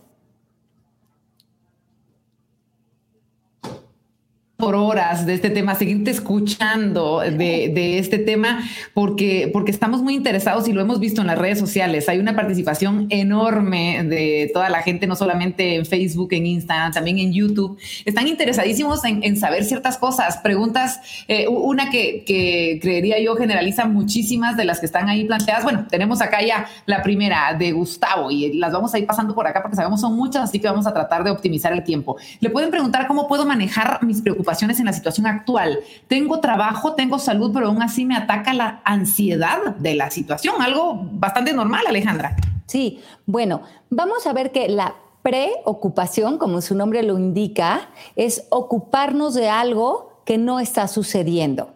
Por 4.59 4.75
horas 4.75 5.25
de 5.25 5.35
este 5.35 5.49
tema, 5.49 5.73
seguirte 5.73 6.11
escuchando 6.11 7.21
de, 7.21 7.97
este 7.97 8.17
tema, 8.19 8.61
porque, 8.93 9.49
porque 9.53 9.71
estamos 9.71 10.01
muy 10.03 10.13
interesados 10.13 10.67
y 10.67 10.73
lo 10.73 10.81
hemos 10.81 10.99
visto 10.99 11.21
en 11.21 11.27
las 11.27 11.37
redes 11.37 11.59
sociales. 11.59 12.09
Hay 12.09 12.19
una 12.19 12.35
participación 12.35 13.07
enorme 13.09 14.03
de 14.03 14.51
toda 14.53 14.69
la 14.69 14.81
gente, 14.81 15.07
no 15.07 15.15
solamente 15.15 15.75
en 15.75 15.85
Facebook, 15.85 16.33
en 16.33 16.45
Instagram, 16.45 16.91
también 16.91 17.19
en 17.19 17.31
YouTube. 17.31 17.79
Están 18.03 18.27
interesadísimos 18.27 19.05
en, 19.05 19.37
saber 19.37 19.63
ciertas 19.63 19.97
cosas, 19.97 20.39
preguntas, 20.39 20.99
eh, 21.29 21.47
una 21.47 21.89
que, 21.89 22.25
que, 22.25 22.79
creería 22.81 23.17
yo 23.21 23.37
generaliza 23.37 23.85
muchísimas 23.85 24.57
de 24.57 24.65
las 24.65 24.81
que 24.81 24.87
están 24.87 25.07
ahí 25.07 25.23
planteadas. 25.23 25.63
Bueno, 25.63 25.87
tenemos 25.89 26.21
acá 26.21 26.41
ya 26.45 26.67
la 26.85 27.01
primera 27.01 27.53
de 27.57 27.71
Gustavo 27.71 28.29
y 28.29 28.51
las 28.57 28.73
vamos 28.73 28.93
a 28.93 28.99
ir 28.99 29.05
pasando 29.05 29.33
por 29.33 29.47
acá 29.47 29.61
porque 29.61 29.77
sabemos 29.77 30.01
son 30.01 30.17
muchas, 30.17 30.43
así 30.43 30.59
que 30.59 30.67
vamos 30.67 30.85
a 30.85 30.93
tratar 30.93 31.23
de 31.23 31.31
optimizar 31.31 31.71
el 31.71 31.85
tiempo. 31.85 32.17
Le 32.41 32.49
pueden 32.49 32.71
preguntar 32.71 33.07
cómo 33.07 33.25
puedo 33.25 33.45
manejar 33.45 34.03
mis 34.03 34.19
preocupaciones 34.19 34.48
en 34.79 34.85
la 34.85 34.93
situación 34.93 35.27
actual. 35.27 35.79
Tengo 36.07 36.39
trabajo, 36.39 36.93
tengo 36.93 37.19
salud, 37.19 37.51
pero 37.53 37.67
aún 37.67 37.81
así 37.81 38.05
me 38.05 38.15
ataca 38.15 38.53
la 38.53 38.81
ansiedad 38.83 39.75
de 39.77 39.95
la 39.95 40.09
situación, 40.09 40.55
algo 40.61 41.07
bastante 41.11 41.53
normal, 41.53 41.85
Alejandra. 41.87 42.35
Sí, 42.65 42.99
bueno, 43.25 43.61
vamos 43.89 44.25
a 44.27 44.33
ver 44.33 44.51
que 44.51 44.67
la 44.69 44.95
preocupación, 45.21 46.37
como 46.37 46.61
su 46.61 46.75
nombre 46.75 47.03
lo 47.03 47.17
indica, 47.17 47.89
es 48.15 48.45
ocuparnos 48.49 49.33
de 49.33 49.49
algo 49.49 50.21
que 50.25 50.37
no 50.37 50.59
está 50.59 50.87
sucediendo. 50.87 51.73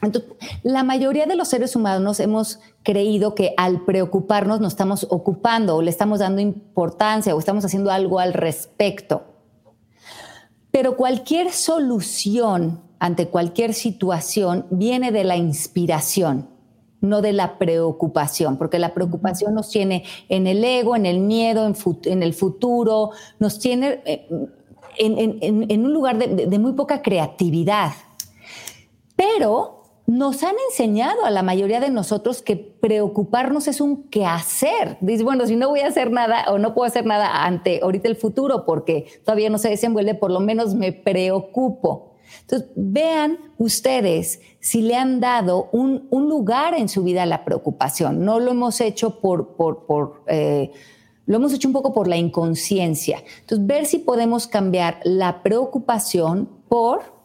Entonces, 0.00 0.30
la 0.62 0.84
mayoría 0.84 1.26
de 1.26 1.34
los 1.34 1.48
seres 1.48 1.74
humanos 1.74 2.20
hemos 2.20 2.60
creído 2.84 3.34
que 3.34 3.52
al 3.56 3.84
preocuparnos 3.84 4.60
nos 4.60 4.72
estamos 4.74 5.06
ocupando 5.10 5.76
o 5.76 5.82
le 5.82 5.90
estamos 5.90 6.20
dando 6.20 6.40
importancia 6.40 7.34
o 7.34 7.38
estamos 7.38 7.64
haciendo 7.64 7.90
algo 7.90 8.20
al 8.20 8.32
respecto. 8.32 9.27
Pero 10.78 10.94
cualquier 10.94 11.50
solución 11.50 12.80
ante 13.00 13.26
cualquier 13.26 13.74
situación 13.74 14.64
viene 14.70 15.10
de 15.10 15.24
la 15.24 15.36
inspiración, 15.36 16.50
no 17.00 17.20
de 17.20 17.32
la 17.32 17.58
preocupación, 17.58 18.58
porque 18.58 18.78
la 18.78 18.94
preocupación 18.94 19.54
nos 19.54 19.70
tiene 19.70 20.04
en 20.28 20.46
el 20.46 20.62
ego, 20.62 20.94
en 20.94 21.04
el 21.04 21.18
miedo, 21.18 21.66
en, 22.04 22.22
el 22.22 22.32
futuro, 22.32 23.10
nos 23.40 23.58
tiene 23.58 24.02
eh, 24.04 24.28
en, 24.98 25.84
un 25.84 25.92
lugar 25.92 26.16
de 26.16 26.58
muy 26.60 26.74
poca 26.74 27.02
creatividad. 27.02 27.90
Pero 29.16 29.77
nos 30.08 30.42
han 30.42 30.54
enseñado 30.70 31.26
a 31.26 31.30
la 31.30 31.42
mayoría 31.42 31.80
de 31.80 31.90
nosotros 31.90 32.40
que 32.40 32.56
preocuparnos 32.56 33.68
es 33.68 33.82
un 33.82 34.04
quehacer. 34.04 34.96
Dice, 35.02 35.22
bueno, 35.22 35.46
si 35.46 35.54
no 35.54 35.68
voy 35.68 35.80
a 35.80 35.88
hacer 35.88 36.10
nada 36.10 36.46
o 36.48 36.56
no 36.56 36.72
puedo 36.72 36.86
hacer 36.86 37.04
nada 37.04 37.44
ante 37.44 37.80
ahorita 37.82 38.08
el 38.08 38.16
futuro 38.16 38.64
porque 38.64 39.06
todavía 39.22 39.50
no 39.50 39.58
se 39.58 39.68
desenvuelve, 39.68 40.14
por 40.14 40.30
lo 40.30 40.40
menos 40.40 40.74
me 40.74 40.92
preocupo. 40.92 42.14
Entonces, 42.40 42.70
vean 42.74 43.38
ustedes 43.58 44.40
si 44.60 44.80
le 44.80 44.96
han 44.96 45.20
dado 45.20 45.68
un, 45.72 46.08
lugar 46.10 46.72
en 46.72 46.88
su 46.88 47.02
vida 47.02 47.24
a 47.24 47.26
la 47.26 47.44
preocupación. 47.44 48.24
No 48.24 48.40
lo 48.40 48.52
hemos 48.52 48.80
hecho 48.80 49.20
por, 49.20 49.56
por, 49.56 50.22
eh, 50.26 50.70
lo 51.26 51.36
hemos 51.36 51.52
hecho 51.52 51.68
un 51.68 51.74
poco 51.74 51.92
por 51.92 52.08
la 52.08 52.16
inconsciencia. 52.16 53.22
Entonces, 53.40 53.66
ver 53.66 53.84
si 53.84 53.98
podemos 53.98 54.46
cambiar 54.46 55.00
la 55.04 55.42
preocupación 55.42 56.48
por 56.70 57.17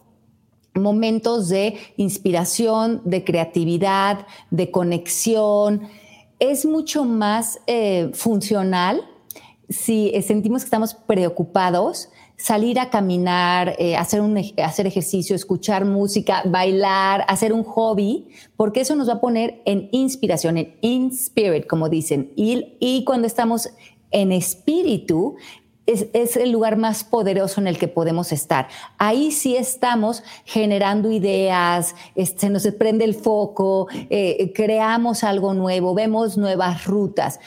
momentos 0.76 1.50
de 1.50 1.78
inspiración, 1.98 3.02
de 3.06 3.24
creatividad, 3.24 4.26
de 4.52 4.72
conexión. 4.72 5.90
Es 6.40 6.66
mucho 6.66 7.06
más 7.06 7.60
eh, 7.68 8.10
funcional 8.14 9.02
si 9.70 10.12
eh, 10.14 10.22
sentimos 10.22 10.62
que 10.62 10.68
estamos 10.68 10.94
preocupados, 10.94 12.10
salir 12.38 12.80
a 12.80 12.90
caminar, 12.90 13.76
eh, 13.80 13.96
hacer, 13.96 14.22
un, 14.22 14.38
hacer 14.64 14.88
ejercicio, 14.88 15.36
escuchar 15.36 15.86
música, 15.86 16.44
bailar, 16.46 17.26
hacer 17.28 17.54
un 17.54 17.64
hobby, 17.64 18.28
porque 18.58 18.82
eso 18.82 18.96
nos 18.96 19.08
va 19.10 19.14
a 19.14 19.22
poner 19.22 19.62
en 19.66 19.90
inspiración, 19.92 20.58
en 20.58 20.76
in 20.82 21.08
spirit, 21.12 21.68
como 21.68 21.90
dicen. 21.90 22.32
Y, 22.36 22.76
y 22.80 23.04
cuando 23.04 23.28
estamos 23.28 23.70
en 24.12 24.32
espíritu, 24.32 25.36
es, 25.86 26.38
el 26.38 26.52
lugar 26.52 26.78
más 26.78 27.04
poderoso 27.04 27.60
en 27.62 27.68
el 27.68 27.78
que 27.78 27.88
podemos 27.88 28.32
estar. 28.32 28.68
Ahí 28.98 29.32
sí 29.32 29.56
estamos 29.56 30.24
generando 30.46 31.12
ideas, 31.12 31.96
se 32.16 32.50
nos 32.50 32.66
prende 32.68 33.06
el 33.06 33.16
foco, 33.16 33.88
eh, 34.10 34.52
creamos 34.56 35.24
algo 35.24 35.54
nuevo, 35.54 35.94
vemos 35.94 36.38
nuevas 36.38 36.86
rutas. 36.86 37.40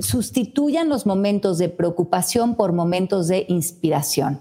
Sustituyan 0.00 0.88
los 0.88 1.06
momentos 1.06 1.58
de 1.58 1.68
preocupación 1.68 2.56
por 2.56 2.72
momentos 2.72 3.28
de 3.28 3.46
inspiración 3.48 4.40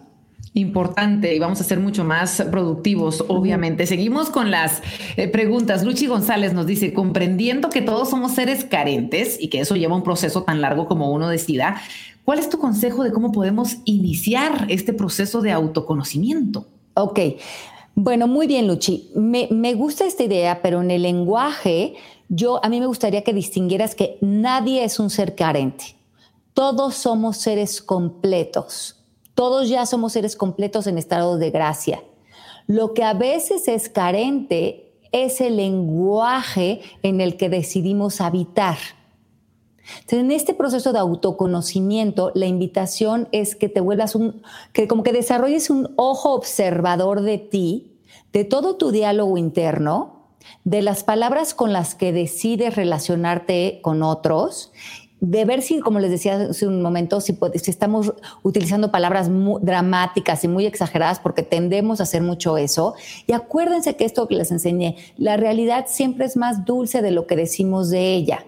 importante 0.56 1.36
y 1.36 1.40
vamos 1.40 1.62
a 1.62 1.64
ser 1.64 1.80
mucho 1.80 2.04
más 2.04 2.44
productivos, 2.50 3.24
obviamente. 3.28 3.86
Seguimos 3.86 4.32
con 4.32 4.50
las 4.50 4.82
eh, 5.16 5.28
preguntas. 5.28 5.84
Luchi 5.84 6.08
González 6.08 6.54
nos 6.54 6.66
dice, 6.66 6.94
comprendiendo 6.94 7.70
que 7.70 7.84
todos 7.84 8.10
somos 8.10 8.34
seres 8.34 8.66
carentes 8.66 9.38
y 9.40 9.50
que 9.50 9.60
eso 9.60 9.76
lleva 9.76 9.96
un 9.96 10.04
proceso 10.04 10.42
tan 10.42 10.62
largo 10.62 10.88
como 10.88 11.12
uno 11.12 11.30
decida, 11.30 11.82
¿Cuál 12.26 12.40
es 12.40 12.50
tu 12.50 12.58
consejo 12.58 13.04
de 13.04 13.12
cómo 13.12 13.32
podemos 13.32 13.78
iniciar 13.86 14.66
este 14.70 14.94
proceso 14.94 15.44
de 15.44 15.52
autoconocimiento? 15.52 16.66
Ok. 16.96 17.20
Bueno, 17.94 18.28
muy 18.28 18.48
bien, 18.48 18.68
Luchi. 18.68 19.12
Me, 19.14 19.74
gusta 19.76 20.06
esta 20.06 20.24
idea, 20.24 20.62
pero 20.64 20.82
en 20.82 20.90
el 20.90 21.04
lenguaje, 21.04 21.94
yo 22.28 22.60
a 22.66 22.70
mí 22.70 22.80
me 22.80 22.88
gustaría 22.88 23.24
que 23.24 23.32
distinguieras 23.32 23.94
que 23.94 24.18
nadie 24.22 24.84
es 24.84 25.00
un 25.00 25.12
ser 25.12 25.36
carente. 25.36 25.96
Todos 26.56 26.96
somos 26.96 27.38
seres 27.38 27.80
completos. 27.80 28.98
Todos 29.36 29.70
ya 29.70 29.86
somos 29.86 30.14
seres 30.14 30.36
completos 30.36 30.88
en 30.88 30.98
estado 30.98 31.38
de 31.38 31.52
gracia. 31.52 32.02
Lo 32.68 32.94
que 32.94 33.04
a 33.04 33.14
veces 33.14 33.68
es 33.68 33.90
carente 33.90 34.94
es 35.12 35.40
el 35.40 35.58
lenguaje 35.58 36.82
en 37.04 37.22
el 37.22 37.38
que 37.38 37.50
decidimos 37.50 38.22
habitar. 38.22 38.78
Entonces, 40.00 40.20
en 40.20 40.32
este 40.32 40.54
proceso 40.54 40.94
de 40.94 41.00
autoconocimiento, 41.00 42.32
la 42.34 42.48
invitación 42.48 43.28
es 43.32 43.56
que 43.56 43.70
te 43.70 43.82
vuelvas 43.82 44.16
un, 44.16 44.42
que 44.74 44.88
como 44.88 45.04
que 45.04 45.14
desarrolles 45.14 45.70
un 45.70 45.94
ojo 45.96 46.34
observador 46.34 47.22
de 47.22 47.38
ti, 47.38 48.00
de 48.34 48.46
todo 48.46 48.78
tu 48.78 48.92
diálogo 48.92 49.38
interno, 49.38 50.16
de 50.64 50.82
las 50.82 51.04
palabras 51.04 51.54
con 51.54 51.74
las 51.74 51.96
que 51.96 52.12
decides 52.12 52.76
relacionarte 52.76 53.80
con 53.82 54.04
otros 54.04 54.72
de 55.22 55.46
ver 55.46 55.62
si, 55.62 55.80
como 55.80 56.00
les 56.00 56.12
decía 56.12 56.36
hace 56.50 56.68
un 56.68 56.82
momento, 56.82 57.22
si, 57.22 57.38
si 57.56 57.72
estamos 57.72 58.14
utilizando 58.44 58.92
palabras 58.92 59.30
dramáticas 59.62 60.44
y 60.44 60.48
muy 60.48 60.66
exageradas, 60.66 61.20
porque 61.20 61.42
tendemos 61.42 62.00
a 62.00 62.04
hacer 62.04 62.22
mucho 62.22 62.58
eso. 62.58 62.96
Y 63.26 63.34
acuérdense 63.34 63.96
que 63.96 64.06
esto 64.06 64.28
que 64.28 64.36
les 64.36 64.52
enseñé, 64.52 64.98
la 65.18 65.38
realidad 65.38 65.86
siempre 65.88 66.26
es 66.26 66.38
más 66.38 66.66
dulce 66.66 67.02
de 67.02 67.12
lo 67.12 67.28
que 67.28 67.36
decimos 67.36 67.90
de 67.90 68.14
ella. 68.14 68.46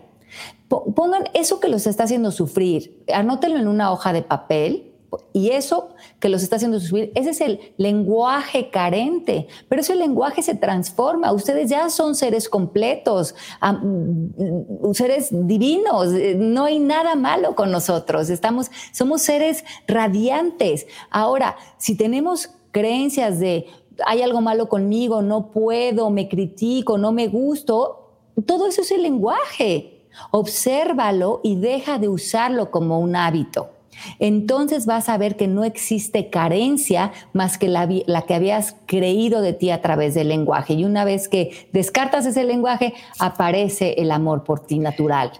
Pongan 0.68 1.24
eso 1.34 1.61
que 1.61 1.70
los 1.70 1.88
está 1.88 2.03
haciendo 2.03 2.32
sufrir, 2.32 3.03
anótenlo 3.13 3.57
en 3.57 3.70
una 3.70 3.91
hoja 3.91 4.11
de 4.11 4.22
papel 4.22 4.86
y 5.34 5.51
eso 5.51 5.89
que 6.20 6.30
los 6.30 6.43
está 6.43 6.58
haciendo 6.58 6.80
sufrir, 6.80 7.12
ese 7.16 7.30
es 7.30 7.41
el 7.41 7.60
lenguaje 7.78 8.70
carente, 8.70 9.47
pero 9.70 9.82
ese 9.82 9.95
lenguaje 9.95 10.41
se 10.41 10.55
transforma. 10.55 11.32
Ustedes 11.32 11.70
ya 11.70 11.89
son 11.89 12.16
seres 12.16 12.49
completos, 12.49 13.36
mm, 13.62 14.91
seres 14.93 15.30
divinos, 15.32 16.14
eh, 16.14 16.36
no 16.38 16.66
hay 16.66 16.80
nada 16.80 17.16
malo 17.16 17.55
con 17.55 17.72
nosotros, 17.72 18.30
estamos, 18.30 18.70
somos 18.91 19.22
seres 19.22 19.64
radiantes. 19.88 20.88
Ahora, 21.10 21.55
si 21.78 21.95
tenemos 21.95 22.49
creencias 22.72 23.39
de 23.39 23.68
hay 24.05 24.22
algo 24.22 24.41
malo 24.41 24.70
conmigo, 24.70 25.22
no 25.22 25.51
puedo, 25.51 26.10
me 26.10 26.30
critico, 26.30 26.97
no 26.97 27.12
me 27.12 27.28
gusto, 27.28 28.12
todo 28.45 28.68
eso 28.68 28.82
es 28.82 28.91
el 28.91 29.01
lenguaje. 29.01 30.05
Obsérvalo 30.32 31.41
y 31.43 31.55
deja 31.55 31.99
de 31.99 32.08
usarlo 32.08 32.72
como 32.72 32.99
un 32.99 33.16
hábito. 33.16 33.76
Entonces 34.19 34.85
vas 34.85 35.09
a 35.09 35.17
ver 35.17 35.35
que 35.35 35.47
no 35.47 35.63
existe 35.63 36.29
carencia 36.29 37.11
más 37.33 37.57
que 37.57 37.67
la, 37.67 37.87
la, 38.05 38.23
que 38.23 38.33
habías 38.33 38.75
creído 38.85 39.41
de 39.41 39.53
ti 39.53 39.69
a 39.69 39.81
través 39.81 40.13
del 40.13 40.29
lenguaje. 40.29 40.73
Y 40.73 40.85
una 40.85 41.05
vez 41.05 41.27
que 41.27 41.67
descartas 41.71 42.25
ese 42.25 42.43
lenguaje, 42.43 42.93
aparece 43.19 43.95
el 43.97 44.11
amor 44.11 44.43
por 44.43 44.59
ti 44.59 44.79
natural. 44.79 45.31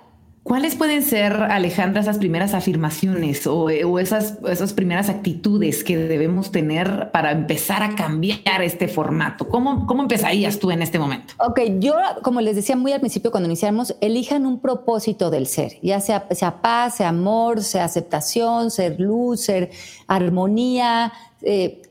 ¿Cuáles 0.48 0.76
pueden 0.76 1.04
ser, 1.04 1.34
Alejandra, 1.34 2.00
esas 2.00 2.20
primeras 2.20 2.54
afirmaciones 2.54 3.46
o, 3.48 3.70
esas, 4.00 4.38
esas, 4.50 4.72
primeras 4.72 5.10
actitudes 5.10 5.84
que 5.84 5.98
debemos 5.98 6.54
tener 6.54 7.12
para 7.12 7.34
empezar 7.34 7.84
a 7.84 7.96
cambiar 7.96 8.62
este 8.62 8.88
formato? 8.88 9.50
¿Cómo, 9.50 9.86
¿Cómo 9.86 10.04
empezarías 10.04 10.58
tú 10.58 10.72
en 10.72 10.82
este 10.82 11.00
momento? 11.00 11.34
Ok, 11.40 11.60
yo, 11.80 11.96
como 12.24 12.40
les 12.40 12.56
decía 12.56 12.78
muy 12.78 12.94
al 12.94 13.02
principio 13.02 13.30
cuando 13.30 13.50
iniciamos, 13.50 13.98
elijan 14.00 14.46
un 14.46 14.62
propósito 14.62 15.30
del 15.32 15.48
ser, 15.48 15.74
ya 15.82 16.00
sea, 16.00 16.26
sea 16.32 16.62
paz, 16.62 16.96
sea 16.96 17.10
amor, 17.10 17.62
sea 17.62 17.84
aceptación, 17.84 18.72
ser 18.72 19.02
luz, 19.02 19.42
ser 19.42 19.72
armonía. 20.08 21.12
Eh, 21.42 21.82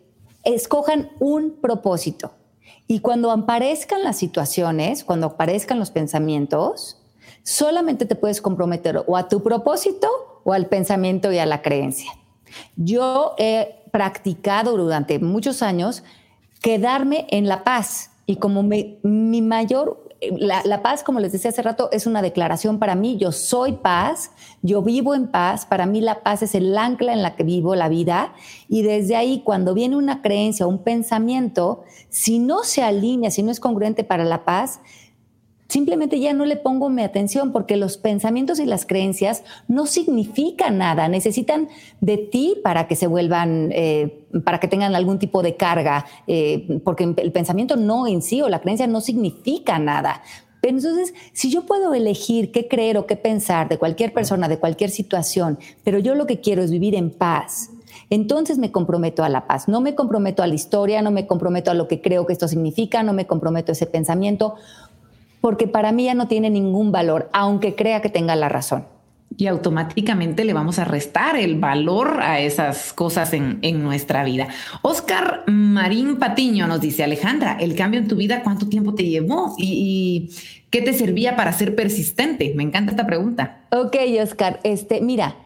escojan 0.44 1.10
un 1.20 1.56
propósito. 1.60 2.32
Y 2.86 3.00
cuando 3.00 3.30
aparezcan 3.32 4.02
las 4.02 4.16
situaciones, 4.16 5.04
cuando 5.04 5.26
aparezcan 5.26 5.78
los 5.78 5.90
pensamientos, 5.90 7.02
solamente 7.46 8.06
te 8.06 8.16
puedes 8.16 8.42
comprometer 8.42 9.04
o 9.06 9.16
a 9.16 9.28
tu 9.28 9.40
propósito 9.42 10.08
o 10.42 10.52
al 10.52 10.66
pensamiento 10.66 11.32
y 11.32 11.38
a 11.38 11.46
la 11.46 11.62
creencia. 11.62 12.10
Yo 12.74 13.34
he 13.38 13.84
practicado 13.92 14.76
durante 14.76 15.20
muchos 15.20 15.62
años 15.62 16.02
quedarme 16.60 17.28
en 17.30 17.46
la 17.46 17.62
paz 17.62 18.10
y 18.26 18.36
como 18.36 18.64
mi 18.64 19.42
mayor, 19.42 20.10
la, 20.20 20.62
la, 20.64 20.82
paz, 20.82 21.04
como 21.04 21.20
les 21.20 21.30
decía 21.30 21.50
hace 21.50 21.62
rato, 21.62 21.88
es 21.92 22.08
una 22.08 22.20
declaración 22.20 22.80
para 22.80 22.96
mí, 22.96 23.16
yo 23.16 23.30
soy 23.30 23.74
paz, 23.74 24.32
yo 24.62 24.82
vivo 24.82 25.14
en 25.14 25.28
paz, 25.28 25.66
para 25.66 25.86
mí 25.86 26.00
la 26.00 26.24
paz 26.24 26.42
es 26.42 26.56
el 26.56 26.76
ancla 26.76 27.12
en 27.12 27.22
la 27.22 27.36
que 27.36 27.44
vivo 27.44 27.76
la 27.76 27.88
vida. 27.88 28.32
Y 28.68 28.82
desde 28.82 29.14
ahí 29.14 29.42
cuando 29.44 29.72
viene 29.72 29.96
una 29.96 30.20
creencia 30.20 30.66
un 30.66 30.82
pensamiento, 30.82 31.84
si 32.08 32.40
no 32.40 32.64
se 32.64 32.82
alinea, 32.82 33.30
si 33.30 33.44
no 33.44 33.52
es 33.52 33.60
congruente 33.60 34.02
para 34.02 34.24
la 34.24 34.44
paz, 34.44 34.80
simplemente 35.68 36.20
ya 36.20 36.32
no 36.32 36.44
le 36.44 36.56
pongo 36.56 36.88
mi 36.88 37.02
atención 37.02 37.52
porque 37.52 37.76
los 37.76 37.98
pensamientos 37.98 38.58
y 38.58 38.66
las 38.66 38.86
creencias 38.86 39.42
no 39.68 39.86
significan 39.86 40.78
nada, 40.78 41.08
necesitan 41.08 41.68
de 42.00 42.18
ti 42.18 42.56
para 42.62 42.86
que 42.86 42.96
se 42.96 43.06
vuelvan, 43.06 43.70
eh, 43.72 44.26
para 44.44 44.60
que 44.60 44.68
tengan 44.68 44.94
algún 44.94 45.18
tipo 45.18 45.42
de 45.42 45.56
carga, 45.56 46.06
eh, 46.26 46.80
porque 46.84 47.14
el 47.16 47.32
pensamiento 47.32 47.76
no 47.76 48.06
en 48.06 48.22
sí 48.22 48.42
o 48.42 48.48
la 48.48 48.60
creencia 48.60 48.86
no 48.86 49.00
significa 49.00 49.78
nada. 49.78 50.22
Pero 50.60 50.78
entonces, 50.78 51.14
si 51.32 51.50
yo 51.50 51.66
puedo 51.66 51.94
elegir 51.94 52.50
qué 52.50 52.66
creer 52.66 52.98
o 52.98 53.06
qué 53.06 53.16
pensar 53.16 53.68
de 53.68 53.78
cualquier 53.78 54.12
persona, 54.12 54.48
de 54.48 54.58
cualquier 54.58 54.90
situación, 54.90 55.58
pero 55.84 55.98
yo 55.98 56.14
lo 56.14 56.26
que 56.26 56.40
quiero 56.40 56.62
es 56.62 56.70
vivir 56.70 56.94
en 56.94 57.10
paz, 57.10 57.70
entonces 58.10 58.58
me 58.58 58.72
comprometo 58.72 59.24
a 59.24 59.28
la 59.28 59.46
paz. 59.46 59.68
No 59.68 59.80
me 59.80 59.94
comprometo 59.94 60.42
a 60.42 60.46
la 60.46 60.54
historia, 60.54 61.02
no 61.02 61.10
me 61.10 61.26
comprometo 61.26 61.70
a 61.70 61.74
lo 61.74 61.88
que 61.88 62.00
creo 62.00 62.26
que 62.26 62.32
esto 62.32 62.48
significa, 62.48 63.02
no 63.02 63.12
me 63.12 63.26
comprometo 63.26 63.72
a 63.72 63.74
ese 63.74 63.86
pensamiento, 63.86 64.54
porque 65.40 65.68
para 65.68 65.92
mí 65.92 66.04
ya 66.04 66.14
no 66.14 66.28
tiene 66.28 66.50
ningún 66.50 66.92
valor, 66.92 67.28
aunque 67.32 67.74
crea 67.74 68.02
que 68.02 68.08
tenga 68.08 68.36
la 68.36 68.48
razón 68.48 68.86
y 69.36 69.46
automáticamente 69.46 70.44
le 70.44 70.52
vamos 70.52 70.78
a 70.78 70.84
restar 70.84 71.36
el 71.36 71.58
valor 71.58 72.20
a 72.22 72.40
esas 72.40 72.92
cosas 72.92 73.32
en, 73.32 73.82
nuestra 73.82 74.24
vida. 74.24 74.48
Oscar 74.82 75.44
Marín 75.46 76.18
Patiño 76.18 76.66
nos 76.66 76.80
dice, 76.80 77.04
Alejandra, 77.04 77.58
el 77.60 77.74
cambio 77.74 78.00
en 78.00 78.08
tu 78.08 78.16
vida, 78.16 78.42
¿cuánto 78.42 78.68
tiempo 78.68 78.94
te 78.94 79.04
llevó? 79.04 79.54
¿Y, 79.58 80.30
qué 80.70 80.82
te 80.82 80.92
servía 80.92 81.36
para 81.36 81.52
ser 81.52 81.74
persistente? 81.74 82.52
Me 82.54 82.62
encanta 82.62 82.92
esta 82.92 83.06
pregunta. 83.06 83.66
Ok, 83.72 83.96
Oscar, 84.22 84.60
este, 84.62 85.00
mira, 85.00 85.36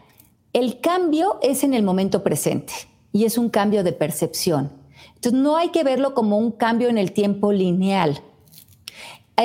el 0.53 0.79
cambio 0.79 1.39
es 1.41 1.63
en 1.63 1.73
el 1.73 1.83
momento 1.83 2.23
presente 2.23 2.73
y 3.11 3.25
es 3.25 3.37
un 3.37 3.49
cambio 3.49 3.83
de 3.83 3.93
percepción. 3.93 4.71
Entonces 5.15 5.39
no 5.39 5.57
hay 5.57 5.69
que 5.69 5.83
verlo 5.83 6.13
como 6.13 6.37
un 6.37 6.51
cambio 6.51 6.89
en 6.89 6.97
el 6.97 7.11
tiempo 7.11 7.51
lineal 7.51 8.21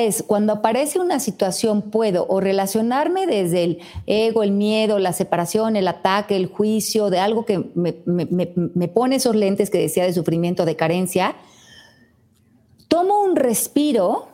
es 0.00 0.22
cuando 0.22 0.52
aparece 0.52 0.98
una 0.98 1.20
situación 1.20 1.82
puedo 1.82 2.26
o 2.28 2.40
relacionarme 2.40 3.26
desde 3.26 3.64
el 3.64 3.78
ego, 4.06 4.42
el 4.42 4.52
miedo, 4.52 4.98
la 4.98 5.12
separación, 5.12 5.76
el 5.76 5.88
ataque, 5.88 6.36
el 6.36 6.46
juicio, 6.46 7.10
de 7.10 7.18
algo 7.18 7.44
que 7.44 7.64
me, 7.74 8.88
pone 8.88 9.16
esos 9.16 9.36
lentes 9.36 9.70
que 9.70 9.78
decía 9.78 10.04
de 10.04 10.12
sufrimiento, 10.12 10.64
de 10.64 10.76
carencia, 10.76 11.36
tomo 12.88 13.22
un 13.22 13.36
respiro 13.36 14.28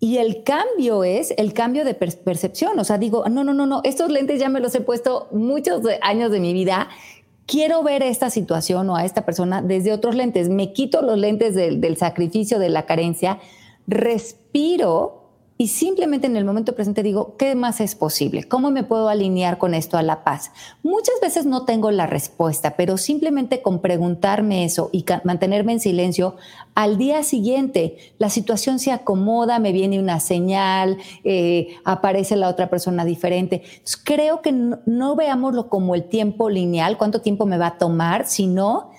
y 0.00 0.18
el 0.18 0.42
cambio 0.42 1.04
es 1.04 1.32
el 1.38 1.52
cambio 1.52 1.84
de 1.84 1.94
percepción. 1.94 2.78
O 2.78 2.84
sea, 2.84 2.98
digo, 2.98 3.24
no, 3.28 3.44
no, 3.44 3.54
no, 3.54 3.66
no, 3.66 3.80
estos 3.84 4.10
lentes 4.10 4.40
ya 4.40 4.48
me 4.48 4.60
los 4.60 4.74
he 4.74 4.80
puesto 4.80 5.28
muchos 5.30 5.82
años 6.02 6.30
de 6.30 6.40
mi 6.40 6.52
vida. 6.52 6.88
Quiero 7.46 7.82
ver 7.82 8.02
esta 8.02 8.30
situación 8.30 8.88
o 8.90 8.96
a 8.96 9.04
esta 9.04 9.24
persona 9.24 9.62
desde 9.62 9.92
otros 9.92 10.14
lentes. 10.14 10.48
Me 10.48 10.72
quito 10.72 11.02
los 11.02 11.18
lentes 11.18 11.54
del 11.54 11.96
sacrificio, 11.96 12.58
de 12.58 12.68
la 12.68 12.86
carencia 12.86 13.38
respiro 13.86 15.24
y 15.56 15.68
simplemente 15.68 16.26
en 16.26 16.36
el 16.36 16.44
momento 16.44 16.74
presente 16.74 17.04
digo, 17.04 17.36
¿qué 17.36 17.54
más 17.54 17.80
es 17.80 17.94
posible? 17.94 18.42
¿Cómo 18.42 18.72
me 18.72 18.82
puedo 18.82 19.08
alinear 19.08 19.56
con 19.56 19.72
esto 19.72 19.96
a 19.96 20.02
la 20.02 20.24
paz? 20.24 20.50
Muchas 20.82 21.14
veces 21.22 21.46
no 21.46 21.64
tengo 21.64 21.92
la 21.92 22.08
respuesta, 22.08 22.74
pero 22.76 22.96
simplemente 22.96 23.62
con 23.62 23.80
preguntarme 23.80 24.64
eso 24.64 24.90
y 24.90 25.04
mantenerme 25.22 25.72
en 25.72 25.78
silencio, 25.78 26.34
al 26.74 26.98
día 26.98 27.22
siguiente 27.22 27.98
la 28.18 28.30
situación 28.30 28.80
se 28.80 28.90
acomoda, 28.90 29.60
me 29.60 29.70
viene 29.70 30.00
una 30.00 30.18
señal, 30.18 30.98
eh, 31.22 31.76
aparece 31.84 32.34
la 32.34 32.48
otra 32.48 32.68
persona 32.68 33.04
diferente. 33.04 33.62
creo 34.02 34.42
que 34.42 34.50
no, 34.50 34.80
no 34.86 35.14
veámoslo 35.14 35.68
como 35.68 35.94
el 35.94 36.08
tiempo 36.08 36.50
lineal, 36.50 36.98
cuánto 36.98 37.20
tiempo 37.20 37.46
me 37.46 37.58
va 37.58 37.68
a 37.68 37.78
tomar, 37.78 38.26
sino 38.26 38.90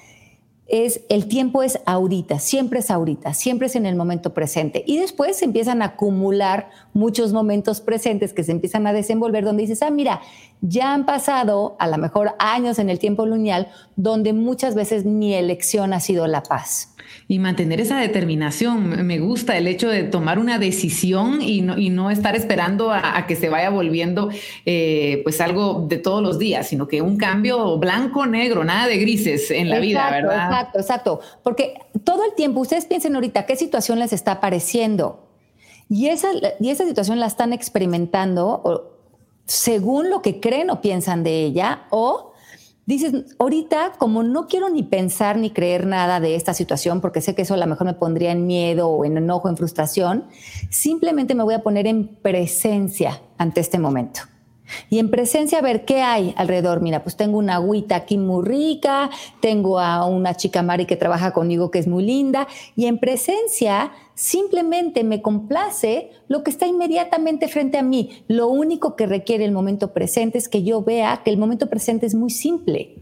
es 0.68 1.02
el 1.10 1.28
tiempo 1.28 1.62
es 1.62 1.80
ahorita, 1.86 2.40
siempre 2.40 2.80
es 2.80 2.90
ahorita, 2.90 3.34
siempre 3.34 3.68
es 3.68 3.76
en 3.76 3.86
el 3.86 3.96
momento 3.96 4.34
presente. 4.34 4.84
Y 4.88 4.98
después 4.98 5.38
se 5.38 5.46
empiezan 5.46 5.82
a 5.82 5.86
acumular 5.86 6.70
muchos 6.94 7.34
momentos 7.34 7.82
presentes 7.82 8.34
que 8.34 8.44
se 8.44 8.52
empiezan 8.52 8.88
a 8.88 8.94
desenvolver 8.94 9.44
donde 9.44 9.64
dices, 9.64 9.84
ah, 9.84 9.92
mira, 9.92 10.22
ya 10.62 10.94
han 10.94 11.06
pasado 11.06 11.76
a 11.80 11.88
lo 11.88 11.98
mejor 11.98 12.32
años 12.40 12.80
en 12.80 12.90
el 12.90 12.98
tiempo 12.98 13.26
lineal 13.26 13.68
donde 13.96 14.34
muchas 14.34 14.74
veces 14.74 15.06
mi 15.06 15.36
elección 15.36 15.94
ha 15.94 16.00
sido 16.00 16.26
la 16.26 16.42
paz 16.42 16.95
y 17.28 17.40
mantener 17.40 17.82
esa 17.82 18.00
determinación. 18.00 19.06
Me 19.06 19.20
gusta 19.20 19.58
el 19.58 19.68
hecho 19.68 19.90
de 19.90 20.04
tomar 20.04 20.40
una 20.40 20.60
decisión 20.60 21.42
y 21.42 21.62
no, 21.62 21.78
y 21.78 21.90
no 21.90 22.12
estar 22.12 22.36
esperando 22.36 22.92
a, 22.92 23.26
que 23.28 23.36
se 23.36 23.50
vaya 23.50 23.70
volviendo 23.70 24.30
eh, 24.66 25.22
pues 25.24 25.42
algo 25.42 25.86
de 25.88 25.98
todos 25.98 26.22
los 26.22 26.40
días, 26.40 26.68
sino 26.68 26.88
que 26.88 27.02
un 27.02 27.18
cambio 27.18 27.78
blanco, 27.78 28.26
negro, 28.26 28.64
nada 28.64 28.88
de 28.88 28.98
grises 28.98 29.52
en 29.52 29.70
la 29.70 29.80
vida, 29.80 30.10
¿verdad? 30.12 30.46
Exacto, 30.46 30.80
exacto. 30.80 31.20
Porque 31.44 31.76
todo 32.04 32.24
el 32.26 32.34
tiempo, 32.36 32.60
ustedes 32.60 32.86
piensen 32.86 33.16
ahorita 33.16 33.46
qué 33.46 33.56
situación 33.56 34.00
les 34.00 34.14
está 34.14 34.34
apareciendo. 34.34 35.28
Y 35.90 36.08
esa, 36.08 36.30
y 36.60 36.70
esa 36.70 36.86
situación 36.86 37.20
la 37.20 37.28
están 37.28 37.54
experimentando 37.54 38.92
según 39.46 40.10
lo 40.10 40.22
que 40.22 40.40
creen 40.40 40.70
o 40.70 40.82
piensan 40.82 41.24
de 41.24 41.44
ella 41.44 41.84
o 41.92 42.34
dices, 42.86 43.36
ahorita 43.40 43.94
como 43.98 44.24
no 44.24 44.48
quiero 44.48 44.70
ni 44.70 44.84
pensar 44.84 45.38
ni 45.38 45.50
creer 45.50 45.86
nada 45.86 46.20
de 46.20 46.36
esta 46.36 46.54
situación, 46.54 47.02
porque 47.02 47.22
sé 47.22 47.36
que 47.36 47.44
eso 47.44 47.54
a 47.54 47.58
lo 47.58 47.68
mejor 47.68 47.88
me 47.88 47.94
pondría 47.94 48.32
en 48.32 48.46
miedo 48.46 48.90
o 48.90 49.06
en 49.06 49.18
enojo, 49.18 49.50
en 49.50 49.58
frustración, 49.58 50.26
simplemente 50.70 51.36
me 51.36 51.44
voy 51.44 51.54
a 51.54 51.64
poner 51.64 51.88
en 51.88 52.08
presencia 52.08 53.22
ante 53.38 53.62
este 53.62 53.80
momento. 53.80 54.22
Y 54.90 55.00
en 55.00 55.12
presencia 55.12 55.60
a 55.60 55.62
ver 55.62 55.86
qué 55.86 56.02
hay 56.02 56.34
alrededor. 56.38 56.82
Mira, 56.82 57.04
pues 57.04 57.16
tengo 57.16 57.38
una 57.38 57.56
agüita 57.56 57.96
aquí 57.96 58.18
muy 58.18 58.44
rica, 58.44 59.10
tengo 59.40 59.80
a 59.80 60.06
una 60.08 60.36
chica 60.36 60.64
Mari 60.64 60.86
que 60.86 60.96
trabaja 60.96 61.34
conmigo 61.34 61.72
que 61.72 61.80
es 61.80 61.88
muy 61.88 62.04
linda. 62.04 62.48
Y 62.76 62.88
en 62.88 62.98
presencia 63.00 63.92
simplemente 64.16 65.04
me 65.04 65.22
complace 65.22 66.10
lo 66.28 66.44
que 66.44 66.50
está 66.50 66.66
inmediatamente 66.66 67.48
frente 67.48 67.78
a 67.78 67.84
mí. 67.84 68.24
Lo 68.28 68.48
único 68.48 68.96
que 68.96 69.06
requiere 69.06 69.46
el 69.46 69.52
momento 69.52 69.94
presente 69.94 70.38
es 70.38 70.50
que 70.50 70.64
yo 70.64 70.82
vea 70.82 71.22
que 71.24 71.30
el 71.30 71.38
momento 71.38 71.70
presente 71.70 72.06
es 72.06 72.16
muy 72.16 72.32
simple. 72.32 72.96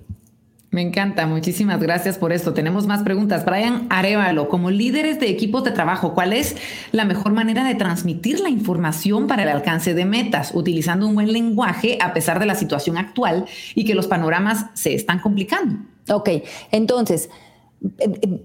Me 0.73 0.81
encanta, 0.81 1.27
muchísimas 1.27 1.79
gracias 1.79 2.17
por 2.17 2.33
esto. 2.33 2.55
Tenemos 2.55 2.87
más 2.87 3.03
preguntas. 3.03 3.45
Brian 3.45 3.85
Arevalo, 3.91 4.49
como 4.49 4.71
líderes 4.71 5.19
de 5.19 5.29
equipos 5.29 5.63
de 5.63 5.69
trabajo, 5.69 6.15
¿cuál 6.15 6.33
es 6.33 6.55
la 6.91 7.05
mejor 7.05 7.31
manera 7.31 7.63
de 7.63 7.75
transmitir 7.75 8.39
la 8.39 8.49
información 8.49 9.27
para 9.27 9.43
el 9.43 9.49
alcance 9.49 9.93
de 9.93 10.05
metas, 10.05 10.49
utilizando 10.55 11.07
un 11.07 11.13
buen 11.13 11.31
lenguaje 11.31 11.99
a 12.01 12.11
pesar 12.11 12.39
de 12.39 12.47
la 12.47 12.55
situación 12.55 12.97
actual 12.97 13.45
y 13.75 13.85
que 13.85 13.93
los 13.93 14.07
panoramas 14.07 14.65
se 14.73 14.95
están 14.95 15.19
complicando? 15.19 15.77
Ok, 16.09 16.29
entonces, 16.71 17.29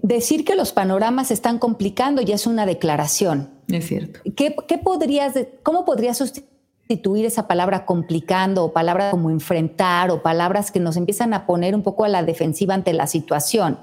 decir 0.01 0.43
que 0.43 0.55
los 0.55 0.73
panoramas 0.73 1.27
se 1.27 1.33
están 1.33 1.59
complicando 1.59 2.21
ya 2.21 2.35
es 2.35 2.45
una 2.45 2.65
declaración. 2.65 3.49
Es 3.69 3.87
cierto. 3.87 4.19
¿Qué, 4.35 4.77
podrías, 4.83 5.33
¿Cómo 5.63 5.85
podrías 5.85 6.17
sustituir? 6.17 6.49
esa 6.91 7.47
palabra 7.47 7.85
complicando 7.85 8.65
o 8.65 8.73
palabras 8.73 9.11
como 9.11 9.29
enfrentar 9.29 10.09
o 10.09 10.23
palabras 10.23 10.71
que 10.71 10.79
nos 10.79 10.97
empiezan 10.97 11.35
a 11.35 11.45
poner 11.45 11.75
un 11.75 11.83
poco 11.83 12.03
a 12.03 12.07
la 12.07 12.23
defensiva 12.23 12.73
ante 12.73 12.93
la 12.93 13.05
situación, 13.05 13.77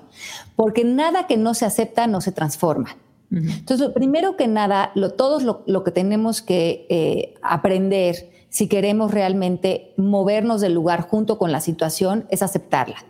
porque 0.57 0.83
nada 0.83 1.29
que 1.29 1.37
no 1.37 1.55
se 1.55 1.67
acepta 1.67 2.09
no 2.09 2.21
se 2.21 2.33
transforma. 2.33 2.97
Entonces, 3.31 3.91
primero 3.91 4.37
que 4.37 4.49
nada, 4.49 4.91
lo, 4.97 5.11
todos 5.11 5.45
lo, 5.45 5.85
que 5.85 5.91
tenemos 5.93 6.43
que 6.43 6.87
eh, 6.89 7.35
aprender 7.43 8.29
si 8.49 8.69
queremos 8.69 9.11
realmente 9.11 9.93
movernos 9.97 10.61
del 10.61 10.75
lugar 10.75 11.03
junto 11.03 11.39
con 11.39 11.53
la 11.53 11.61
situación 11.61 12.27
es 12.31 12.43
aceptarla. 12.43 13.05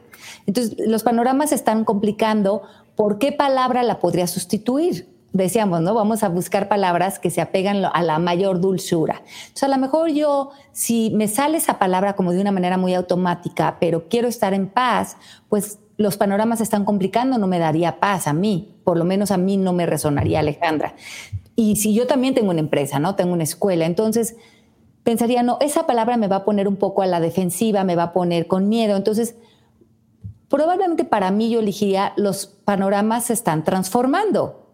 Entonces, 0.46 0.76
los 0.86 1.02
panoramas 1.02 1.50
se 1.50 1.54
están 1.54 1.84
complicando. 1.84 2.62
¿Por 2.94 3.18
qué 3.18 3.32
palabra 3.32 3.82
la 3.82 4.00
podría 4.00 4.26
sustituir? 4.26 5.16
decíamos, 5.36 5.80
¿no? 5.80 5.94
Vamos 5.94 6.22
a 6.22 6.28
buscar 6.28 6.68
palabras 6.68 7.18
que 7.18 7.30
se 7.30 7.40
apegan 7.40 7.84
a 7.84 8.02
la 8.02 8.18
mayor 8.18 8.60
dulzura. 8.60 9.22
Entonces, 9.38 9.62
a 9.64 9.68
lo 9.68 9.78
mejor 9.78 10.10
yo, 10.10 10.50
si 10.72 11.10
me 11.10 11.28
sale 11.28 11.58
esa 11.58 11.78
palabra 11.78 12.14
como 12.14 12.32
de 12.32 12.40
una 12.40 12.52
manera 12.52 12.78
muy 12.78 12.94
automática, 12.94 13.76
pero 13.80 14.08
quiero 14.08 14.28
estar 14.28 14.54
en 14.54 14.68
paz, 14.68 15.16
pues 15.48 15.78
los 15.96 16.16
panoramas 16.16 16.60
están 16.60 16.84
complicando, 16.84 17.38
no 17.38 17.46
me 17.46 17.58
daría 17.58 18.00
paz 18.00 18.26
a 18.26 18.32
mí, 18.32 18.74
por 18.84 18.98
lo 18.98 19.04
menos 19.04 19.30
a 19.30 19.36
mí 19.36 19.56
no 19.56 19.72
me 19.72 19.86
resonaría 19.86 20.40
Alejandra. 20.40 20.94
Y 21.54 21.76
si 21.76 21.94
yo 21.94 22.06
también 22.06 22.34
tengo 22.34 22.50
una 22.50 22.60
empresa, 22.60 22.98
¿no? 22.98 23.14
Tengo 23.14 23.32
una 23.32 23.44
escuela, 23.44 23.86
entonces 23.86 24.36
pensaría, 25.06 25.42
no, 25.42 25.56
esa 25.62 25.86
palabra 25.86 26.18
me 26.18 26.26
va 26.26 26.36
a 26.36 26.44
poner 26.44 26.66
un 26.66 26.76
poco 26.76 27.00
a 27.00 27.06
la 27.06 27.20
defensiva, 27.20 27.84
me 27.84 27.94
va 27.96 28.02
a 28.02 28.12
poner 28.12 28.46
con 28.46 28.68
miedo, 28.68 28.96
entonces 28.96 29.36
probablemente 30.48 31.04
para 31.04 31.30
mí 31.30 31.48
yo 31.48 31.60
elegiría 31.60 32.12
los 32.16 32.46
panoramas 32.46 33.24
se 33.24 33.32
están 33.32 33.64
transformando 33.64 34.66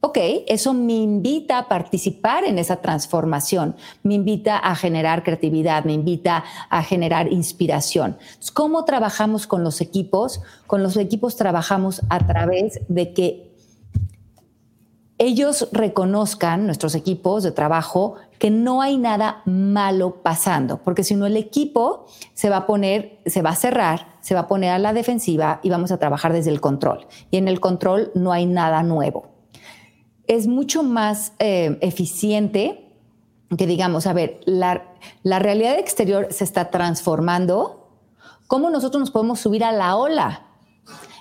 Ok, 0.00 0.18
eso 0.46 0.72
me 0.74 0.92
invita 0.92 1.58
a 1.58 1.68
participar 1.68 2.44
en 2.44 2.58
esa 2.58 2.76
transformación, 2.76 3.74
me 4.02 4.14
invita 4.14 4.56
a 4.56 4.76
generar 4.76 5.24
creatividad, 5.24 5.84
me 5.84 5.94
invita 5.94 6.44
a 6.68 6.82
generar 6.84 7.32
inspiración. 7.32 8.16
¿Cómo 8.52 8.84
trabajamos 8.84 9.48
con 9.48 9.64
los 9.64 9.80
equipos? 9.80 10.42
Con 10.68 10.82
los 10.82 10.96
equipos 10.96 11.34
trabajamos 11.34 12.02
a 12.08 12.24
través 12.24 12.80
de 12.88 13.14
que 13.14 13.52
ellos 15.18 15.68
reconozcan, 15.72 16.66
nuestros 16.66 16.94
equipos 16.94 17.42
de 17.42 17.50
trabajo, 17.50 18.14
que 18.38 18.50
no 18.50 18.82
hay 18.82 18.98
nada 18.98 19.42
malo 19.44 20.22
pasando, 20.22 20.78
porque 20.82 21.04
si 21.04 21.14
no 21.14 21.26
el 21.26 21.36
equipo 21.36 22.06
se 22.34 22.50
va 22.50 22.58
a 22.58 22.66
poner, 22.66 23.18
se 23.26 23.42
va 23.42 23.50
a 23.50 23.56
cerrar, 23.56 24.16
se 24.20 24.34
va 24.34 24.40
a 24.40 24.48
poner 24.48 24.70
a 24.70 24.78
la 24.78 24.92
defensiva 24.92 25.60
y 25.62 25.70
vamos 25.70 25.92
a 25.92 25.98
trabajar 25.98 26.32
desde 26.32 26.50
el 26.50 26.60
control. 26.60 27.06
Y 27.30 27.36
en 27.36 27.48
el 27.48 27.60
control 27.60 28.10
no 28.14 28.32
hay 28.32 28.46
nada 28.46 28.82
nuevo 28.82 29.36
es 30.26 30.46
mucho 30.46 30.82
más 30.82 31.32
eh, 31.38 31.78
eficiente 31.80 32.82
que 33.56 33.66
digamos, 33.66 34.08
a 34.08 34.12
ver, 34.12 34.40
la, 34.44 34.82
realidad 35.22 35.78
exterior 35.78 36.28
se 36.30 36.42
está 36.42 36.70
transformando, 36.70 37.88
¿cómo 38.48 38.70
nosotros 38.70 38.98
nos 38.98 39.12
podemos 39.12 39.38
subir 39.38 39.62
a 39.62 39.70
la 39.70 39.96
ola? 39.96 40.46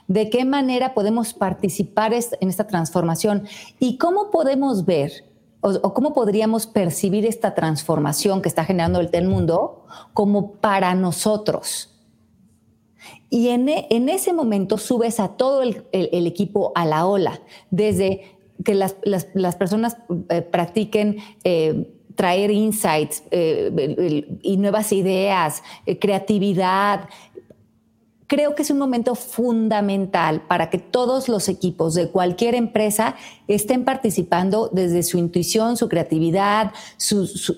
¿De 0.07 0.31
qué 0.31 0.43
manera 0.43 0.95
podemos 0.95 1.35
participar 1.35 2.13
en 2.13 2.49
esta 2.49 2.65
transformación? 2.65 3.47
¿Y 3.79 3.99
cómo 3.99 4.31
podemos 4.31 4.85
ver 4.85 5.24
o, 5.65 5.93
cómo 5.93 6.13
podríamos 6.13 6.67
percibir 6.67 7.25
esta 7.25 7.55
transformación 7.55 8.41
que 8.41 8.49
está 8.49 8.65
generando 8.65 8.99
el, 8.99 9.09
el 9.11 9.27
mundo 9.27 9.85
como 10.13 10.53
para 10.53 10.93
nosotros? 10.93 11.91
Y 13.29 13.49
en, 13.49 13.69
e, 13.69 13.87
ese 13.89 14.33
momento 14.33 14.77
subes 14.77 15.19
a 15.19 15.29
todo 15.29 15.63
el, 15.63 15.85
equipo 15.91 16.71
a 16.75 16.85
la 16.85 17.05
ola, 17.05 17.41
desde 17.69 18.37
que 18.63 18.75
las, 18.75 19.55
personas 19.55 19.97
eh, 20.29 20.41
practiquen 20.41 21.17
eh, 21.43 21.91
traer 22.15 22.51
insights 22.51 23.23
eh, 23.31 24.25
y 24.41 24.57
nuevas 24.57 24.93
ideas, 24.93 25.61
creatividad, 25.99 27.09
creo 28.27 28.55
que 28.55 28.63
es 28.63 28.69
un 28.69 28.77
momento 28.77 29.15
fundamental 29.15 30.41
para 30.41 30.69
que 30.69 30.77
todos 30.77 31.29
los 31.29 31.47
equipos 31.49 31.93
de 31.93 32.09
cualquier 32.09 32.55
empresa 32.55 33.15
estén 33.47 33.85
participando 33.85 34.69
desde 34.71 35.03
su 35.03 35.17
intuición, 35.17 35.77
su 35.77 35.89
creatividad, 35.89 36.71
sus, 36.97 37.53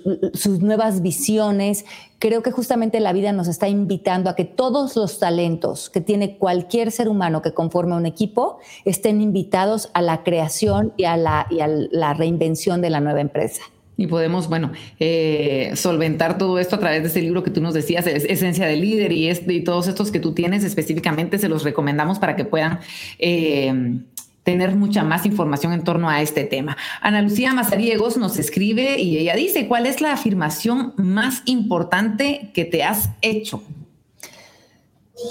nuevas 0.59 1.01
visiones. 1.01 1.86
Creo 2.20 2.41
que 2.41 2.51
justamente 2.51 2.99
la 2.99 3.13
vida 3.13 3.32
nos 3.32 3.47
está 3.47 3.70
invitando 3.70 4.30
a 4.30 4.36
que 4.36 4.45
todos 4.45 4.95
los 4.95 5.20
talentos 5.20 5.89
que 5.89 6.01
tiene 6.01 6.38
cualquier 6.38 6.91
ser 6.91 7.09
humano 7.09 7.41
que 7.41 7.53
conforme 7.53 7.95
un 7.95 8.05
equipo 8.05 8.59
estén 8.86 9.22
invitados 9.22 9.89
a 9.93 10.01
la 10.01 10.24
creación 10.24 10.93
y 10.97 11.05
a 11.05 11.15
la 11.18 12.13
reinvención 12.13 12.82
de 12.82 12.89
la 12.89 12.99
nueva 12.99 13.22
empresa. 13.22 13.61
Y 13.97 14.05
podemos, 14.05 14.47
bueno, 14.47 14.71
eh, 14.99 15.71
solventar 15.75 16.37
todo 16.37 16.59
esto 16.59 16.75
a 16.75 16.79
través 16.79 17.01
de 17.01 17.09
ese 17.09 17.21
libro 17.21 17.43
que 17.43 17.49
tú 17.49 17.61
nos 17.61 17.73
decías, 17.73 18.05
Esencia 18.05 18.67
del 18.67 18.81
Líder 18.81 19.11
y, 19.11 19.27
este, 19.27 19.51
y 19.53 19.63
todos 19.63 19.87
estos 19.87 20.11
que 20.11 20.19
tú 20.19 20.33
tienes 20.33 20.63
específicamente, 20.63 21.39
se 21.39 21.49
los 21.49 21.63
recomendamos 21.63 22.19
para 22.19 22.35
que 22.35 22.45
puedan 22.45 22.79
eh, 23.17 23.99
tener 24.43 24.75
mucha 24.75 25.03
más 25.03 25.25
información 25.25 25.73
en 25.73 25.83
torno 25.83 26.09
a 26.09 26.21
este 26.21 26.45
tema. 26.45 26.77
Ana 27.01 27.21
Lucía 27.23 27.53
Mazariegos 27.53 28.17
nos 28.17 28.37
escribe 28.37 28.97
y 29.01 29.17
ella 29.17 29.35
dice, 29.35 29.67
¿cuál 29.67 29.87
es 29.87 29.99
la 29.99 30.13
afirmación 30.13 30.93
más 30.95 31.41
importante 31.45 32.51
que 32.53 32.65
te 32.65 32.83
has 32.83 33.09
hecho? 33.21 33.63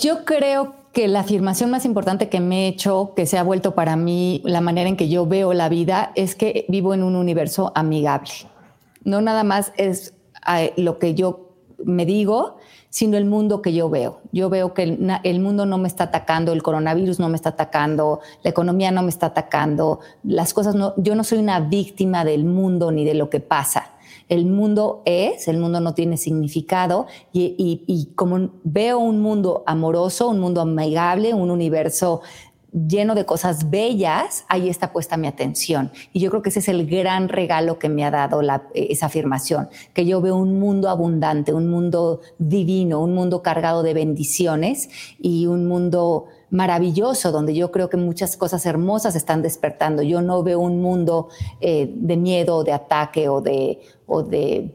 Yo 0.03 0.25
creo 0.25 0.75
que 0.93 1.07
la 1.09 1.21
afirmación 1.21 1.71
más 1.71 1.85
importante 1.85 2.29
que 2.29 2.41
me 2.41 2.65
he 2.65 2.69
hecho, 2.69 3.13
que 3.15 3.27
se 3.27 3.39
ha 3.39 3.43
vuelto 3.43 3.75
para 3.75 3.97
mí 3.97 4.43
la 4.45 4.61
manera 4.61 4.89
en 4.89 4.97
que 4.97 5.09
yo 5.09 5.25
veo 5.25 5.55
la 5.55 5.69
vida, 5.69 6.11
es 6.15 6.35
que 6.35 6.67
vivo 6.69 6.93
en 6.93 7.03
un 7.03 7.17
universo 7.17 7.73
amigable 7.75 8.33
no 9.07 9.23
nada 9.23 9.45
más 9.45 9.73
es 9.79 10.13
lo 10.77 10.99
que 10.99 11.15
yo 11.15 11.55
me 11.85 12.05
digo, 12.05 12.57
sino 12.91 13.17
el 13.17 13.25
mundo 13.25 13.63
que 13.63 13.73
yo 13.73 13.89
veo. 13.89 14.21
Yo 14.33 14.51
veo 14.51 14.75
que 14.75 14.83
el, 15.23 15.41
mundo 15.41 15.65
no 15.65 15.79
me 15.79 15.89
está 15.89 16.05
atacando, 16.05 16.53
el 16.53 16.63
coronavirus 16.63 17.21
no 17.21 17.29
me 17.29 17.37
está 17.37 17.51
atacando, 17.51 18.21
la 18.43 18.51
economía 18.51 18.91
no 18.91 19.03
me 19.03 19.11
está 19.11 19.27
atacando, 19.27 20.01
las 20.25 20.53
cosas 20.53 20.75
no, 20.75 20.95
yo 20.97 21.15
no 21.15 21.23
soy 21.23 21.39
una 21.39 21.61
víctima 21.61 22.25
del 22.25 22.45
mundo 22.45 22.91
ni 22.91 23.05
de 23.05 23.15
lo 23.15 23.31
que 23.31 23.41
pasa. 23.41 23.93
El 24.29 24.47
mundo 24.47 25.03
es, 25.05 25.47
el 25.47 25.59
mundo 25.59 25.81
no 25.81 25.95
tiene 25.95 26.17
significado 26.17 27.07
y, 27.33 27.85
y 27.87 28.07
como 28.17 28.51
veo 28.65 28.99
un 28.99 29.21
mundo 29.21 29.63
amoroso, 29.67 30.29
un 30.29 30.41
mundo 30.41 30.61
amigable, 30.61 31.33
un 31.33 31.51
universo 31.51 32.23
lleno 32.77 33.15
de 33.15 33.25
cosas 33.25 33.71
bellas, 33.71 34.45
ahí 34.49 34.69
está 34.69 34.93
puesta 34.93 35.17
mi 35.17 35.27
atención. 35.27 35.91
Y 36.13 36.21
yo 36.21 36.31
creo 36.31 36.43
que 36.43 36.51
ese 36.51 36.59
es 36.59 36.69
el 36.69 36.87
gran 36.87 37.29
regalo 37.29 37.79
que 37.79 37.89
me 37.89 38.05
ha 38.05 38.11
dado 38.11 38.41
esa 38.75 39.07
afirmación, 39.07 39.69
que 39.95 40.05
yo 40.05 40.21
veo 40.21 40.37
un 40.37 40.59
mundo 40.61 40.91
abundante, 40.91 41.55
un 41.55 41.71
mundo 41.71 42.21
divino, 42.39 43.01
un 43.01 43.15
mundo 43.15 43.43
cargado 43.43 43.83
de 43.83 43.95
bendiciones 43.95 44.91
y 45.19 45.47
un 45.47 45.67
mundo 45.67 46.27
maravilloso, 46.51 47.33
donde 47.33 47.55
yo 47.55 47.73
creo 47.73 47.89
que 47.89 47.97
muchas 47.97 48.37
cosas 48.37 48.67
hermosas 48.67 49.17
están 49.17 49.43
despertando. 49.43 50.03
Yo 50.03 50.21
no 50.21 50.43
veo 50.43 50.61
un 50.61 50.83
mundo 50.83 51.29
eh, 51.61 51.91
de 51.93 52.17
miedo, 52.17 52.63
de 52.63 52.73
ataque 52.73 53.29
o 53.29 53.41
de, 53.41 53.81
o 54.07 54.23
de 54.23 54.75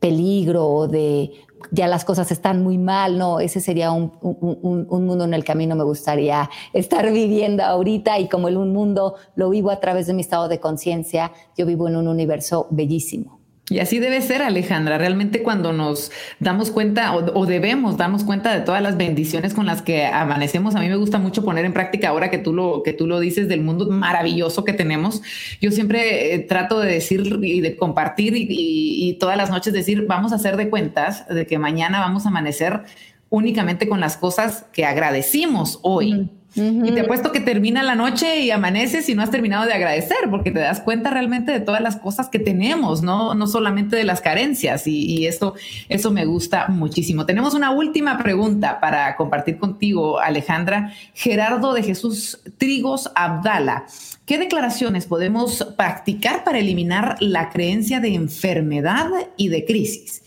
peligro 0.00 0.66
o 0.66 0.88
de 0.88 1.32
ya 1.70 1.88
las 1.88 2.04
cosas 2.04 2.30
están 2.30 2.62
muy 2.62 2.78
mal, 2.78 3.18
no, 3.18 3.40
ese 3.40 3.60
sería 3.60 3.92
un, 3.92 4.12
mundo 4.20 5.24
en 5.24 5.34
el 5.34 5.44
que 5.44 5.52
a 5.52 5.54
no 5.54 5.76
me 5.76 5.84
gustaría 5.84 6.48
estar 6.72 7.10
viviendo 7.12 7.64
ahorita 7.64 8.18
y 8.18 8.28
como 8.28 8.48
el 8.48 8.56
un 8.56 8.72
mundo 8.72 9.14
lo 9.34 9.50
vivo 9.50 9.70
a 9.70 9.80
través 9.80 10.06
de 10.06 10.14
mi 10.14 10.22
estado 10.22 10.48
de 10.48 10.60
conciencia, 10.60 11.32
yo 11.56 11.66
vivo 11.66 11.88
en 11.88 11.96
un 11.96 12.08
universo 12.08 12.66
bellísimo. 12.70 13.35
Y 13.68 13.80
así 13.80 13.98
debe 13.98 14.20
ser, 14.22 14.42
Alejandra. 14.42 14.96
Realmente 14.96 15.42
cuando 15.42 15.72
nos 15.72 16.12
damos 16.38 16.70
cuenta 16.70 17.16
o, 17.16 17.46
debemos 17.46 17.96
darnos 17.96 18.22
cuenta 18.22 18.54
de 18.54 18.60
todas 18.60 18.80
las 18.80 18.96
bendiciones 18.96 19.54
con 19.54 19.66
las 19.66 19.82
que 19.82 20.06
amanecemos, 20.06 20.76
a 20.76 20.80
mí 20.80 20.88
me 20.88 20.94
gusta 20.94 21.18
mucho 21.18 21.44
poner 21.44 21.64
en 21.64 21.72
práctica 21.72 22.10
ahora 22.10 22.30
que 22.30 22.38
tú 22.38 22.52
lo, 22.52 22.84
que 22.84 22.92
tú 22.92 23.08
lo 23.08 23.18
dices 23.18 23.48
del 23.48 23.62
mundo 23.62 23.88
maravilloso 23.90 24.64
que 24.64 24.72
tenemos. 24.72 25.20
Yo 25.60 25.72
siempre 25.72 26.34
eh, 26.34 26.38
trato 26.38 26.78
de 26.78 26.92
decir 26.92 27.40
y 27.42 27.60
de 27.60 27.76
compartir 27.76 28.34
y, 28.36 29.16
todas 29.18 29.36
las 29.36 29.50
noches 29.50 29.72
decir, 29.72 30.06
vamos 30.06 30.32
a 30.32 30.36
hacer 30.36 30.56
de 30.56 30.70
cuentas 30.70 31.26
de 31.28 31.46
que 31.46 31.58
mañana 31.58 32.00
vamos 32.00 32.24
a 32.24 32.28
amanecer 32.28 32.82
únicamente 33.30 33.88
con 33.88 33.98
las 33.98 34.16
cosas 34.16 34.66
que 34.72 34.84
agradecimos 34.84 35.80
hoy. 35.82 36.30
Y 36.56 36.92
te 36.92 37.00
apuesto 37.00 37.32
que 37.32 37.40
termina 37.40 37.82
la 37.82 37.94
noche 37.94 38.40
y 38.40 38.50
amaneces 38.50 39.08
y 39.08 39.14
no 39.14 39.22
has 39.22 39.30
terminado 39.30 39.66
de 39.66 39.74
agradecer 39.74 40.16
porque 40.30 40.50
te 40.50 40.60
das 40.60 40.80
cuenta 40.80 41.10
realmente 41.10 41.52
de 41.52 41.60
todas 41.60 41.82
las 41.82 41.96
cosas 41.96 42.28
que 42.28 42.38
tenemos, 42.38 43.02
no, 43.02 43.34
no 43.34 43.46
solamente 43.46 43.94
de 43.96 44.04
las 44.04 44.20
carencias. 44.20 44.86
Y, 44.86 45.04
y 45.04 45.26
eso, 45.26 45.54
eso 45.88 46.10
me 46.10 46.24
gusta 46.24 46.68
muchísimo. 46.68 47.26
Tenemos 47.26 47.54
una 47.54 47.70
última 47.70 48.18
pregunta 48.18 48.80
para 48.80 49.16
compartir 49.16 49.58
contigo, 49.58 50.18
Alejandra. 50.18 50.92
Gerardo 51.14 51.74
de 51.74 51.82
Jesús 51.82 52.40
Trigos 52.58 53.10
Abdala. 53.14 53.84
¿Qué 54.24 54.38
declaraciones 54.38 55.06
podemos 55.06 55.62
practicar 55.76 56.42
para 56.42 56.58
eliminar 56.58 57.16
la 57.20 57.50
creencia 57.50 58.00
de 58.00 58.14
enfermedad 58.14 59.08
y 59.36 59.48
de 59.48 59.64
crisis? 59.64 60.22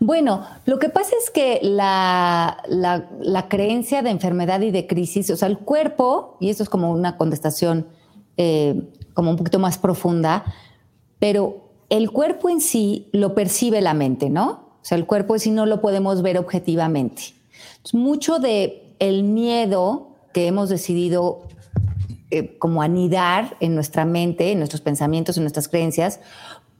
Bueno, 0.00 0.44
lo 0.66 0.78
que 0.78 0.88
pasa 0.88 1.12
es 1.22 1.30
que 1.30 1.60
la, 1.62 3.46
creencia 3.48 4.02
de 4.02 4.10
enfermedad 4.10 4.60
y 4.60 4.70
de 4.70 4.86
crisis, 4.86 5.30
o 5.30 5.36
sea, 5.36 5.48
el 5.48 5.58
cuerpo, 5.58 6.36
y 6.40 6.50
esto 6.50 6.62
es 6.62 6.68
como 6.68 6.90
una 6.90 7.16
contestación 7.16 7.86
eh, 8.36 8.82
como 9.14 9.30
un 9.30 9.36
poquito 9.36 9.58
más 9.58 9.78
profunda, 9.78 10.44
pero 11.18 11.70
el 11.90 12.10
cuerpo 12.10 12.48
en 12.48 12.60
sí 12.60 13.08
lo 13.12 13.34
percibe 13.34 13.80
la 13.80 13.94
mente, 13.94 14.30
¿no? 14.30 14.64
O 14.82 14.84
sea, 14.86 14.98
el 14.98 15.06
cuerpo 15.06 15.34
en 15.34 15.40
sí 15.40 15.50
no 15.50 15.64
lo 15.66 15.80
podemos 15.80 16.20
ver 16.20 16.36
objetivamente. 16.36 17.34
mucho 17.92 18.38
de 18.38 18.94
el 18.98 19.22
miedo 19.22 20.08
que 20.32 20.46
hemos 20.46 20.68
decidido 20.68 21.46
eh, 22.30 22.58
como 22.58 22.82
anidar 22.82 23.56
en 23.60 23.74
nuestra 23.74 24.04
mente, 24.04 24.50
en 24.50 24.58
nuestros 24.58 24.80
pensamientos, 24.80 25.36
en 25.36 25.44
nuestras 25.44 25.68
creencias, 25.68 26.20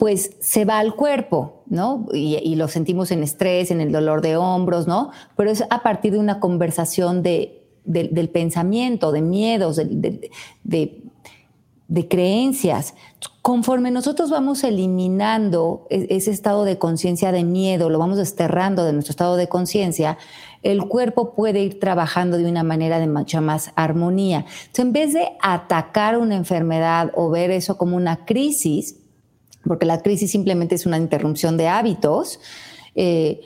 pues 0.05 0.33
se 0.39 0.67
va 0.67 0.81
al 0.81 0.97
cuerpo, 0.97 1.63
¿no? 1.65 2.09
Y, 2.13 2.57
lo 2.57 2.69
sentimos 2.69 3.11
en 3.11 3.23
estrés, 3.23 3.71
en 3.71 3.81
el 3.81 3.91
dolor 3.91 4.21
de 4.21 4.37
hombros, 4.37 4.87
¿no? 4.87 5.13
Pero 5.35 5.51
es 5.51 5.65
a 5.71 5.83
partir 5.83 6.13
de 6.13 6.19
una 6.19 6.41
conversación 6.41 7.23
de, 7.23 7.65
del 7.87 8.29
pensamiento, 8.29 9.13
de 9.13 9.23
miedos, 9.23 9.77
de, 9.77 10.31
de, 10.63 12.09
creencias. 12.09 12.93
Conforme 13.41 13.91
nosotros 13.91 14.29
vamos 14.29 14.63
eliminando 14.63 15.87
e, 15.89 16.07
ese 16.11 16.33
estado 16.33 16.67
de 16.67 16.77
conciencia 16.77 17.33
de 17.33 17.43
miedo, 17.43 17.89
lo 17.89 17.99
vamos 17.99 18.19
desterrando 18.19 18.85
de 18.85 18.93
nuestro 18.93 19.13
estado 19.13 19.37
de 19.37 19.49
conciencia, 19.49 20.19
el 20.63 20.87
cuerpo 20.87 21.33
puede 21.35 21.61
ir 21.61 21.81
trabajando 21.81 22.37
de 22.37 22.45
una 22.45 22.63
manera 22.63 22.99
de 22.99 23.07
mucha 23.07 23.41
más 23.41 23.73
armonía. 23.75 24.45
Entonces, 24.67 24.85
en 24.85 24.93
vez 24.93 25.15
de 25.15 25.29
atacar 25.41 26.19
una 26.19 26.37
enfermedad 26.37 27.11
o 27.15 27.31
ver 27.31 27.51
eso 27.51 27.79
como 27.79 27.97
una 27.97 28.27
crisis, 28.27 28.97
porque 29.67 29.87
la 29.87 30.01
crisis 30.01 30.31
simplemente 30.31 30.75
es 30.75 30.87
una 30.87 30.99
interrupción 30.99 31.57
de 31.57 31.69
hábitos, 31.69 32.41
eh, 32.95 33.41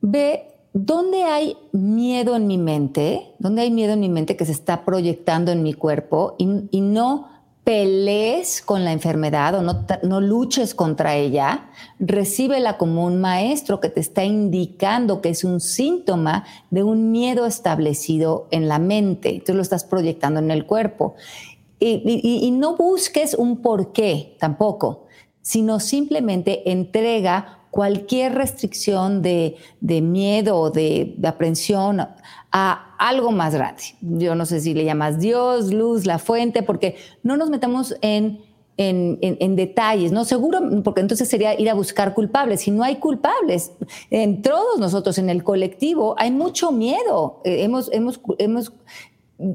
ve 0.00 0.50
dónde 0.72 1.24
hay 1.24 1.56
miedo 1.72 2.36
en 2.36 2.46
mi 2.46 2.58
mente, 2.58 3.34
dónde 3.38 3.62
hay 3.62 3.70
miedo 3.70 3.94
en 3.94 4.00
mi 4.00 4.08
mente 4.08 4.36
que 4.36 4.46
se 4.46 4.52
está 4.52 4.84
proyectando 4.84 5.52
en 5.52 5.62
mi 5.62 5.74
cuerpo 5.74 6.36
y, 6.38 6.80
no 6.80 7.28
pelees 7.64 8.62
con 8.62 8.84
la 8.84 8.92
enfermedad 8.92 9.54
o 9.54 9.62
no, 9.62 9.86
no, 10.02 10.20
luches 10.20 10.74
contra 10.74 11.14
ella, 11.14 11.68
recíbela 11.98 12.78
como 12.78 13.04
un 13.04 13.20
maestro 13.20 13.80
que 13.80 13.90
te 13.90 14.00
está 14.00 14.24
indicando 14.24 15.20
que 15.20 15.28
es 15.28 15.44
un 15.44 15.60
síntoma 15.60 16.44
de 16.70 16.82
un 16.82 17.12
miedo 17.12 17.46
establecido 17.46 18.48
en 18.50 18.66
la 18.66 18.78
mente. 18.78 19.42
Tú 19.44 19.54
lo 19.54 19.62
estás 19.62 19.84
proyectando 19.84 20.40
en 20.40 20.50
el 20.50 20.66
cuerpo. 20.66 21.14
Y, 21.80 22.50
no 22.52 22.76
busques 22.76 23.34
un 23.34 23.62
porqué 23.62 24.36
tampoco, 24.38 25.06
sino 25.40 25.80
simplemente 25.80 26.70
entrega 26.70 27.60
cualquier 27.70 28.34
restricción 28.34 29.22
de, 29.22 29.56
miedo 29.80 30.58
o 30.58 30.70
de, 30.70 31.16
aprensión 31.24 32.00
a 32.52 32.96
algo 32.98 33.30
más 33.30 33.54
grande. 33.54 33.82
Yo 34.02 34.34
no 34.34 34.44
sé 34.44 34.60
si 34.60 34.74
le 34.74 34.84
llamas 34.84 35.20
Dios, 35.20 35.72
luz, 35.72 36.04
la 36.04 36.18
fuente, 36.18 36.62
porque 36.62 36.96
no 37.22 37.38
nos 37.38 37.48
metamos 37.48 37.96
en, 38.02 38.40
en, 38.80 39.56
detalles, 39.56 40.10
¿no? 40.10 40.24
Seguro, 40.24 40.60
porque 40.82 41.02
entonces 41.02 41.28
sería 41.28 41.58
ir 41.58 41.68
a 41.68 41.74
buscar 41.74 42.14
culpables. 42.14 42.62
Si 42.62 42.70
no 42.70 42.82
hay 42.82 42.96
culpables, 42.96 43.72
en 44.10 44.42
todos 44.42 44.78
nosotros, 44.78 45.18
en 45.18 45.28
el 45.28 45.44
colectivo, 45.44 46.14
hay 46.18 46.30
mucho 46.30 46.72
miedo. 46.72 47.42
Eh, 47.44 47.62
hemos, 47.62 47.90
hemos, 47.92 48.20
hemos 48.38 48.72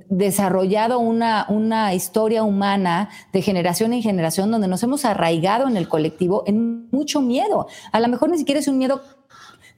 desarrollado 0.10 1.00
una, 1.00 1.46
una 1.50 1.94
historia 1.94 2.44
humana 2.44 3.10
de 3.32 3.42
generación 3.42 3.94
en 3.94 4.02
generación 4.02 4.52
donde 4.52 4.68
nos 4.68 4.82
hemos 4.84 5.06
arraigado 5.06 5.68
en 5.68 5.78
el 5.78 5.88
colectivo 5.88 6.44
en 6.48 6.90
mucho 6.92 7.22
miedo. 7.22 7.68
A 7.92 8.00
lo 8.00 8.08
mejor 8.08 8.30
ni 8.30 8.38
siquiera 8.38 8.60
es 8.60 8.68
un 8.68 8.78
miedo 8.78 9.02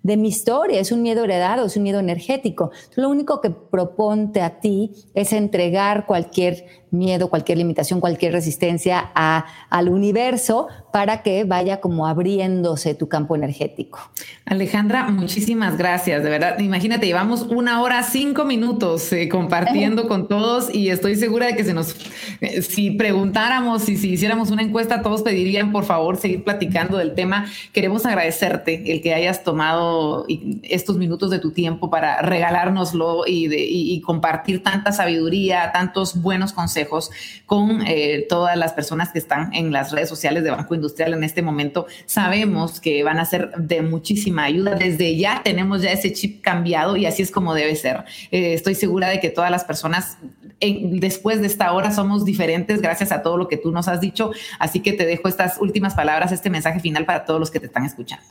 de 0.03 0.15
mi 0.15 0.29
historia, 0.29 0.79
es 0.79 0.91
un 0.91 1.01
miedo 1.01 1.25
heredado, 1.25 1.65
es 1.65 1.75
un 1.75 1.83
miedo 1.83 1.99
energético. 1.99 2.71
Lo 2.95 3.09
único 3.09 3.41
que 3.41 3.49
proponte 3.49 4.41
a 4.41 4.59
ti 4.61 4.91
es 5.13 5.33
entregar 5.33 6.05
cualquier 6.05 6.65
miedo, 6.91 7.29
cualquier 7.29 7.57
limitación, 7.57 7.99
cualquier 7.99 8.31
resistencia 8.31 9.11
a, 9.13 9.45
al 9.69 9.89
universo 9.89 10.67
para 10.91 11.21
que 11.21 11.43
vaya 11.43 11.79
como 11.79 12.07
abriéndose 12.07 12.95
tu 12.95 13.07
campo 13.07 13.35
energético. 13.35 13.99
Alejandra, 14.45 15.09
muchísimas 15.09 15.77
gracias, 15.77 16.23
de 16.23 16.29
verdad. 16.29 16.57
Imagínate, 16.59 17.05
llevamos 17.05 17.43
una 17.43 17.81
hora, 17.81 18.01
cinco 18.03 18.45
minutos 18.45 19.11
eh, 19.13 19.29
compartiendo 19.29 20.07
con 20.07 20.27
todos 20.27 20.73
y 20.73 20.89
estoy 20.89 21.15
segura 21.15 21.47
de 21.47 21.55
que 21.55 21.63
se 21.63 21.73
nos, 21.73 21.95
eh, 22.41 22.61
si 22.61 22.91
preguntáramos 22.91 23.87
y 23.89 23.97
si 23.97 24.13
hiciéramos 24.13 24.49
una 24.49 24.63
encuesta, 24.63 25.01
todos 25.01 25.21
pedirían 25.21 25.71
por 25.71 25.83
favor 25.83 26.17
seguir 26.17 26.43
platicando 26.43 26.97
del 26.97 27.13
tema. 27.13 27.45
Queremos 27.73 28.05
agradecerte 28.05 28.91
el 28.91 29.01
que 29.01 29.13
hayas 29.13 29.43
tomado 29.43 30.25
estos 30.63 30.97
minutos 30.97 31.29
de 31.29 31.39
tu 31.39 31.51
tiempo 31.51 31.89
para 31.89 32.21
regalárnoslo 32.21 33.27
y, 33.27 33.47
de, 33.47 33.63
y 33.69 34.01
compartir 34.01 34.63
tanta 34.63 34.91
sabiduría, 34.91 35.71
tantos 35.71 36.21
buenos 36.21 36.53
consejos 36.53 37.11
con 37.45 37.81
eh, 37.85 38.25
todas 38.27 38.57
las 38.57 38.73
personas 38.73 39.11
que 39.11 39.19
están 39.19 39.53
en 39.53 39.71
las 39.71 39.91
redes 39.91 40.09
sociales 40.09 40.43
de 40.43 40.51
Banco 40.51 40.73
Industrial 40.73 40.86
en 41.17 41.23
este 41.23 41.41
momento. 41.41 41.87
Sabemos 42.05 42.79
que 42.79 43.03
van 43.03 43.19
a 43.19 43.25
ser 43.25 43.51
de 43.57 43.81
muchísima 43.81 44.43
ayuda. 44.43 44.75
Desde 44.75 45.15
ya 45.17 45.41
tenemos 45.43 45.81
ya 45.81 45.91
ese 45.91 46.13
chip 46.13 46.41
cambiado 46.41 46.97
y 46.97 47.05
así 47.05 47.21
es 47.21 47.31
como 47.31 47.53
debe 47.53 47.75
ser. 47.75 48.05
Eh, 48.31 48.53
estoy 48.53 48.75
segura 48.75 49.09
de 49.09 49.19
que 49.19 49.29
todas 49.29 49.51
las 49.51 49.63
personas 49.63 50.17
después 50.59 51.41
de 51.41 51.47
esta 51.47 51.71
hora 51.73 51.91
somos 51.91 52.25
diferentes 52.25 52.81
gracias 52.81 53.11
a 53.11 53.21
todo 53.21 53.37
lo 53.37 53.47
que 53.47 53.57
tú 53.57 53.71
nos 53.71 53.87
has 53.87 54.01
dicho. 54.01 54.31
Así 54.59 54.81
que 54.81 54.93
te 54.93 55.05
dejo 55.05 55.27
estas 55.27 55.59
últimas 55.59 55.93
palabras, 55.93 56.31
este 56.31 56.49
mensaje 56.49 56.79
final 56.79 57.05
para 57.05 57.25
todos 57.25 57.39
los 57.39 57.51
que 57.51 57.59
te 57.59 57.67
están 57.67 57.85
escuchando. 57.85 58.25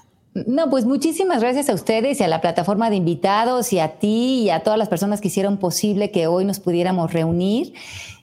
No, 0.46 0.68
pues 0.68 0.84
muchísimas 0.84 1.40
gracias 1.40 1.70
a 1.70 1.74
ustedes 1.74 2.20
y 2.20 2.24
a 2.24 2.28
la 2.28 2.42
plataforma 2.42 2.90
de 2.90 2.96
invitados 2.96 3.72
y 3.72 3.78
a 3.78 3.98
ti 3.98 4.42
y 4.42 4.50
a 4.50 4.60
todas 4.60 4.78
las 4.78 4.88
personas 4.88 5.22
que 5.22 5.28
hicieron 5.28 5.56
posible 5.56 6.10
que 6.10 6.26
hoy 6.26 6.44
nos 6.44 6.60
pudiéramos 6.60 7.12
reunir. 7.12 7.72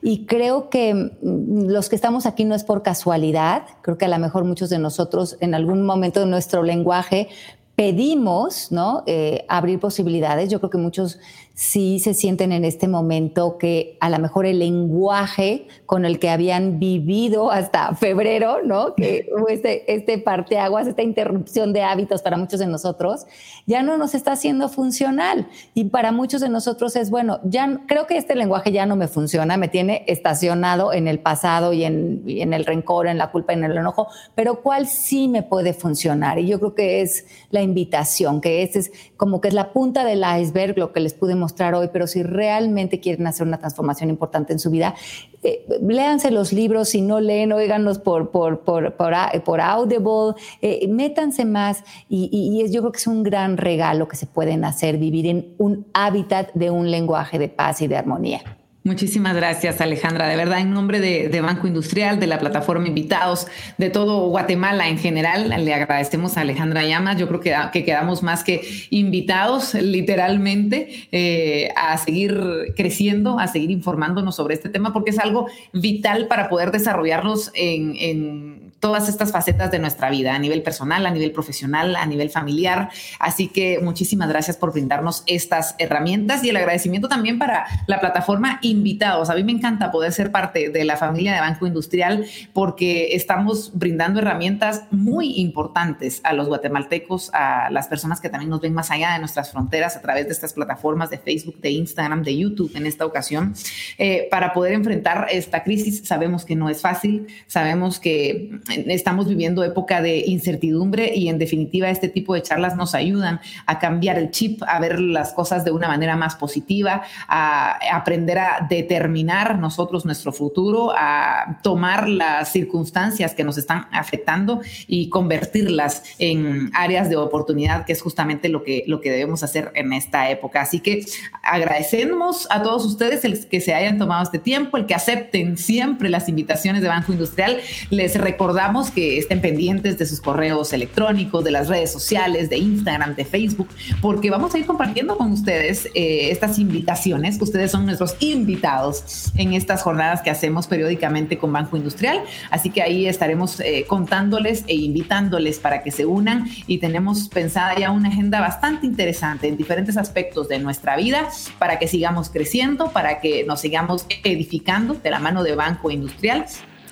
Y 0.03 0.25
creo 0.25 0.69
que 0.69 0.93
mm, 0.93 1.69
los 1.69 1.89
que 1.89 1.95
estamos 1.95 2.27
aquí 2.27 2.45
no 2.45 2.53
es 2.53 2.63
por 2.63 2.83
casualidad, 2.83 3.63
creo 3.81 3.97
que 3.97 4.05
a 4.05 4.09
lo 4.09 4.19
mejor 4.19 4.43
muchos 4.43 4.69
de 4.69 4.77
nosotros 4.77 5.37
en 5.39 5.55
algún 5.55 5.85
momento 5.85 6.19
de 6.19 6.27
nuestro 6.27 6.61
lenguaje 6.61 7.29
pedimos, 7.75 8.71
¿no? 8.71 9.03
Eh, 9.07 9.45
abrir 9.47 9.79
posibilidades. 9.79 10.49
Yo 10.49 10.59
creo 10.59 10.69
que 10.69 10.77
muchos 10.77 11.17
sí 11.55 11.99
se 11.99 12.15
sienten 12.15 12.51
en 12.51 12.65
este 12.65 12.87
momento 12.87 13.57
que 13.59 13.97
a 13.99 14.09
lo 14.09 14.17
mejor 14.17 14.47
el 14.47 14.59
lenguaje 14.59 15.67
con 15.85 16.03
el 16.03 16.17
que 16.17 16.29
habían 16.29 16.79
vivido 16.79 17.51
hasta 17.51 17.93
febrero, 17.95 18.63
¿no? 18.63 18.95
Que 18.95 19.29
este, 19.49 19.93
este 19.93 20.17
parteaguas, 20.17 20.87
esta 20.87 21.03
interrupción 21.03 21.71
de 21.71 21.83
hábitos 21.83 22.23
para 22.23 22.37
muchos 22.37 22.59
de 22.59 22.65
nosotros, 22.65 23.27
ya 23.67 23.83
no 23.83 23.97
nos 23.97 24.15
está 24.15 24.31
haciendo 24.31 24.67
funcional. 24.67 25.47
Y 25.75 25.85
para 25.85 26.11
muchos 26.11 26.41
de 26.41 26.49
nosotros 26.49 26.95
es, 26.95 27.11
bueno, 27.11 27.39
ya 27.43 27.81
creo 27.87 28.07
que 28.07 28.17
este 28.17 28.35
lenguaje 28.35 28.71
ya 28.71 28.87
no 28.87 28.95
me 28.95 29.07
funciona, 29.07 29.55
me 29.57 29.67
tiene 29.67 30.05
estacionado 30.07 30.91
en 30.91 31.07
el 31.07 31.19
pasado 31.19 31.71
y 31.73 31.83
en, 31.83 32.23
y 32.25 32.41
en 32.41 32.53
el 32.53 32.65
rencor, 32.65 33.07
en 33.07 33.19
la 33.19 33.31
culpa, 33.31 33.53
en 33.53 33.63
el 33.63 33.77
enojo, 33.77 34.07
pero 34.33 34.61
¿cuál 34.61 34.87
sí 34.87 35.27
me 35.27 35.43
puede 35.43 35.73
funcionar? 35.73 36.39
Y 36.39 36.47
yo 36.47 36.59
creo 36.59 36.73
que 36.73 37.01
es 37.01 37.25
la 37.51 37.61
invitación, 37.61 38.41
que 38.41 38.63
este 38.63 38.79
es 38.79 38.91
como 39.17 39.39
que 39.39 39.49
es 39.49 39.53
la 39.53 39.71
punta 39.71 40.03
del 40.03 40.23
iceberg, 40.39 40.77
lo 40.79 40.91
que 40.91 40.99
les 40.99 41.13
pude 41.13 41.35
mostrar 41.43 41.75
hoy, 41.75 41.89
pero 41.91 42.07
si 42.07 42.23
realmente 42.23 42.99
quieren 42.99 43.27
hacer 43.27 43.45
una 43.45 43.57
transformación 43.57 44.09
importante 44.09 44.53
en 44.53 44.59
su 44.59 44.69
vida, 44.69 44.95
eh, 45.43 45.65
léanse 45.81 46.31
los 46.31 46.53
libros, 46.53 46.89
si 46.89 47.01
no 47.01 47.19
leen, 47.19 47.51
óiganlos 47.51 47.99
por, 47.99 48.31
por, 48.31 48.61
por, 48.61 48.95
por, 48.95 49.61
Audible, 49.61 50.35
eh, 50.61 50.87
métanse 50.87 51.43
más 51.45 51.83
y, 52.07 52.29
y, 52.31 52.71
yo 52.71 52.81
creo 52.81 52.91
que 52.93 52.99
es 52.99 53.07
un 53.07 53.23
gran 53.23 53.57
regalo 53.57 54.07
que 54.07 54.15
se 54.15 54.25
pueden 54.25 54.63
hacer, 54.63 54.97
vivir 54.97 55.27
en 55.27 55.53
un 55.57 55.85
hábitat 55.93 56.53
de 56.53 56.69
un 56.69 56.89
lenguaje 56.89 57.37
de 57.39 57.49
paz 57.49 57.81
y 57.81 57.87
de 57.87 57.97
armonía. 57.97 58.41
Muchísimas 58.85 59.33
gracias, 59.33 59.79
Alejandra. 59.79 60.27
De 60.27 60.35
verdad, 60.35 60.59
en 60.59 60.71
nombre 60.71 60.99
de, 60.99 61.41
Banco 61.41 61.67
Industrial, 61.67 62.19
de 62.19 62.27
la 62.27 62.37
plataforma 62.37 62.85
Invitados, 62.85 63.47
de 63.77 63.89
todo 63.89 64.27
Guatemala 64.27 64.89
en 64.89 64.97
general, 64.97 65.53
le 65.63 65.73
agradecemos 65.73 66.35
a 66.35 66.41
Alejandra 66.41 66.83
Llamas. 66.83 67.17
Yo 67.17 67.29
creo 67.29 67.39
que, 67.39 67.55
que 67.71 67.85
quedamos 67.85 68.23
más 68.23 68.43
que 68.43 68.61
invitados, 68.89 69.73
literalmente, 69.73 71.07
eh, 71.13 71.69
a 71.77 71.97
seguir 71.97 72.73
creciendo, 72.75 73.39
a 73.39 73.47
seguir 73.47 73.71
informándonos 73.71 74.35
sobre 74.35 74.55
este 74.55 74.67
tema, 74.67 74.91
porque 74.91 75.11
es 75.11 75.19
algo 75.19 75.47
vital 75.71 76.27
para 76.27 76.49
poder 76.49 76.71
desarrollarnos 76.71 77.51
en 77.55 78.63
todas 78.83 79.07
estas 79.07 79.31
facetas 79.31 79.71
de 79.71 79.79
nuestra 79.79 80.09
vida, 80.09 80.35
a 80.35 80.39
nivel 80.39 80.61
personal, 80.61 81.05
a 81.05 81.09
nivel 81.09 81.31
profesional, 81.31 81.95
a 81.95 82.05
nivel 82.05 82.29
familiar. 82.29 82.89
Así 83.17 83.47
que 83.47 83.79
muchísimas 83.81 84.27
gracias 84.27 84.57
por 84.57 84.73
brindarnos 84.73 85.23
estas 85.25 85.75
herramientas 85.79 86.43
y 86.43 86.49
el 86.49 86.57
agradecimiento 86.57 87.07
también 87.07 87.39
para 87.39 87.65
la 87.87 88.01
plataforma 88.01 88.59
Invitados. 88.73 89.29
A 89.29 89.35
mí 89.35 89.43
me 89.43 89.51
encanta 89.51 89.91
poder 89.91 90.11
ser 90.11 90.31
parte 90.31 90.69
de 90.69 90.83
la 90.83 90.97
familia 90.97 91.33
de 91.33 91.39
Banco 91.39 91.67
Industrial 91.67 92.25
porque 92.53 93.15
estamos 93.15 93.71
brindando 93.73 94.19
herramientas 94.19 94.83
muy 94.91 95.39
importantes 95.39 96.21
a 96.23 96.33
los 96.33 96.47
guatemaltecos, 96.47 97.29
a 97.33 97.69
las 97.69 97.87
personas 97.87 98.19
que 98.19 98.29
también 98.29 98.49
nos 98.49 98.61
ven 98.61 98.73
más 98.73 98.91
allá 98.91 99.13
de 99.13 99.19
nuestras 99.19 99.51
fronteras 99.51 99.95
a 99.95 100.01
través 100.01 100.25
de 100.25 100.33
estas 100.33 100.53
plataformas 100.53 101.09
de 101.09 101.17
Facebook, 101.19 101.59
de 101.61 101.71
Instagram, 101.71 102.23
de 102.23 102.37
YouTube 102.37 102.75
en 102.75 102.85
esta 102.85 103.05
ocasión, 103.05 103.53
eh, 103.97 104.27
para 104.31 104.53
poder 104.53 104.73
enfrentar 104.73 105.27
esta 105.31 105.63
crisis. 105.63 106.01
Sabemos 106.05 106.45
que 106.45 106.55
no 106.55 106.69
es 106.69 106.81
fácil, 106.81 107.27
sabemos 107.47 107.99
que 107.99 108.49
estamos 108.87 109.27
viviendo 109.27 109.63
época 109.63 110.01
de 110.01 110.23
incertidumbre 110.25 111.13
y 111.15 111.29
en 111.29 111.37
definitiva 111.37 111.89
este 111.89 112.09
tipo 112.09 112.33
de 112.33 112.41
charlas 112.41 112.75
nos 112.75 112.95
ayudan 112.95 113.39
a 113.65 113.79
cambiar 113.79 114.17
el 114.17 114.31
chip, 114.31 114.63
a 114.67 114.79
ver 114.79 114.99
las 114.99 115.33
cosas 115.33 115.63
de 115.63 115.71
una 115.71 115.87
manera 115.87 116.15
más 116.15 116.35
positiva, 116.35 117.03
a 117.27 117.77
aprender 117.93 118.39
a 118.39 118.62
determinar 118.69 119.59
nosotros 119.59 120.05
nuestro 120.05 120.31
futuro, 120.31 120.93
a 120.95 121.59
tomar 121.63 122.07
las 122.07 122.51
circunstancias 122.51 123.33
que 123.33 123.43
nos 123.43 123.57
están 123.57 123.87
afectando 123.91 124.61
y 124.87 125.09
convertirlas 125.09 126.03
en 126.19 126.71
áreas 126.73 127.09
de 127.09 127.15
oportunidad, 127.15 127.85
que 127.85 127.93
es 127.93 128.01
justamente 128.01 128.49
lo 128.49 128.63
que, 128.63 128.83
lo 128.87 129.01
que 129.01 129.11
debemos 129.11 129.43
hacer 129.43 129.71
en 129.75 129.93
esta 129.93 130.29
época. 130.29 130.61
Así 130.61 130.79
que 130.79 131.05
agradecemos 131.41 132.47
a 132.49 132.61
todos 132.61 132.85
ustedes 132.85 133.25
el 133.25 133.47
que 133.47 133.61
se 133.61 133.73
hayan 133.73 133.97
tomado 133.97 134.23
este 134.23 134.39
tiempo, 134.39 134.77
el 134.77 134.85
que 134.85 134.95
acepten 134.95 135.57
siempre 135.57 136.09
las 136.09 136.29
invitaciones 136.29 136.81
de 136.81 136.87
Banco 136.87 137.11
Industrial. 137.11 137.59
Les 137.89 138.19
recordamos 138.19 138.91
que 138.91 139.17
estén 139.17 139.41
pendientes 139.41 139.97
de 139.97 140.05
sus 140.05 140.21
correos 140.21 140.73
electrónicos, 140.73 141.43
de 141.43 141.51
las 141.51 141.67
redes 141.67 141.91
sociales, 141.91 142.49
de 142.49 142.57
Instagram, 142.57 143.15
de 143.15 143.25
Facebook, 143.25 143.69
porque 144.01 144.29
vamos 144.29 144.53
a 144.53 144.59
ir 144.59 144.65
compartiendo 144.65 145.17
con 145.17 145.31
ustedes 145.31 145.87
eh, 145.93 146.29
estas 146.31 146.59
invitaciones. 146.59 147.41
Ustedes 147.41 147.71
son 147.71 147.85
nuestros 147.85 148.15
invitados 148.53 149.31
en 149.35 149.53
estas 149.53 149.81
jornadas 149.81 150.21
que 150.21 150.29
hacemos 150.29 150.67
periódicamente 150.67 151.37
con 151.37 151.51
Banco 151.51 151.75
Industrial. 151.75 152.21
Así 152.51 152.69
que 152.69 152.81
ahí 152.81 153.07
estaremos 153.07 153.59
eh, 153.59 153.85
contándoles 153.87 154.63
e 154.67 154.75
invitándoles 154.75 155.59
para 155.59 155.81
que 155.81 155.91
se 155.91 156.05
unan 156.05 156.45
y 156.67 156.77
tenemos 156.77 157.29
pensada 157.29 157.75
ya 157.77 157.91
una 157.91 158.09
agenda 158.09 158.39
bastante 158.39 158.85
interesante 158.85 159.47
en 159.47 159.57
diferentes 159.57 159.97
aspectos 159.97 160.47
de 160.47 160.59
nuestra 160.59 160.95
vida 160.95 161.29
para 161.57 161.79
que 161.79 161.87
sigamos 161.87 162.29
creciendo, 162.29 162.91
para 162.91 163.19
que 163.19 163.43
nos 163.43 163.61
sigamos 163.61 164.05
edificando 164.23 164.93
de 164.93 165.09
la 165.09 165.19
mano 165.19 165.43
de 165.43 165.55
Banco 165.55 165.89
Industrial 165.89 166.45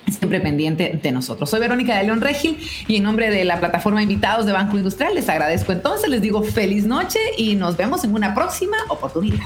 siempre 0.10 0.42
pendiente 0.42 1.00
de 1.02 1.12
nosotros. 1.12 1.50
Soy 1.50 1.62
Verónica 1.62 1.96
de 1.96 2.04
León 2.04 2.20
Regil 2.20 2.58
y 2.88 2.98
en 2.98 3.04
nombre 3.04 3.30
de 3.30 3.46
la 3.46 3.60
plataforma 3.60 4.04
Invitados 4.04 4.46
de 4.46 4.52
Banco 4.52 4.76
Industrial 4.76 5.14
les 5.16 5.30
agradezco 5.30 5.72
entonces, 5.72 6.10
les 6.10 6.22
digo 6.22 6.44
feliz 6.44 6.86
noche 6.86 7.20
y 7.38 7.56
nos 7.56 7.78
vemos 7.78 8.04
en 8.04 8.14
una 8.14 8.34
próxima 8.34 8.78
oportunidad. 8.90 9.46